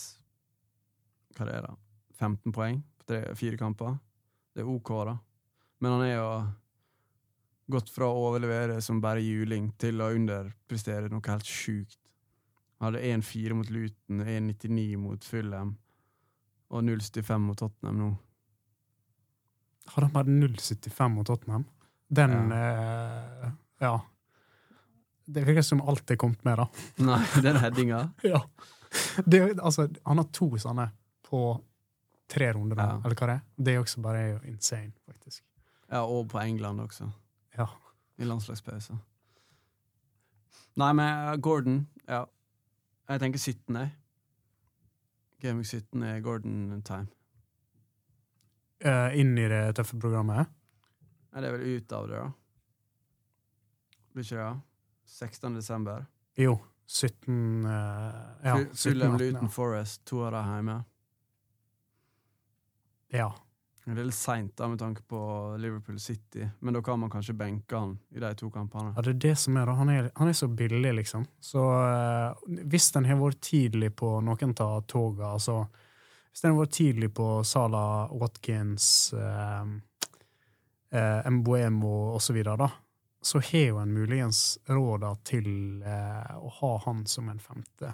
Hva 1.38 1.46
det 1.46 1.56
er 1.58 1.68
da? 1.68 1.74
15 2.18 2.54
poeng 2.54 2.80
på 2.98 3.10
tre, 3.10 3.20
fire 3.38 3.58
kamper. 3.58 3.98
Det 4.54 4.64
er 4.64 4.70
OK, 4.70 4.90
da. 5.06 5.18
Men 5.82 5.94
han 5.94 6.06
er 6.06 6.16
jo 6.16 6.30
gått 7.78 7.92
fra 7.94 8.08
å 8.10 8.24
overlevere 8.30 8.80
som 8.82 9.02
bare 9.04 9.22
juling 9.22 9.70
til 9.78 10.02
å 10.02 10.10
underprestere 10.16 11.12
noe 11.14 11.26
helt 11.30 11.46
sjukt. 11.46 12.00
Hadde 12.80 13.02
1-4 13.02 13.54
mot 13.58 13.70
Luton, 13.74 14.22
1-99 14.22 14.98
mot 15.02 15.24
Fulham 15.26 15.76
og 16.70 16.84
0-75 16.84 17.38
mot 17.42 17.58
Tottenham 17.58 17.98
nå. 18.02 18.10
Hadde 19.94 20.10
han 20.10 20.14
bare 20.14 20.34
0,75 20.34 21.10
mot 21.16 21.26
Tottenham? 21.28 21.66
Den 22.10 22.52
eh, 22.52 23.48
Ja. 23.82 23.96
Det 25.28 25.42
virker 25.44 25.62
som 25.66 25.82
alt 25.84 26.12
er 26.12 26.16
kommet 26.16 26.44
med, 26.48 26.58
da. 26.62 26.68
Nei, 27.04 27.20
den 27.44 27.58
headinga 27.60 28.04
Ja. 28.24 28.44
Det, 29.26 29.42
er- 29.42 29.58
altså, 29.60 29.88
han 30.06 30.22
har 30.22 30.30
to 30.32 30.48
sånne 30.62 30.90
på 31.28 31.42
tre 32.32 32.52
runder, 32.56 32.78
Ja. 32.80 32.94
eller 33.04 33.16
hva 33.16 33.28
det 33.28 33.36
er. 33.40 33.44
Det 33.58 33.74
er 33.74 33.82
også 33.82 34.02
bare 34.06 34.22
insane, 34.48 34.94
faktisk. 35.08 35.44
Ja, 35.92 36.04
og 36.06 36.30
på 36.32 36.40
England 36.44 36.80
også. 36.86 37.10
Ja. 37.58 37.66
I 38.20 38.26
landslagspausen. 38.28 39.00
Nei, 40.78 40.92
men 40.94 41.06
eh, 41.08 41.36
Gordon 41.42 41.86
Ja. 42.08 42.26
Jeg 43.08 43.20
tenker 43.24 43.40
17, 43.40 43.76
jeg. 43.80 43.92
Gaming 45.42 45.66
17 45.66 46.04
er 46.04 46.20
Gordon 46.26 46.82
time. 46.86 47.08
Uh, 48.86 49.10
inn 49.18 49.38
i 49.38 49.46
det 49.50 49.62
tøffe 49.78 49.98
programmet. 50.02 50.50
Nei, 51.32 51.42
det 51.42 51.50
er 51.50 51.56
vel 51.58 51.78
ut 51.78 51.94
av 51.98 52.08
det, 52.10 52.20
da. 52.20 52.28
Blir 54.14 54.26
ikke 54.26 54.38
det? 54.38 54.44
da? 54.44 54.60
16. 55.18 55.56
desember. 55.56 56.06
Jo, 56.38 56.58
17 56.88 57.66
uh, 57.66 57.72
Ja. 58.44 58.56
Full- 58.58 58.70
17, 58.74 58.78
Fulham 58.84 59.16
18, 59.16 59.24
Luton 59.24 59.50
Forest, 59.54 60.06
to 60.06 60.24
av 60.28 60.32
dem 60.36 60.54
hjemme. 60.56 60.78
ja. 63.14 63.32
Det 63.88 64.02
er 64.02 64.08
litt 64.10 64.18
seint 64.18 64.60
med 64.68 64.80
tanke 64.82 65.04
på 65.08 65.18
Liverpool 65.64 66.00
City, 66.00 66.44
men 66.60 66.76
da 66.76 66.82
kan 66.84 67.00
man 67.00 67.12
kanskje 67.12 67.38
benke 67.40 67.78
han 67.78 67.94
i 68.12 68.20
de 68.20 68.34
to 68.36 68.50
kampene. 68.52 68.92
Ja, 68.98 69.04
det 69.06 69.14
er 69.14 69.22
det 69.30 69.36
som 69.40 69.56
er 69.56 69.70
da. 69.70 69.76
Han 69.80 69.92
er, 69.94 70.10
han 70.18 70.28
er 70.28 70.36
så 70.36 70.50
billig, 70.52 70.92
liksom. 70.98 71.24
Så 71.40 71.64
eh, 71.86 72.58
hvis 72.68 72.90
den 72.92 73.08
har 73.08 73.22
vært 73.22 73.40
tidlig 73.48 73.94
på 73.96 74.10
noen 74.28 74.56
av 74.66 74.82
toga, 74.92 75.32
altså 75.38 75.62
Hvis 76.28 76.44
den 76.44 76.52
har 76.52 76.60
vært 76.60 76.76
tidlig 76.76 77.08
på 77.16 77.28
Sala, 77.48 77.84
Watkins, 78.12 79.14
eh, 79.14 79.72
eh, 80.92 81.30
Mbuemo 81.32 81.94
osv., 82.18 82.42
da, 82.44 82.68
så 83.24 83.40
har 83.40 83.64
jo 83.72 83.80
en 83.82 83.94
muligens 83.94 84.60
råd 84.68 85.08
til 85.24 85.48
eh, 85.82 86.36
å 86.36 86.52
ha 86.60 86.74
han 86.86 87.06
som 87.08 87.32
en 87.32 87.40
femte. 87.40 87.94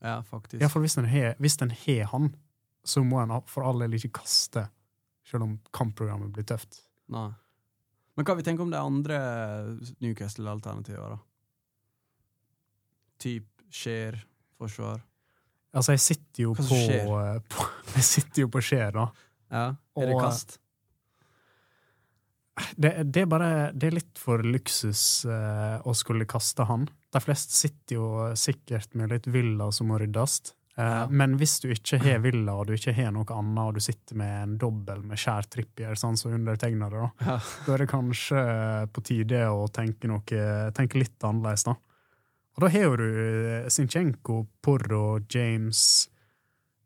Ja, 0.00 0.22
faktisk. 0.24 0.62
Iallfall 0.62 0.88
hvis 1.38 1.60
den 1.60 1.76
har 1.76 2.10
han, 2.12 2.32
så 2.84 3.04
må 3.04 3.20
en 3.20 3.36
for 3.46 3.68
all 3.68 3.84
del 3.84 4.00
ikke 4.00 4.22
kaste, 4.22 4.66
selv 5.26 5.46
om 5.48 5.56
kampprogrammet 5.74 6.32
blir 6.34 6.46
tøft. 6.48 6.80
Nei. 7.12 7.28
Men 8.16 8.24
hva 8.24 8.36
vi 8.38 8.44
tenker 8.46 8.64
om 8.64 8.70
de 8.72 8.78
andre 8.80 9.16
Newcastle-alternativene, 10.00 11.16
da? 11.16 11.18
Typ 13.20 13.48
Skjer, 13.76 14.14
forsvar. 14.56 15.00
Altså, 15.76 15.92
jeg 15.96 16.00
sitter 16.04 16.42
jo 16.46 16.52
på, 16.56 16.78
eh, 16.94 17.40
på 17.52 17.66
Jeg 17.96 18.06
sitter 18.06 18.44
jo 18.46 18.48
på 18.54 18.62
Skjer, 18.64 18.94
da. 18.96 19.08
Ja, 19.52 19.64
Er 19.98 20.06
det 20.08 20.14
Og- 20.14 20.22
kast? 20.22 20.56
Det, 22.80 22.90
det 23.12 23.20
er 23.20 23.26
bare 23.28 23.48
Det 23.76 23.90
er 23.90 23.96
litt 23.98 24.16
for 24.18 24.40
luksus 24.40 25.26
eh, 25.28 25.76
å 25.84 25.92
skulle 25.94 26.24
kaste 26.24 26.64
han. 26.64 26.86
De 27.12 27.20
fleste 27.20 27.52
sitter 27.52 27.98
jo 27.98 28.06
sikkert 28.38 28.94
med 28.96 29.12
litt 29.12 29.26
villa 29.28 29.68
som 29.76 29.90
må 29.92 29.98
ryddes. 30.00 30.54
Eh, 30.78 30.84
Ja. 30.84 31.06
Men 31.08 31.38
hvis 31.40 31.54
du 31.62 31.68
ikke 31.72 31.98
har 32.02 32.18
villa, 32.26 32.52
og 32.60 32.66
du 32.68 32.74
ikke 32.76 32.92
har 32.94 33.10
noe 33.12 33.24
annet, 33.32 33.62
og 33.64 33.74
du 33.74 33.80
sitter 33.80 34.16
med 34.20 34.42
en 34.42 34.56
dobbel 34.60 35.02
med 35.08 35.16
skjær 35.18 35.46
trippier, 35.48 35.94
sånn 35.96 36.16
som 36.20 36.32
undertegnede, 36.36 36.90
da, 37.06 37.10
Ja. 37.24 37.38
da 37.66 37.72
er 37.74 37.78
det 37.84 37.88
kanskje 37.88 38.42
på 38.92 39.02
tide 39.08 39.40
å 39.48 39.66
tenke, 39.72 40.06
noe, 40.10 40.72
tenke 40.76 40.98
litt 41.00 41.18
annerledes, 41.24 41.64
da. 41.64 41.76
Og 42.56 42.60
da 42.64 42.68
har 42.72 42.96
du 42.96 43.06
eh, 43.06 43.68
Sinchenko, 43.68 44.46
Porro, 44.64 45.18
James, 45.28 46.08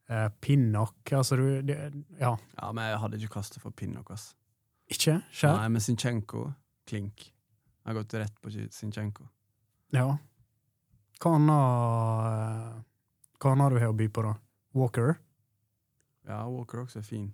eh, 0.09 0.29
Pinnock 0.41 1.13
Altså, 1.15 1.37
du 1.39 1.63
det, 1.63 1.77
Ja, 2.19 2.33
ja, 2.59 2.73
men 2.73 2.89
jeg 2.91 2.99
hadde 2.99 3.19
ikke 3.21 3.35
kastet 3.39 3.61
for 3.63 3.71
Pinnock, 3.71 4.11
ass. 4.11 4.33
ikke? 4.91 5.21
Skjær? 5.31 5.57
Nei, 5.61 5.69
men 5.69 5.81
Sinchenko, 5.85 6.49
klink. 6.87 7.29
Jeg 7.87 7.95
har 7.95 7.95
gått 8.03 8.15
rett 8.19 8.35
på 8.43 8.51
Sinchenko. 8.71 9.29
Ja. 9.95 10.09
Hva 11.23 11.35
annet 11.39 12.85
Hva 13.41 13.55
annet 13.55 13.65
har 13.65 13.75
du 13.75 13.81
her 13.81 13.93
å 13.93 13.97
by 13.97 14.09
på, 14.13 14.25
da? 14.27 14.35
Walker? 14.77 15.15
Ja, 16.29 16.43
Walker 16.49 16.85
også 16.85 17.01
er 17.01 17.07
fin. 17.07 17.31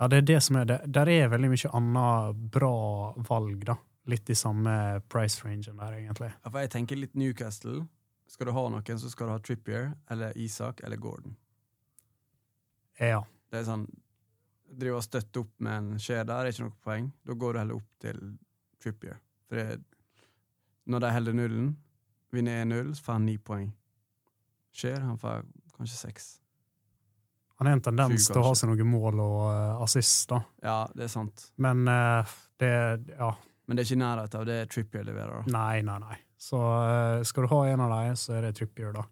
Ja, 0.00 0.08
det 0.08 0.22
er 0.22 0.28
det 0.28 0.38
som 0.44 0.56
er 0.60 0.68
det. 0.68 0.78
Der 0.92 1.08
er 1.08 1.28
veldig 1.32 1.50
mye 1.52 1.72
annet 1.76 2.40
bra 2.52 2.72
valg, 3.28 3.66
da. 3.68 3.76
Litt 4.08 4.30
i 4.30 4.36
samme 4.38 5.02
price 5.10 5.42
rangen 5.44 5.80
der, 5.80 5.98
egentlig. 5.98 6.30
Ja, 6.32 6.50
for 6.50 6.62
jeg 6.62 6.72
tenker 6.72 6.98
litt 7.00 7.16
Newcastle. 7.18 7.84
Skal 8.30 8.48
du 8.48 8.54
ha 8.56 8.64
noen, 8.72 8.98
så 8.98 9.10
skal 9.10 9.28
du 9.28 9.34
ha 9.34 9.42
Trippier 9.42 9.92
eller 10.10 10.36
Isak 10.40 10.80
eller 10.84 11.00
Gordon. 11.00 11.36
Ja. 12.98 13.22
Det 13.50 13.60
er 13.60 13.68
sånn 13.68 13.86
Drive 14.66 14.98
og 14.98 15.04
støtte 15.04 15.44
opp 15.44 15.52
med 15.62 15.76
en 15.78 16.00
skje 16.02 16.24
der 16.26 16.40
er 16.42 16.50
ikke 16.50 16.64
noe 16.64 16.72
poeng. 16.82 17.04
Da 17.22 17.36
går 17.38 17.52
du 17.54 17.58
heller 17.60 17.76
opp 17.78 18.00
til 18.02 18.16
Trippier. 18.82 19.20
For 19.46 19.60
det, 19.60 19.76
når 20.90 21.04
de 21.04 21.10
holder 21.14 21.36
nullen, 21.38 21.68
vinner 22.34 22.64
1-0, 22.64 22.90
så 22.98 23.06
får 23.06 23.18
han 23.18 23.28
ni 23.28 23.36
poeng. 23.38 23.68
Skjer, 24.76 24.98
han 25.00 25.16
får 25.20 25.44
kanskje 25.76 25.96
seks. 25.96 26.26
Han 27.56 27.68
har 27.70 27.78
en 27.78 27.84
tendens 27.86 28.26
til 28.28 28.36
å 28.42 28.44
ha 28.50 28.54
seg 28.58 28.68
noen 28.68 28.88
mål 28.92 29.20
og 29.24 29.36
uh, 29.48 29.82
assist, 29.86 30.26
da. 30.28 30.42
Ja, 30.64 30.78
det 30.92 31.06
er 31.06 31.12
sant. 31.12 31.46
Men 31.56 31.86
eh, 31.88 32.34
det 32.60 32.72
Ja. 33.16 33.30
Men 33.66 33.78
det 33.78 33.82
er 33.82 33.88
ikke 33.88 33.96
i 33.96 34.02
nærheten 34.04 34.38
av 34.38 34.44
det 34.46 34.56
Trippier 34.70 35.06
leverer. 35.08 35.40
da. 35.42 35.52
Nei, 35.56 35.80
nei, 35.82 35.96
nei. 36.04 36.18
Så 36.38 36.58
eh, 36.60 37.22
skal 37.26 37.46
du 37.46 37.50
ha 37.54 37.62
en 37.66 37.80
av 37.82 37.90
dem, 37.96 38.18
så 38.20 38.36
er 38.36 38.44
det 38.46 38.52
Trippier, 38.60 38.92
da. 38.94 39.02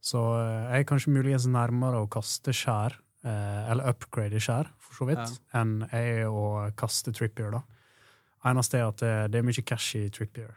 Så 0.00 0.22
eh, 0.38 0.68
jeg 0.70 0.84
er 0.84 0.88
kanskje 0.88 1.12
muligens 1.12 1.48
nærmere 1.50 2.00
å 2.00 2.06
kaste 2.08 2.54
skjær, 2.56 2.94
eh, 3.26 3.70
eller 3.72 3.90
upgrade 3.90 4.40
skjær, 4.40 4.70
for 4.78 5.00
så 5.02 5.08
vidt, 5.10 5.40
enn 5.58 5.80
jeg 5.90 6.22
er 6.22 6.30
å 6.30 6.46
kaste 6.78 7.12
Trippier, 7.12 7.50
da. 7.58 7.60
Eneste 8.46 8.78
er 8.78 8.86
at 8.86 9.02
det, 9.02 9.12
det 9.34 9.42
er 9.42 9.48
mye 9.50 9.66
cash 9.66 9.98
i 9.98 10.06
Trippier. 10.14 10.54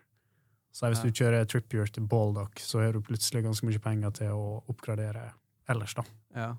Så 0.71 0.89
hvis 0.89 1.01
du 1.01 1.09
kjører 1.09 1.47
Trippier 1.49 1.89
til 1.91 2.05
Baldock, 2.07 2.59
så 2.61 2.83
har 2.83 2.93
du 2.93 3.01
plutselig 3.03 3.43
ganske 3.43 3.67
mye 3.67 3.81
penger 3.83 4.13
til 4.21 4.35
å 4.35 4.59
oppgradere 4.69 5.31
ellers, 5.69 5.95
da. 5.97 6.05
Ja. 6.35 6.49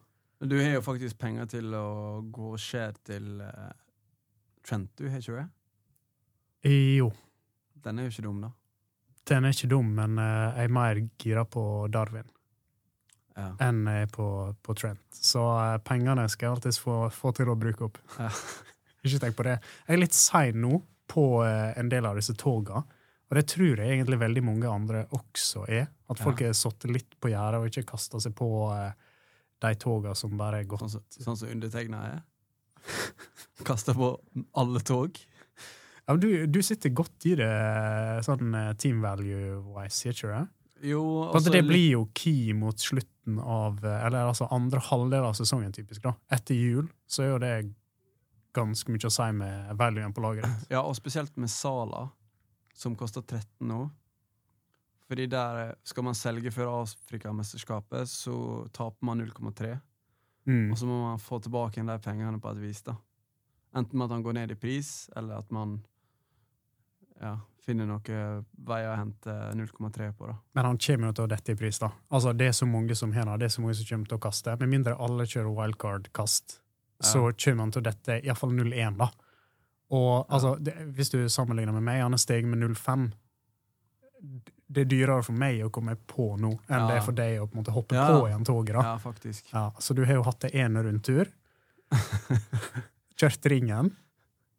Men 0.40 0.48
du 0.48 0.56
har 0.58 0.72
jo 0.72 0.82
faktisk 0.82 1.18
penger 1.20 1.48
til 1.52 1.74
å 1.76 2.20
gå 2.32 2.54
skjær 2.60 2.96
til 3.04 3.42
uh, 3.44 3.70
Trent, 4.66 4.90
du 4.96 5.08
har 5.08 5.20
ikke 5.20 5.36
det? 5.36 5.46
Jo, 6.96 7.10
Den 7.84 7.98
er 7.98 8.08
jo 8.08 8.12
ikke 8.12 8.24
dum, 8.26 8.42
da. 8.44 8.50
den 9.28 9.44
er 9.44 9.54
ikke 9.54 9.70
dum, 9.70 9.90
men 9.96 10.18
uh, 10.18 10.56
jeg 10.56 10.68
er 10.68 10.74
mer 10.76 11.00
gira 11.20 11.44
på 11.44 11.64
Darwin. 11.92 12.28
Ja. 13.40 13.52
enn 13.62 13.86
jeg 13.86 14.04
er 14.04 14.08
på, 14.12 14.26
på 14.60 14.74
Trent. 14.76 15.04
Så 15.14 15.40
uh, 15.40 15.76
pengene 15.86 16.26
skal 16.28 16.48
jeg 16.48 16.56
alltids 16.56 16.80
få, 16.82 16.96
få 17.14 17.30
til 17.36 17.48
å 17.48 17.56
bruke 17.56 17.86
opp. 17.86 18.00
Ja. 18.18 18.28
Ikke 19.04 19.20
tenk 19.22 19.36
på 19.38 19.46
det. 19.46 19.60
Jeg 19.86 19.96
er 19.96 20.02
litt 20.02 20.16
sein 20.16 20.58
nå 20.60 20.82
på 21.08 21.22
en 21.42 21.88
del 21.90 22.04
av 22.06 22.18
disse 22.20 22.36
toga, 22.38 22.82
og 23.30 23.38
det 23.38 23.44
tror 23.46 23.78
jeg 23.78 23.94
egentlig 23.94 24.18
veldig 24.18 24.42
mange 24.42 24.66
andre 24.66 25.04
også 25.14 25.62
er. 25.70 25.86
At 26.10 26.18
folk 26.18 26.42
har 26.42 26.56
sittet 26.58 26.90
litt 26.90 27.12
på 27.22 27.30
gjerdet 27.30 27.60
og 27.60 27.68
ikke 27.70 27.86
kasta 27.92 28.18
seg 28.22 28.34
på 28.34 28.48
eh, 28.74 28.90
de 29.62 29.74
toga 29.78 30.16
som 30.18 30.34
bare 30.40 30.64
er 30.64 30.66
gått. 30.70 30.82
Sånn 30.82 31.04
som 31.14 31.36
sånn 31.38 31.52
undertegna 31.54 32.00
er. 32.08 32.20
Kasta 33.68 33.94
på 33.94 34.14
alle 34.58 34.82
tog. 34.82 35.20
Ja, 36.10 36.16
men 36.16 36.20
du, 36.24 36.30
du 36.50 36.58
sitter 36.64 36.90
godt 36.90 37.28
i 37.30 37.36
det 37.38 37.50
sånn 38.26 38.50
eh, 38.56 38.72
team 38.82 38.98
value-wise, 39.04 40.10
ikke 40.10 40.32
det? 40.32 40.44
Jo, 40.90 41.02
også 41.28 41.52
det 41.52 41.62
blir 41.68 41.90
jo 41.92 42.06
key 42.16 42.54
mot 42.56 42.80
slutten 42.80 43.36
av 43.38 43.82
eh, 43.84 44.06
Eller 44.06 44.30
altså 44.32 44.48
andre 44.50 44.80
halvdel 44.90 45.28
av 45.28 45.36
sesongen, 45.38 45.70
typisk. 45.76 46.02
da. 46.02 46.16
Etter 46.34 46.58
jul 46.58 46.88
så 47.06 47.22
er 47.28 47.30
jo 47.30 47.42
det 47.44 47.54
ganske 48.56 48.90
mye 48.90 49.06
å 49.06 49.14
si 49.14 49.28
med 49.38 49.70
valuen 49.78 50.14
på 50.16 50.24
laget. 50.24 50.66
Ja, 50.72 50.82
og 50.82 50.96
spesielt 50.98 51.36
med 51.38 51.52
Sala, 51.52 52.08
som 52.80 52.96
koster 52.96 53.22
13 53.22 53.68
nå. 53.68 53.82
Fordi 55.10 55.26
der 55.26 55.74
skal 55.84 56.06
man 56.06 56.14
selge 56.14 56.52
før 56.54 56.70
Afrikamesterskapet, 56.80 58.08
så 58.08 58.34
taper 58.72 59.06
man 59.06 59.20
0,3. 59.20 59.76
Mm. 60.46 60.70
Og 60.70 60.78
så 60.78 60.86
må 60.86 61.00
man 61.02 61.18
få 61.20 61.40
tilbake 61.42 61.76
igjen 61.76 61.90
de 61.90 61.98
pengene 62.02 62.40
på 62.40 62.52
et 62.54 62.60
vis. 62.62 62.82
da. 62.86 62.94
Enten 63.76 63.98
med 63.98 64.06
at 64.06 64.14
han 64.16 64.22
går 64.22 64.36
ned 64.38 64.54
i 64.54 64.58
pris, 64.58 65.10
eller 65.16 65.42
at 65.42 65.50
man 65.54 65.80
ja, 67.20 67.34
finner 67.66 67.86
noen 67.90 68.46
veier 68.66 68.92
å 68.92 68.96
hente 68.98 69.34
0,3 69.58 70.12
på. 70.16 70.30
da. 70.30 70.36
Men 70.56 70.70
han 70.70 70.80
kommer 70.86 71.10
jo 71.10 71.18
til 71.18 71.26
å 71.26 71.32
dette 71.34 71.52
i 71.52 71.58
pris, 71.58 71.78
da. 71.82 71.90
Altså, 72.08 72.32
Det 72.32 72.48
er 72.48 72.56
så 72.56 72.66
mange 72.66 72.94
som 72.94 73.12
har 73.12 73.36
det, 73.36 73.50
er 73.50 73.56
så 73.56 73.62
mange 73.62 73.76
som 73.78 73.90
kommer 73.90 74.06
til 74.06 74.18
å 74.18 74.24
kaste. 74.28 74.56
Med 74.62 74.72
mindre 74.72 74.96
alle 74.96 75.26
kjører 75.26 75.52
wildcard-kast, 75.58 76.60
så 77.00 77.26
kommer 77.32 77.66
han 77.66 77.74
til 77.74 77.82
å 77.82 77.88
dette 77.90 78.20
iallfall 78.22 78.54
0,1, 78.54 78.96
da. 79.00 79.10
Og 79.90 80.26
altså, 80.30 80.54
det, 80.62 80.74
hvis 80.94 81.10
du 81.10 81.18
sammenligner 81.28 81.74
med 81.74 81.82
meg, 81.82 82.02
han 82.04 82.14
er 82.14 82.20
steg 82.22 82.46
med 82.46 82.60
0,5. 82.62 83.08
Det 84.70 84.84
er 84.84 84.90
dyrere 84.90 85.24
for 85.26 85.34
meg 85.34 85.64
å 85.66 85.70
komme 85.74 85.96
på 86.06 86.28
nå 86.38 86.52
enn 86.68 86.84
det 86.86 86.98
er 87.00 87.02
for 87.02 87.16
deg 87.16 87.40
å 87.40 87.48
på 87.48 87.56
en 87.56 87.62
måte 87.62 87.72
hoppe 87.74 87.96
på 87.98 88.28
igjen 88.28 88.44
toget. 88.46 88.76
da. 88.76 88.84
Ja, 88.92 88.98
faktisk. 89.02 89.48
Ja, 89.50 89.64
så 89.82 89.96
du 89.98 90.04
har 90.04 90.20
jo 90.20 90.26
hatt 90.28 90.44
det 90.44 90.52
ene 90.54 90.84
rundtur. 90.86 91.32
Kjørt 93.20 93.48
ringen. 93.50 93.90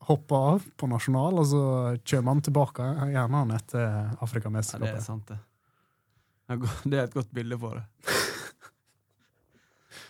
Hoppa 0.09 0.35
av 0.35 0.65
på 0.75 0.89
nasjonal, 0.89 1.37
og 1.39 1.45
så 1.47 1.61
kommer 2.09 2.33
han 2.33 2.41
tilbake 2.43 2.87
gjerne 3.13 3.43
han 3.43 3.53
etter 3.55 3.85
Ja, 4.81 4.97
det 4.97 4.97
er 4.97 5.05
sant, 5.05 5.31
det. 5.31 5.37
Er 6.51 6.59
Det 6.89 6.97
er 6.99 7.05
et 7.05 7.15
godt 7.15 7.31
bilde 7.31 7.59
på 7.61 7.71
det. 7.77 7.85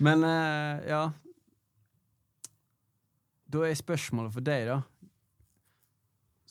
Men 0.05 0.24
eh, 0.26 0.80
ja 0.89 1.01
Da 3.51 3.67
er 3.67 3.78
spørsmålet 3.78 4.34
for 4.34 4.47
deg, 4.47 4.65
da. 4.72 4.80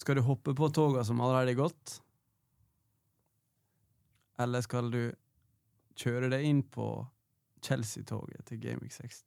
Skal 0.00 0.16
du 0.16 0.24
hoppe 0.24 0.54
på 0.56 0.70
toga 0.72 1.04
som 1.04 1.20
allerede 1.20 1.52
er 1.52 1.58
gått? 1.58 1.98
Eller 4.40 4.64
skal 4.64 4.88
du 4.92 5.02
kjøre 6.00 6.30
deg 6.32 6.46
inn 6.48 6.62
på 6.64 6.86
Chelsea-toget 7.60 8.46
til 8.48 8.62
Gaming 8.62 8.88
16? 8.88 9.26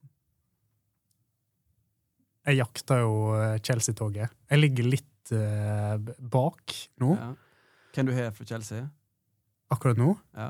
Jeg 2.43 2.57
jakter 2.57 3.03
jo 3.03 3.13
eh, 3.37 3.59
Chelsea-toget. 3.63 4.33
Jeg 4.49 4.59
ligger 4.59 4.89
litt 4.89 5.31
uh, 5.31 5.95
bak 6.17 6.73
nå. 6.99 7.13
Ja. 7.21 7.29
Hvem 7.93 8.09
du 8.09 8.15
har 8.17 8.33
for 8.35 8.49
Chelsea? 8.49 8.81
Akkurat 9.71 10.01
nå. 10.01 10.09
Ja. 10.33 10.49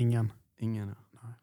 Ingen. 0.00 0.32
Ingen, 0.64 0.90
ja. 1.20 1.34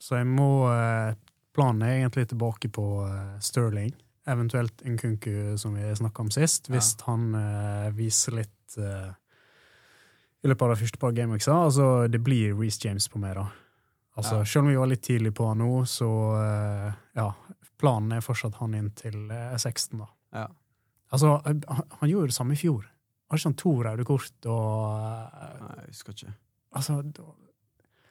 Så 0.00 0.16
jeg 0.18 0.28
må 0.28 0.66
uh, 0.70 1.12
Planen 1.56 1.84
er 1.84 2.00
egentlig 2.00 2.26
tilbake 2.32 2.72
på 2.72 2.86
uh, 3.04 3.36
Sterling. 3.40 3.92
Eventuelt 4.26 4.82
Nkunku, 4.82 5.56
som 5.58 5.74
vi 5.78 5.86
snakka 5.96 6.24
om 6.24 6.30
sist, 6.34 6.66
hvis 6.72 6.94
han 7.06 7.28
eh, 7.38 7.90
viser 7.94 8.34
litt 8.40 8.76
eh, 8.82 9.12
i 10.42 10.50
løpet 10.50 10.62
av 10.66 10.72
de 10.74 10.80
første 10.82 10.98
par 11.02 11.14
gameweeksa. 11.14 11.54
Altså, 11.68 11.86
det 12.10 12.18
blir 12.26 12.54
Reece 12.58 12.82
James 12.88 13.06
på 13.12 13.20
meg, 13.22 13.36
da. 13.38 13.46
Altså, 14.16 14.40
Ja. 14.40 14.44
Selv 14.48 14.64
om 14.64 14.70
vi 14.72 14.76
var 14.80 14.90
litt 14.90 15.02
tidlig 15.06 15.34
på 15.36 15.46
han 15.50 15.58
nå, 15.62 15.70
så 15.90 16.10
eh, 16.40 16.90
ja. 17.20 17.30
Planen 17.76 18.14
er 18.16 18.22
fortsatt 18.24 18.54
han 18.62 18.74
inn 18.74 18.90
til 18.96 19.26
eh, 19.30 19.52
16, 19.60 19.98
da. 20.00 20.06
Ja. 20.32 20.46
Altså, 21.12 21.36
han, 21.44 21.60
han 22.00 22.08
gjorde 22.10 22.30
det 22.32 22.36
samme 22.38 22.56
i 22.56 22.60
fjor. 22.60 22.86
Har 23.30 23.38
ikke 23.38 23.50
han 23.50 23.58
to 23.60 23.72
røde 23.84 24.04
kort 24.08 24.46
og 24.50 24.70
eh, 24.96 25.58
Nei, 25.60 25.74
jeg 25.84 25.92
husker 25.92 26.16
ikke. 26.16 26.32
Altså, 26.76 26.96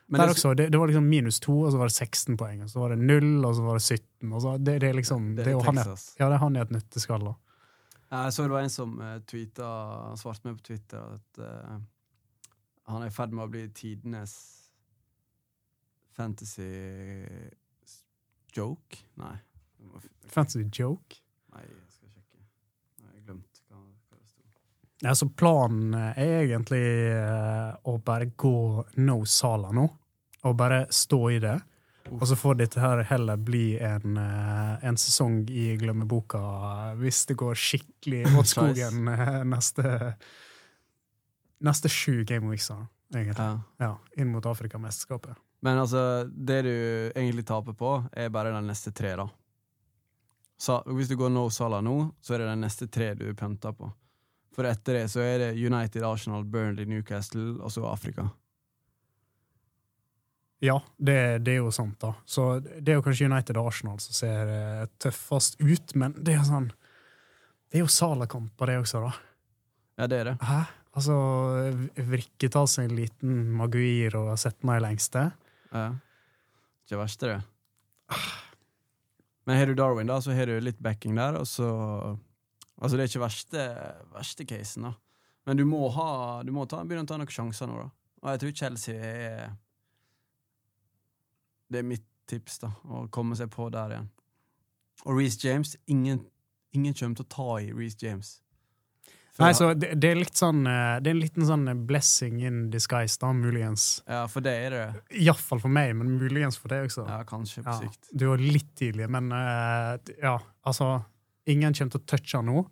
Men 0.08 0.20
der 0.22 0.28
det- 0.30 0.36
også, 0.36 0.54
det, 0.54 0.66
det 0.72 0.80
var 0.80 0.88
liksom 0.92 1.04
minus 1.10 1.40
to, 1.42 1.54
og 1.66 1.72
så 1.74 1.78
var 1.82 1.88
det 1.90 1.96
16 1.96 2.38
poeng. 2.38 2.60
Og 2.64 2.70
så 2.70 2.80
var 2.80 2.90
det 2.94 3.00
null, 3.00 3.46
og 3.46 3.56
så 3.58 3.64
var 3.66 3.74
det 3.80 3.82
17. 3.82 4.34
Og 4.34 4.42
så, 4.44 4.58
det, 4.62 4.76
det 4.82 4.90
er 4.90 4.94
liksom, 5.00 5.32
det, 5.36 5.46
det 5.46 5.54
er 5.54 5.58
er 5.60 5.64
han 5.66 5.76
Texas. 5.82 6.04
ja, 6.20 6.26
det 6.30 6.34
er 6.38 6.44
han 6.44 6.56
i 6.56 6.62
et 6.62 6.72
nøtteskall. 6.76 7.32
Jeg 8.12 8.34
så 8.34 8.44
det 8.46 8.52
var 8.54 8.62
en 8.62 8.70
som 8.70 9.00
uh, 9.02 9.16
tweeta, 9.28 9.70
han 10.12 10.18
svarte 10.22 10.46
meg 10.46 10.60
på 10.60 10.68
Twitter, 10.70 11.02
at 11.18 11.40
uh, 11.42 11.80
han 12.94 13.02
er 13.02 13.10
i 13.10 13.16
ferd 13.16 13.34
med 13.34 13.48
å 13.48 13.50
bli 13.50 13.66
tidenes 13.74 14.36
fantasy 16.16 16.70
joke? 18.56 19.02
Nei. 19.20 19.36
jeg 19.80 19.88
må 19.90 20.00
f- 20.00 20.12
Fancy 20.32 20.62
joke. 20.80 21.18
Nei, 21.56 21.64
jeg 21.66 21.90
skal 21.98 22.10
sjekke. 22.14 22.44
Nei, 23.04 23.12
jeg 23.18 23.26
glemte 23.28 23.66
hva, 23.70 23.82
hva 23.82 24.20
det 24.22 24.30
sto. 24.30 24.46
Ja, 25.04 25.16
så 25.16 25.28
planen 25.30 25.94
er 25.94 26.46
egentlig 26.46 26.86
eh, 27.12 27.72
å 27.84 27.98
bare 28.00 28.30
gå 28.32 28.86
no 29.04 29.18
Sala 29.28 29.74
nå, 29.76 29.86
og 30.46 30.56
bare 30.56 30.86
stå 30.94 31.22
i 31.36 31.40
det. 31.44 31.58
Og 32.14 32.28
så 32.30 32.36
får 32.38 32.60
dette 32.60 32.80
her 32.80 33.02
heller 33.10 33.40
bli 33.42 33.80
en, 33.82 34.18
eh, 34.22 34.86
en 34.86 34.98
sesong 34.98 35.42
i 35.50 35.72
glemmeboka 35.82 36.40
hvis 37.00 37.24
det 37.32 37.38
går 37.42 37.58
skikkelig 37.58 38.26
mot 38.36 38.48
skogen 38.48 39.08
eh, 39.12 39.40
neste 39.48 40.16
Neste 41.66 41.90
sju 41.90 42.26
Game 42.28 42.52
Weeks, 42.52 42.68
egentlig. 43.16 43.42
Ja. 43.42 43.62
Ja, 43.80 43.94
inn 44.20 44.28
mot 44.30 44.46
Afrikamesterskapet. 44.46 45.38
Men 45.64 45.80
altså, 45.82 46.28
det 46.28 46.58
du 46.68 46.76
egentlig 47.16 47.46
taper 47.48 47.74
på, 47.74 47.94
er 48.12 48.28
bare 48.30 48.52
de 48.54 48.60
neste 48.68 48.92
tre, 48.94 49.14
da. 49.18 49.26
Så, 50.60 50.82
hvis 50.94 51.08
du 51.10 51.16
går 51.18 51.32
no 51.32 51.48
sala 51.50 51.80
nå, 51.82 51.96
så 52.22 52.36
er 52.36 52.44
det 52.44 52.50
de 52.52 52.58
neste 52.60 52.90
tre 52.92 53.08
du 53.18 53.24
pønter 53.40 53.74
på. 53.74 53.88
For 54.56 54.68
etter 54.70 55.02
det 55.02 55.06
så 55.12 55.20
er 55.24 55.38
det 55.42 55.52
United, 55.60 56.04
Arsenal, 56.08 56.46
Burnley, 56.48 56.88
Newcastle, 56.88 57.58
og 57.60 57.74
så 57.74 57.84
Afrika. 57.90 58.30
Ja, 60.64 60.80
det, 60.98 61.18
det 61.46 61.58
er 61.58 61.60
jo 61.60 61.72
sant, 61.76 61.98
da. 62.02 62.14
Så 62.26 62.48
det 62.64 62.94
er 62.94 63.00
jo 63.00 63.04
kanskje 63.06 63.28
United 63.28 63.60
og 63.60 63.70
Arsenal 63.74 64.00
som 64.02 64.16
ser 64.16 64.52
eh, 64.54 64.86
tøffest 65.04 65.60
ut, 65.60 65.94
men 66.00 66.16
det 66.18 66.34
er 66.34 66.40
jo 66.40 66.48
sånn 66.48 66.72
Det 66.72 67.82
er 67.82 67.84
jo 67.84 67.92
Sala-kamper, 67.92 68.72
det 68.72 68.80
også, 68.86 69.04
da. 69.04 69.12
Ja, 70.00 70.08
det 70.12 70.22
er 70.22 70.30
det. 70.32 70.36
Hæ? 70.44 70.62
Altså, 70.96 71.16
Vrikke 72.08 72.48
tar 72.52 72.70
seg 72.72 72.88
en 72.88 72.96
liten 72.96 73.40
Maguir 73.60 74.16
og 74.16 74.32
setter 74.40 74.68
meg 74.68 74.80
i 74.80 74.86
lengste. 74.86 75.26
Ja. 75.74 75.90
Ikke 76.86 77.02
verst, 77.02 77.26
det. 77.26 77.42
Men 79.46 79.60
har 79.60 79.68
du 79.68 79.76
Darwin, 79.78 80.08
da, 80.08 80.22
så 80.24 80.34
har 80.38 80.48
du 80.48 80.56
litt 80.64 80.80
backing 80.84 81.20
der, 81.20 81.36
og 81.42 81.50
så 81.50 81.68
Altså, 82.82 82.98
det 82.98 83.06
er 83.06 83.12
ikke 83.12 83.24
verste, 83.24 83.66
verste 84.14 84.46
casen, 84.50 84.90
da. 84.90 84.94
Men 85.46 85.58
du 85.60 85.66
må, 85.70 85.84
ha, 85.94 86.42
du 86.44 86.52
må 86.56 86.66
ta, 86.68 86.82
begynne 86.84 87.06
å 87.06 87.10
ta 87.12 87.18
noen 87.22 87.32
sjanser 87.32 87.70
nå, 87.70 87.78
da. 87.86 87.90
Og 88.26 88.32
jeg 88.34 88.42
tror 88.42 88.56
Chelsea 88.58 88.96
er 88.98 89.52
Det 91.72 91.80
er 91.82 91.86
mitt 91.88 92.06
tips, 92.30 92.60
da, 92.64 92.72
å 92.90 93.06
komme 93.14 93.38
seg 93.38 93.52
på 93.54 93.68
der 93.74 93.94
igjen. 93.96 94.08
Og 95.06 95.20
Reece 95.20 95.44
James 95.46 95.76
Ingen, 95.92 96.24
ingen 96.74 96.94
kommer 96.98 97.20
til 97.20 97.26
å 97.28 97.32
ta 97.36 97.48
i 97.62 97.72
Reece 97.76 98.02
James. 98.02 98.32
For 99.36 99.44
Nei, 99.44 99.52
så 99.58 99.68
det, 99.76 99.90
det 100.00 100.10
er 100.14 100.20
litt 100.22 100.38
sånn 100.40 100.62
eh, 100.64 100.94
Det 101.04 101.10
er 101.12 101.16
en 101.18 101.20
liten 101.20 101.44
sånn 101.46 101.66
blessing 101.90 102.38
in 102.48 102.60
disguise, 102.72 103.18
da, 103.20 103.34
muligens. 103.36 104.00
Ja, 104.08 104.22
for 104.32 104.46
det 104.46 104.54
er 104.64 104.76
det. 104.76 104.84
Iallfall 105.26 105.60
for 105.60 105.74
meg, 105.76 105.92
men 106.00 106.14
muligens 106.22 106.56
for 106.62 106.72
deg 106.72 106.88
også. 106.88 107.04
Ja, 107.10 107.18
kanskje 107.28 107.66
på 107.66 107.74
Ja, 107.74 107.82
sikt. 107.84 108.10
du 108.16 108.30
var 108.32 108.40
litt 108.42 108.72
tidlig, 108.80 109.10
men 109.12 109.28
eh, 109.36 110.16
ja, 110.24 110.38
altså 110.66 110.94
Ingen 111.52 111.76
kommer 111.78 111.94
til 111.94 112.02
å 112.02 112.08
touche 112.10 112.40
han 112.40 112.50
nå. 112.50 112.64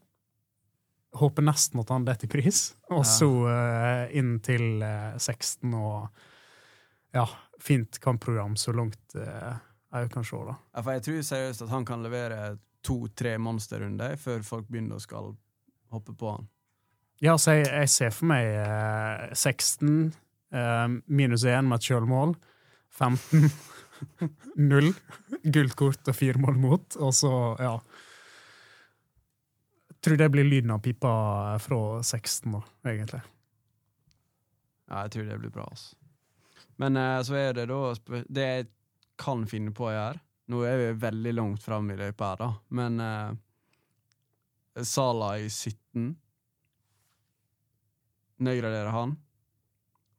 Håper 1.20 1.46
nesten 1.46 1.82
at 1.84 1.92
han 1.94 2.06
detter 2.08 2.26
i 2.26 2.32
pris, 2.32 2.62
og 2.90 3.04
så 3.06 3.28
eh, 3.52 4.16
inn 4.18 4.40
til 4.42 4.82
uh, 4.82 5.14
16 5.20 5.76
og 5.78 6.08
ja, 7.14 7.28
fint 7.62 8.00
kampprogram 8.02 8.56
så 8.58 8.74
langt 8.74 9.14
uh, 9.22 9.54
jeg 9.94 10.10
kan 10.10 10.26
se, 10.26 10.40
da. 10.48 10.56
Ja, 10.74 10.82
for 10.82 10.96
jeg 10.96 11.04
tror 11.06 11.28
seriøst 11.28 11.66
at 11.68 11.74
han 11.74 11.86
kan 11.86 12.02
levere 12.02 12.56
to-tre 12.84 13.36
monsterrunder 13.38 14.18
før 14.20 14.42
folk 14.48 14.72
begynner 14.72 14.98
å 14.98 15.04
skal 15.04 15.36
hoppe 15.94 16.16
på 16.18 16.32
han. 16.34 16.50
Ja, 17.22 17.38
så 17.38 17.60
jeg, 17.60 17.70
jeg 17.70 17.92
ser 17.94 18.16
for 18.16 18.32
meg 18.34 18.50
uh, 18.58 19.30
16 19.38 19.86
eh, 20.52 20.96
minus 21.06 21.46
1 21.46 21.70
med 21.70 21.78
et 21.78 21.92
sjølmål. 21.92 22.34
15 22.94 23.46
0 24.60 24.90
gult 25.56 25.78
kort 25.80 26.10
og 26.10 26.18
fire 26.18 26.42
mål 26.42 26.58
mot, 26.60 26.98
og 27.00 27.14
så, 27.16 27.32
ja 27.62 27.78
Tror 30.04 30.18
det 30.20 30.30
blir 30.30 30.44
lyden 30.44 30.72
av 30.72 30.80
pipa 30.84 31.14
fra 31.64 32.04
16, 32.04 32.52
da, 32.52 32.64
egentlig. 32.92 33.22
Ja, 34.90 35.06
jeg 35.06 35.12
tror 35.16 35.30
det 35.30 35.38
blir 35.40 35.54
bra, 35.54 35.68
altså. 35.70 35.96
Men 36.82 36.98
eh, 36.98 37.22
så 37.24 37.38
er 37.38 37.54
det 37.54 37.68
da 37.70 37.80
Det 38.28 38.44
jeg 38.44 38.66
kan 39.22 39.46
finne 39.48 39.72
på 39.76 39.86
å 39.88 39.94
gjøre 39.94 40.20
Nå 40.52 40.64
er 40.68 40.80
vi 40.80 40.88
veldig 41.06 41.34
langt 41.38 41.64
fram 41.64 41.92
i 41.94 41.96
løypa 41.96 42.34
her, 42.34 42.42
da, 42.42 42.50
men 42.76 43.00
uh, 43.00 44.84
Sala 44.84 45.38
i 45.40 45.48
17 45.48 46.10
Nedgraderer 48.44 48.92
han 48.92 49.14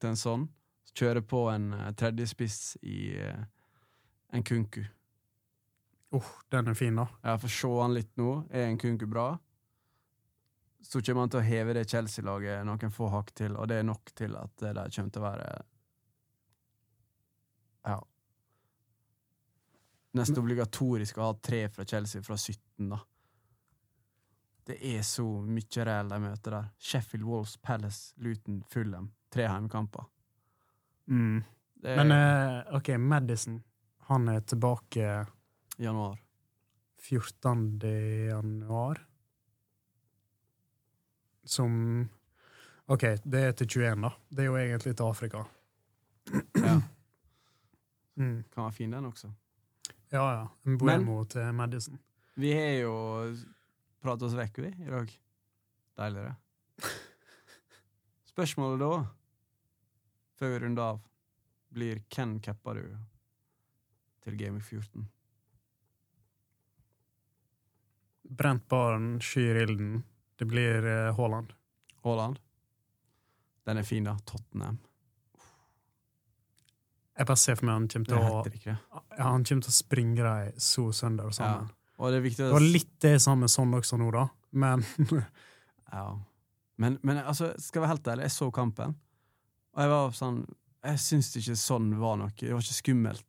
til 0.01 0.15
en 0.15 0.17
sånn. 0.17 0.47
Kjører 0.97 1.21
på 1.29 1.43
en 1.53 1.75
uh, 1.77 1.91
tredjespiss 1.99 2.79
i 2.89 3.19
uh, 3.21 3.43
en 4.33 4.47
kunku. 4.47 4.81
Oh, 6.15 6.31
den 6.49 6.73
er 6.73 6.79
fin, 6.79 6.97
da. 6.97 7.05
Ja, 7.21 7.37
Få 7.43 7.51
se 7.53 7.75
han 7.83 7.93
litt 7.99 8.15
nå. 8.17 8.47
Er 8.49 8.71
en 8.71 8.81
kunku 8.81 9.05
bra? 9.11 9.35
Så 10.85 11.01
kommer 11.01 11.25
han 11.25 11.33
til 11.33 11.41
å 11.41 11.47
heve 11.47 11.75
det 11.77 11.87
Chelsea-laget 11.89 12.67
noen 12.69 12.93
få 12.93 13.09
hakk 13.13 13.31
til, 13.37 13.57
og 13.57 13.71
det 13.71 13.81
er 13.81 13.87
nok 13.89 14.13
til 14.17 14.37
at 14.37 14.53
det 14.61 14.75
der 14.77 14.93
kommer 14.93 15.15
til 15.15 15.23
å 15.23 15.29
være 15.31 15.49
Ja. 17.85 17.97
Nesten 20.15 20.39
obligatorisk 20.39 21.19
å 21.19 21.31
ha 21.31 21.35
tre 21.43 21.65
fra 21.73 21.85
Chelsea 21.89 22.23
fra 22.23 22.37
17, 22.39 22.89
da. 22.93 23.01
Det 24.65 24.77
er 24.95 25.03
så 25.05 25.25
mye 25.45 25.85
reell 25.85 26.13
de 26.13 26.19
møter 26.23 26.55
der. 26.55 26.69
Sheffield 26.79 27.27
Wolves, 27.29 27.57
Palace, 27.61 28.15
Luton, 28.17 28.63
Fulham. 28.71 29.11
Tre 29.33 29.49
heimkamper. 29.51 30.07
Mm. 31.11 31.43
Er 31.85 31.99
Men 32.01 32.15
uh, 32.15 32.77
OK, 32.79 32.95
Madison. 32.97 33.59
Han 34.09 34.29
er 34.33 34.41
tilbake 34.41 35.27
januar. 35.77 36.21
14. 37.05 37.81
januar. 38.31 39.03
Som 41.45 42.09
OK, 42.87 43.05
det 43.25 43.41
er 43.49 43.53
til 43.57 43.69
21, 43.69 44.03
da. 44.05 44.11
Det 44.31 44.45
er 44.45 44.49
jo 44.51 44.57
egentlig 44.61 44.95
til 44.97 45.05
Afrika. 45.11 45.45
Ja, 46.61 46.81
Mm. 48.17 48.45
kan 48.55 48.63
være 48.63 48.73
fin, 48.73 48.93
den 48.95 49.05
også. 49.09 49.27
Ja, 50.13 50.21
ja. 50.23 50.43
En 50.71 50.77
Buemo 50.79 51.25
til 51.27 51.49
Madison. 51.53 51.97
Vi 52.39 52.53
har 52.55 52.77
jo 52.85 52.93
pratet 54.05 54.23
oss 54.29 54.37
vekk, 54.39 54.61
vi, 54.63 54.69
i 54.85 54.91
dag. 54.93 55.11
Deiligere. 55.99 56.37
Spørsmålet 58.31 58.79
da, 58.85 58.93
før 60.39 60.53
vi 60.55 60.61
runder 60.63 60.93
av, 60.93 61.01
blir 61.75 62.05
hvem 62.15 62.37
capper 62.41 62.79
du 62.79 62.95
til 64.23 64.39
Gaming 64.39 64.63
14? 64.63 65.09
Brent 68.31 68.69
barn 68.71 69.17
skyr 69.23 69.59
ilden. 69.65 70.05
Det 70.39 70.49
blir 70.51 70.87
eh, 70.87 71.13
Haaland. 71.17 71.53
Haaland? 72.05 72.41
Den 73.65 73.81
er 73.81 73.87
fin, 73.87 74.05
da. 74.05 74.17
Tottenham. 74.29 74.79
Jeg 77.15 77.27
bare 77.29 77.39
ser 77.39 77.57
for 77.59 77.69
meg 77.69 77.77
han 77.79 77.89
kommer 77.93 78.11
til 78.11 78.19
å 78.19 78.71
ja, 78.75 78.77
Han 79.23 79.45
kommer 79.47 79.63
til 79.63 79.71
å 79.71 79.77
springe 79.77 80.25
dem 80.27 80.61
så 80.61 80.89
sønder 80.93 81.31
og 81.31 81.37
sammen. 81.37 81.69
Og 82.03 82.11
det 82.11 82.19
er 82.19 82.25
viktig 82.25 82.43
Det 82.43 82.55
var 82.57 82.65
litt 82.75 82.95
det 83.05 83.13
samme 83.23 83.47
sånn 83.51 83.77
også 83.79 83.99
nå, 84.01 84.09
da. 84.15 84.27
Men 84.59 84.83
Ja. 85.95 86.09
Men, 86.77 86.99
men 87.07 87.21
altså, 87.23 87.53
skal 87.63 87.79
jeg 87.79 87.85
være 87.85 87.93
helt 87.93 88.09
ærlig, 88.11 88.27
jeg 88.27 88.35
så 88.35 88.49
kampen, 88.51 88.97
og 89.77 89.83
jeg 89.85 89.91
var 89.93 90.17
sånn 90.19 90.41
Jeg 90.85 91.01
syns 91.05 91.29
ikke 91.39 91.55
sånn 91.57 91.93
var 92.01 92.19
noe. 92.19 92.35
Det 92.35 92.51
var 92.51 92.65
ikke 92.67 92.81
skummelt. 92.81 93.25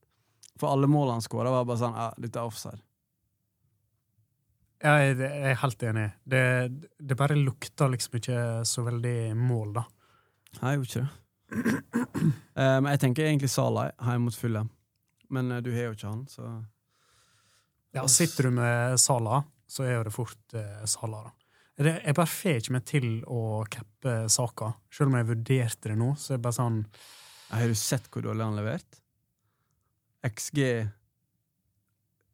For 0.60 0.72
alle 0.72 0.90
målene 0.90 1.20
han 1.20 1.24
skåra, 1.24 1.54
var 1.54 1.68
bare 1.70 1.82
sånn 1.84 1.96
Ja, 2.00 2.08
dette 2.18 2.42
er 2.42 2.50
offside. 2.50 2.82
Jeg, 4.84 5.18
jeg 5.20 5.52
er 5.52 5.60
helt 5.62 5.84
enig. 5.90 6.06
Det, 6.24 6.46
det 7.00 7.18
bare 7.20 7.38
lukter 7.40 7.92
liksom 7.92 8.18
ikke 8.20 8.40
så 8.68 8.84
veldig 8.86 9.36
mål, 9.40 9.76
da. 9.80 9.86
Nei, 10.62 10.74
jeg 10.74 10.82
gjorde 10.82 10.92
ikke 10.92 11.06
det. 11.06 11.14
Eh, 12.56 12.78
men 12.80 12.86
jeg 12.94 13.00
tenker 13.02 13.26
egentlig 13.28 13.50
Salah 13.52 13.90
hjemme 14.00 14.30
mot 14.30 14.36
Fulham. 14.40 14.70
Men 15.36 15.52
uh, 15.52 15.58
du 15.60 15.68
har 15.76 15.90
jo 15.90 15.96
ikke 15.98 16.08
han, 16.08 16.22
så 16.32 16.46
Ja, 17.92 18.06
sitter 18.08 18.48
du 18.48 18.56
med 18.56 18.96
Sala, 19.04 19.42
så 19.68 19.84
er 19.84 19.98
jo 19.98 20.06
det 20.08 20.14
fort 20.16 20.56
uh, 20.56 20.86
Sala, 20.88 21.26
da. 21.26 21.34
Det, 21.76 21.92
jeg 22.06 22.16
bare 22.16 22.32
får 22.32 22.62
ikke 22.62 22.76
meg 22.78 22.86
til 22.88 23.08
å 23.28 23.42
cappe 23.68 24.14
saka. 24.32 24.70
Selv 24.88 25.12
om 25.12 25.18
jeg 25.20 25.28
vurderte 25.34 25.92
det 25.92 25.98
nå, 26.00 26.14
så 26.16 26.32
er 26.32 26.40
det 26.40 26.46
bare 26.46 26.56
sånn 26.56 26.78
Har 27.50 27.68
du 27.68 27.76
sett 27.76 28.08
hvor 28.08 28.24
dårlig 28.24 28.48
han 28.48 28.56
levert? 28.62 29.02
XG 30.26 30.62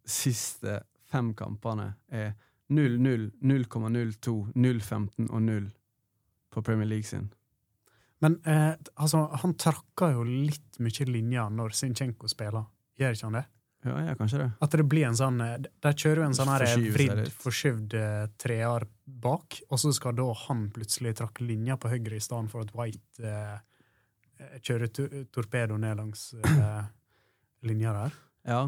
siste 0.06 0.78
fem 1.12 1.34
kampene 1.38 1.91
er 2.07 2.34
0-0, 2.72 3.30
0,02, 3.43 4.36
0,15 4.55 5.30
og 5.30 5.41
0 5.43 5.70
på 6.51 6.64
Premier 6.64 6.88
League 6.88 7.07
sin. 7.07 7.30
Men 8.24 8.38
eh, 8.45 8.74
altså, 8.95 9.26
han 9.43 9.55
trakker 9.59 10.14
jo 10.16 10.24
litt 10.28 10.80
mye 10.80 11.07
linjer 11.09 11.49
når 11.51 11.76
Sinchenko 11.76 12.30
spiller. 12.32 12.68
Gjør 12.99 13.18
ikke 13.18 13.28
han 13.28 13.39
det? 13.39 13.47
Ja, 13.82 13.95
ja, 14.05 14.16
kanskje 14.16 14.43
det. 14.43 14.49
At 14.62 14.76
det 14.78 14.84
blir 14.86 15.07
en 15.07 15.18
sånn 15.18 15.39
De 15.41 15.70
Der 15.82 15.95
kjører 15.97 16.22
jo 16.22 16.26
en 16.28 16.36
sånn 16.38 16.51
her 16.51 16.66
Forskyver 16.68 16.93
vridd, 16.99 17.32
forskyvd 17.34 17.95
trear 17.95 18.28
treer 18.43 18.86
bak, 19.22 19.57
og 19.70 19.82
så 19.82 19.91
skal 19.95 20.16
da 20.18 20.28
han 20.45 20.68
plutselig 20.74 21.16
trakke 21.18 21.45
linja 21.45 21.78
på 21.82 21.89
høyre 21.91 22.18
i 22.18 22.24
stedet 22.24 22.51
for 22.51 22.66
at 22.66 22.74
White 22.78 23.26
eh, 23.26 23.57
eh, 24.38 24.55
kjører 24.62 24.93
to 24.93 25.07
torpedo 25.34 25.80
ned 25.82 25.97
langs 25.99 26.30
eh, 26.38 26.86
linja 27.68 27.95
der. 27.97 28.18
Ja, 28.47 28.62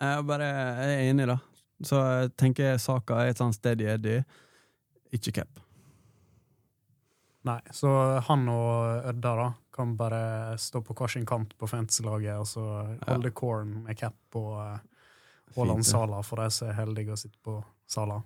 jeg 0.00 0.16
er 0.16 0.26
bare 0.30 0.48
jeg 0.50 0.94
er 0.94 1.10
enig, 1.10 1.28
da. 1.30 1.38
Så 1.86 1.96
jeg 1.96 2.32
tenker 2.40 2.78
saka 2.80 3.22
er 3.22 3.32
et 3.32 3.40
sånt 3.40 3.56
steady 3.56 3.88
eddy, 3.88 4.20
ikke 5.16 5.40
cap. 5.40 5.60
Nei, 7.48 7.60
så 7.72 7.88
han 8.26 8.48
og 8.52 9.06
Ødda 9.08 9.32
da 9.38 9.48
kan 9.72 9.94
bare 9.96 10.58
stå 10.60 10.82
på 10.84 10.94
hver 10.98 11.08
sin 11.08 11.24
kant 11.26 11.54
på 11.56 11.68
fantasy-laget 11.70 12.36
og 12.36 12.48
så 12.48 12.64
holde 13.06 13.30
corn 13.32 13.78
med 13.86 13.96
cap 13.96 14.36
uh, 14.36 14.76
Haaland 15.56 15.80
Fint. 15.80 15.88
Sala 15.88 16.20
for 16.26 16.42
de 16.42 16.50
som 16.52 16.68
er 16.68 16.76
heldige 16.76 17.14
og 17.14 17.18
sitter 17.22 17.40
på 17.44 17.56
Sala. 17.88 18.20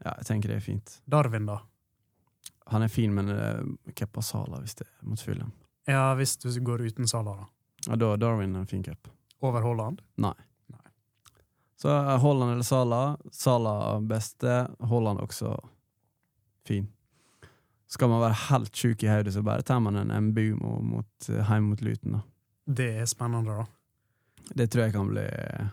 Ja, 0.00 0.16
jeg 0.16 0.26
tenker 0.26 0.50
det 0.50 0.58
er 0.58 0.64
fint. 0.64 0.96
Darwin, 1.06 1.46
da? 1.46 1.60
Han 2.72 2.82
er 2.82 2.90
fin, 2.90 3.14
men 3.14 3.30
uh, 3.30 3.62
av 4.02 4.26
Sala 4.26 4.60
hvis 4.64 4.74
det 4.80 4.88
er 4.88 5.06
mot 5.06 5.22
Fulham. 5.22 5.54
Ja, 5.86 6.10
hvis 6.18 6.36
du 6.42 6.50
går 6.50 6.88
uten 6.90 7.08
Sala, 7.08 7.36
da. 7.38 7.48
Ja, 7.86 7.96
da 7.96 8.12
er 8.14 8.20
Darwin 8.20 8.56
en 8.56 8.66
fin 8.66 8.82
cap. 8.82 9.08
Over 9.40 9.62
Haaland? 9.62 10.02
Så 11.80 11.88
Haaland 11.88 12.20
Holland 12.22 12.52
eller 12.52 12.62
Sala. 12.62 13.16
Sala 13.32 14.00
beste, 14.00 14.66
Holland 14.78 15.20
også 15.20 15.54
fin. 16.66 16.88
Skal 17.90 18.10
man 18.12 18.20
være 18.22 18.36
helt 18.50 18.76
sjuk 18.76 19.02
i 19.02 19.08
hodet, 19.10 19.32
så 19.34 19.42
bare 19.42 19.64
tar 19.66 19.80
man 19.82 19.96
en 19.96 20.12
Mbumo 20.28 20.76
mot, 20.84 21.08
uh, 21.30 21.40
hjem 21.40 21.70
mot 21.72 21.80
Luton. 21.80 22.18
da. 22.18 22.20
Det 22.66 22.90
er 23.00 23.08
spennende, 23.08 23.56
da. 23.62 23.64
Det 24.54 24.68
tror 24.70 24.84
jeg 24.84 24.92
kan 24.94 25.08
bli 25.08 25.24
eh, 25.24 25.66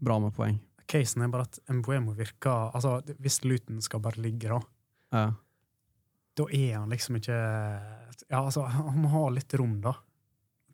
bra 0.00 0.18
med 0.20 0.34
poeng. 0.36 0.58
Casen 0.90 1.22
er 1.22 1.30
bare 1.32 1.46
at 1.46 1.58
Mbuemo 1.70 2.12
virker 2.16 2.70
Altså, 2.74 2.98
hvis 3.20 3.42
Luton 3.44 3.80
skal 3.84 4.00
bare 4.00 4.20
ligge, 4.20 4.48
da, 4.48 4.60
Ja. 5.12 5.24
da 6.36 6.46
er 6.50 6.78
han 6.78 6.90
liksom 6.90 7.16
ikke 7.16 7.36
Ja, 8.30 8.40
altså, 8.44 8.62
han 8.66 8.98
må 9.02 9.08
ha 9.08 9.28
litt 9.30 9.54
rom, 9.54 9.80
da. 9.80 9.94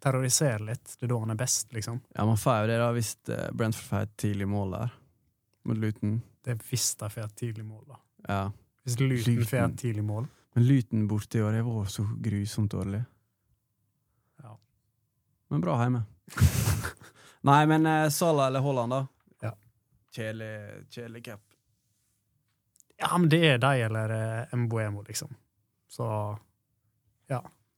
Terrorisere 0.03 0.63
litt. 0.67 0.97
Det 0.99 1.07
er 1.07 1.13
da 1.13 1.19
han 1.23 1.33
er 1.35 1.39
best, 1.41 1.73
liksom. 1.73 2.01
ja, 2.15 2.25
man 2.29 2.39
får 2.41 2.63
jo 2.63 2.71
det 2.71 2.79
da 2.83 2.89
hvis 2.97 3.11
eh, 3.33 3.51
Brentford 3.57 3.89
får 3.91 4.07
et 4.07 4.17
tidlig 4.23 4.49
mål 4.51 4.77
der, 4.77 4.95
mot 5.67 5.81
Luton. 5.83 6.19
Det 6.47 6.59
hvis 6.69 6.95
de 7.01 7.11
får 7.11 7.25
et 7.25 7.37
tidlig 7.41 7.65
mål, 7.67 7.85
da. 7.89 8.01
Ja. 8.29 8.41
Hvis 8.87 8.99
Luton 9.01 9.35
Luton. 9.35 9.49
får 9.51 9.65
et 9.65 9.79
tidlig 9.79 10.05
mål 10.07 10.27
Men 10.55 10.67
Luton 10.67 11.09
borte 11.09 11.39
i 11.39 11.43
år, 11.43 11.53
det 11.53 11.65
var 11.67 11.89
så 11.91 12.05
grusomt 12.23 12.73
dårlig. 12.73 13.03
Ja. 14.43 14.55
Men 15.51 15.65
bra 15.65 15.75
hjemme. 15.83 16.05
Nei, 17.51 17.61
men 17.67 17.87
eh, 17.87 18.09
Salah 18.11 18.47
eller 18.47 18.65
Holland, 18.65 18.95
da? 18.95 19.03
Ja. 19.49 19.53
Kjedelig, 20.15 20.87
kjedelig 20.91 21.25
cap. 21.25 21.43
Ja, 22.97 23.13
men 23.19 23.29
det 23.29 23.43
er 23.45 23.59
de 23.61 23.75
eller 23.89 24.15
eh, 24.17 24.57
Mboemo, 24.57 25.03
liksom. 25.07 25.35
Så 25.89 26.07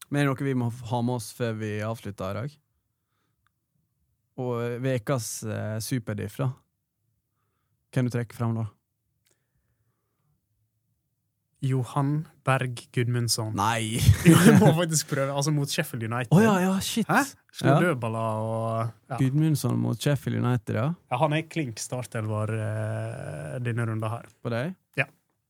Men 0.09 0.21
er 0.23 0.25
det 0.25 0.33
noe 0.33 0.47
vi 0.47 0.57
må 0.57 0.71
ha 0.89 1.01
med 1.05 1.19
oss 1.19 1.29
før 1.37 1.53
vi 1.59 1.75
avslutter 1.85 2.31
i 2.33 2.39
dag? 2.41 2.57
Og 4.39 4.85
ukas 4.85 5.29
eh, 5.43 5.77
superdiff, 5.83 6.39
da? 6.39 6.49
Hvem 7.93 8.07
du 8.07 8.13
trekker 8.13 8.37
fram 8.37 8.55
da? 8.57 8.67
Johan 11.59 12.21
Berg 12.47 12.79
Gudmundsson. 12.95 13.51
Nei! 13.59 13.99
Jo, 14.29 14.37
jeg 14.47 14.55
må 14.61 14.71
faktisk 14.77 15.09
prøve. 15.11 15.33
Altså 15.35 15.51
mot 15.51 15.67
Sheffield 15.69 16.05
United. 16.07 16.31
Oh, 16.31 16.39
ja, 16.43 16.53
ja, 16.63 16.77
shit! 16.79 17.07
Hæ? 17.09 17.25
Slo 17.51 17.73
Ja. 17.73 17.79
dødballer 17.83 18.43
og 18.45 18.91
ja. 19.09 19.17
Gudmundsson 19.19 19.75
mot 19.81 19.99
Sheffield 19.99 20.39
United, 20.39 20.75
ja. 20.75 20.87
ja. 21.11 21.17
Han 21.19 21.35
er 21.35 21.43
klink 21.51 21.81
startelver 21.83 22.53
eh, 22.55 23.57
denne 23.65 23.85
runda 23.89 24.13
her. 24.15 24.29
På 24.41 24.53
deg? 24.53 24.71
Ja. 24.97 25.09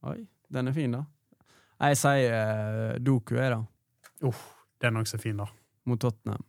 Oi, 0.09 0.23
den 0.49 0.71
er 0.71 0.73
fin, 0.75 0.95
da. 0.97 1.03
Jeg 1.79 1.99
sier 2.01 2.33
eh, 2.39 2.97
Doku, 3.05 3.35
jeg, 3.37 3.53
da. 3.53 3.61
Den 4.19 4.95
er 4.95 5.03
også 5.03 5.19
fin, 5.21 5.39
da. 5.39 5.47
Mot 5.89 6.01
Tottenham. 6.01 6.43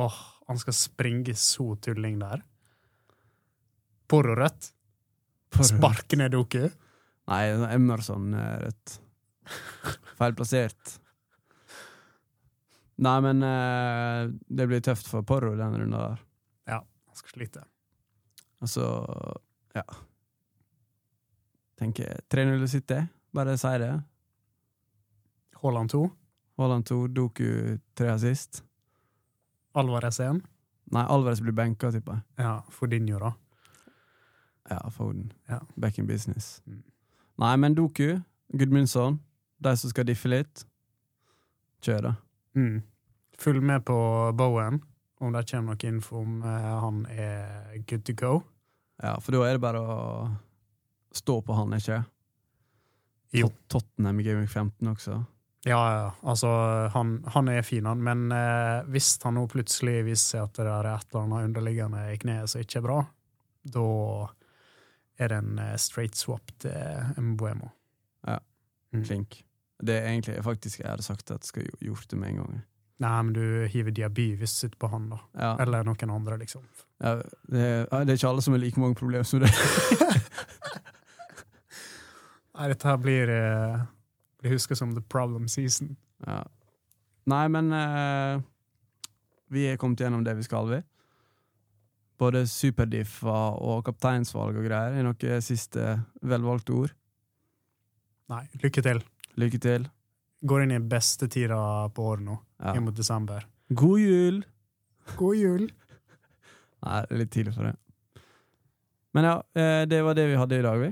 Åh, 0.00 0.18
han 0.48 0.60
skal 0.60 0.76
springe 0.76 1.34
så 1.38 1.74
tulling 1.82 2.18
der. 2.20 2.44
Porro 4.10 4.36
rødt. 4.38 4.72
Sparke 5.66 6.16
ned 6.18 6.32
Doku. 6.34 6.64
Nei, 7.30 7.42
Emerson 7.74 8.32
er 8.38 8.66
rødt. 8.66 8.96
Feilplassert. 10.18 10.96
Nei, 13.00 13.16
men 13.24 13.44
eh, 13.46 14.32
det 14.48 14.66
blir 14.68 14.82
tøft 14.84 15.08
for 15.08 15.24
Porro 15.26 15.54
denne 15.56 15.80
runda 15.80 16.02
der. 16.08 16.26
Han 17.10 17.18
skal 17.18 17.34
slite. 17.34 17.64
Altså, 18.60 18.84
ja 19.74 19.82
Tenker 21.80 22.20
3-0 22.28 22.66
City. 22.68 22.98
Bare 23.32 23.56
si 23.58 23.70
det. 23.80 23.92
Haaland 25.62 25.90
2. 25.90 26.02
Haaland 26.60 26.84
2, 26.88 26.98
Doku 27.16 27.46
3 27.98 28.10
assist. 28.14 28.62
Alvarez 29.74 30.18
1. 30.20 30.40
Nei, 30.92 31.04
Alvarez 31.06 31.40
blir 31.40 31.54
benka, 31.54 31.90
tipper 31.94 32.18
jeg. 32.18 32.22
Ja, 32.44 32.56
Fodinho, 32.74 33.18
da. 33.22 33.32
Ja, 34.70 34.80
Foden. 34.90 35.32
Ja. 35.48 35.60
Back 35.76 35.98
in 35.98 36.06
business. 36.06 36.60
Mm. 36.66 36.82
Nei, 37.40 37.54
men 37.56 37.74
Doku, 37.78 38.18
Gudmundsson, 38.52 39.20
de 39.62 39.72
som 39.78 39.90
skal 39.92 40.06
diffe 40.08 40.28
litt, 40.30 40.64
kjør 41.86 42.02
det. 42.10 42.14
Mm. 42.58 42.80
Følg 43.40 43.62
med 43.64 43.84
på 43.88 43.96
Bowen, 44.36 44.82
om 45.20 45.32
det 45.32 45.46
kommer 45.50 45.74
noe 45.78 45.88
info 45.94 46.20
om 46.20 46.40
eh, 46.42 46.70
han 46.84 47.04
er 47.10 47.78
good 47.88 48.04
to 48.04 48.12
go. 48.18 48.34
Ja, 49.00 49.14
for 49.22 49.32
da 49.32 49.46
er 49.48 49.56
det 49.56 49.62
bare 49.64 49.80
å 49.80 49.98
stå 51.16 51.38
på 51.46 51.56
han, 51.56 51.72
ikke 51.78 52.02
Jo. 53.32 53.46
Tot- 53.48 53.86
Tottenham 53.86 54.20
i 54.20 54.26
Game 54.26 54.46
15 54.50 54.90
også. 54.90 55.20
Ja, 55.68 55.80
ja, 55.92 56.12
altså, 56.22 56.48
han, 56.94 57.18
han 57.34 57.48
er 57.52 57.62
fin, 57.62 57.84
han, 57.84 58.00
men 58.00 58.30
eh, 58.32 58.80
hvis 58.88 59.18
han 59.26 59.36
nå 59.36 59.44
plutselig 59.52 59.98
viser 60.06 60.38
seg 60.38 60.46
at 60.46 60.56
det 60.56 60.64
er 60.72 60.88
et 60.88 61.10
eller 61.10 61.26
annet 61.26 61.48
underliggende 61.50 62.04
i 62.14 62.16
kneet 62.22 62.48
som 62.48 62.62
ikke 62.64 62.80
er 62.80 62.86
bra, 62.86 63.00
da 63.76 63.90
er 65.20 65.28
det 65.28 65.42
en 65.42 65.60
eh, 65.60 65.76
straight 65.76 66.16
swap 66.16 66.54
til 66.64 67.20
Mbuemo. 67.20 67.68
Ja. 68.24 68.38
Mm. 68.94 69.04
Klink. 69.04 69.42
Det 69.80 69.98
er 69.98 70.08
egentlig 70.08 70.40
faktisk 70.44 70.80
jeg 70.80 70.90
hadde 70.90 71.04
sagt 71.04 71.30
at 71.30 71.44
jeg 71.44 71.52
skulle 71.52 71.84
gjort 71.84 72.08
det 72.08 72.18
med 72.20 72.32
en 72.32 72.40
gang. 72.40 72.58
Nei, 73.00 73.22
men 73.24 73.32
du 73.36 73.44
hiver 73.72 73.94
Diaby 73.96 74.26
hvis 74.40 74.56
du 74.56 74.64
sitter 74.64 74.80
på 74.80 74.90
han, 74.92 75.08
da. 75.12 75.20
Ja. 75.36 75.52
Eller 75.64 75.84
noen 75.88 76.12
andre, 76.12 76.36
liksom. 76.40 76.64
Ja, 77.00 77.14
det, 77.48 77.60
er, 77.60 78.04
det 78.04 78.12
er 78.12 78.18
ikke 78.18 78.32
alle 78.32 78.44
som 78.44 78.56
har 78.56 78.60
like 78.60 78.80
mange 78.80 78.98
problemer 79.00 79.28
som 79.28 79.40
det. 79.40 79.52
Nei, 82.56 82.66
dette 82.68 82.88
her 82.90 82.98
blir, 83.00 83.32
eh, 83.32 83.80
blir 84.40 84.54
huska 84.56 84.76
som 84.76 84.94
the 84.96 85.02
problem 85.02 85.48
season. 85.48 85.96
Ja. 86.26 86.42
Nei, 87.30 87.44
men 87.52 87.72
uh, 87.72 88.40
vi 89.52 89.66
er 89.70 89.78
kommet 89.80 90.00
gjennom 90.00 90.24
det 90.24 90.34
vi 90.38 90.46
skal, 90.46 90.68
vi. 90.70 90.80
Både 92.20 92.44
superdiffa 92.48 93.36
og 93.60 93.84
kapteinsvalg 93.86 94.56
og 94.60 94.66
greier. 94.66 94.96
Er 94.96 95.06
noen 95.06 95.44
siste 95.44 95.94
velvalgte 96.26 96.76
ord? 96.76 96.94
Nei, 98.30 98.44
lykke 98.62 98.84
til. 98.84 99.00
Lykke 99.40 99.60
til. 99.62 99.88
Går 100.46 100.64
inn 100.64 100.74
i 100.76 100.80
beste 100.80 101.28
tida 101.32 101.58
på 101.94 102.10
året 102.12 102.24
nå, 102.24 102.38
Ja. 102.60 102.74
inn 102.74 102.84
mot 102.84 102.96
desember. 102.96 103.44
God 103.72 104.00
jul! 104.00 104.42
God 105.16 105.36
jul! 105.36 105.66
Nei, 106.80 107.00
det 107.04 107.12
er 107.14 107.20
litt 107.20 107.32
tidlig 107.32 107.54
for 107.54 107.68
det. 107.68 107.76
Men 109.14 109.26
ja, 109.26 109.34
eh, 109.58 109.84
det 109.90 110.02
var 110.06 110.14
det 110.14 110.28
vi 110.30 110.38
hadde 110.38 110.58
i 110.58 110.62
dag, 110.64 110.78
vi. 110.80 110.90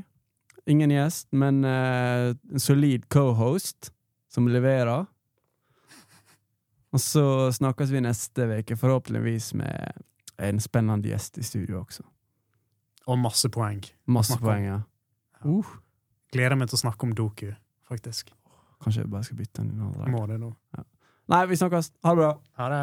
Ingen 0.68 0.92
gjest, 0.92 1.30
men 1.32 1.62
uh, 1.64 2.34
en 2.52 2.60
solid 2.60 3.06
co-host 3.12 3.90
som 4.28 4.48
leverer. 4.52 5.06
Og 6.92 7.00
så 7.00 7.24
snakkes 7.52 7.92
vi 7.92 8.02
neste 8.04 8.46
uke, 8.58 8.76
forhåpentligvis 8.76 9.52
med 9.60 10.04
en 10.38 10.60
spennende 10.60 11.08
gjest 11.08 11.40
i 11.40 11.44
studio 11.44 11.82
også. 11.82 12.04
Og 13.08 13.18
masse 13.20 13.48
poeng. 13.52 13.80
Masse 14.12 14.36
poeng, 14.40 14.68
ja. 14.68 14.78
Uh, 15.44 15.76
Gleder 16.32 16.58
meg 16.60 16.68
til 16.68 16.76
å 16.76 16.84
snakke 16.84 17.08
om 17.08 17.14
Doku, 17.16 17.50
faktisk. 17.88 18.34
kanskje 18.84 19.02
jeg 19.02 19.10
bare 19.10 19.24
skal 19.24 19.40
bytte 19.40 19.64
den. 19.64 19.92
Må 20.12 20.26
det 20.28 20.36
nå. 20.40 20.52
Nei, 21.28 21.44
vi 21.48 21.56
snakkes. 21.60 21.92
Ha 22.04 22.12
det 22.12 22.20
bra. 22.20 22.32
Ha 22.60 22.68
det. 22.72 22.82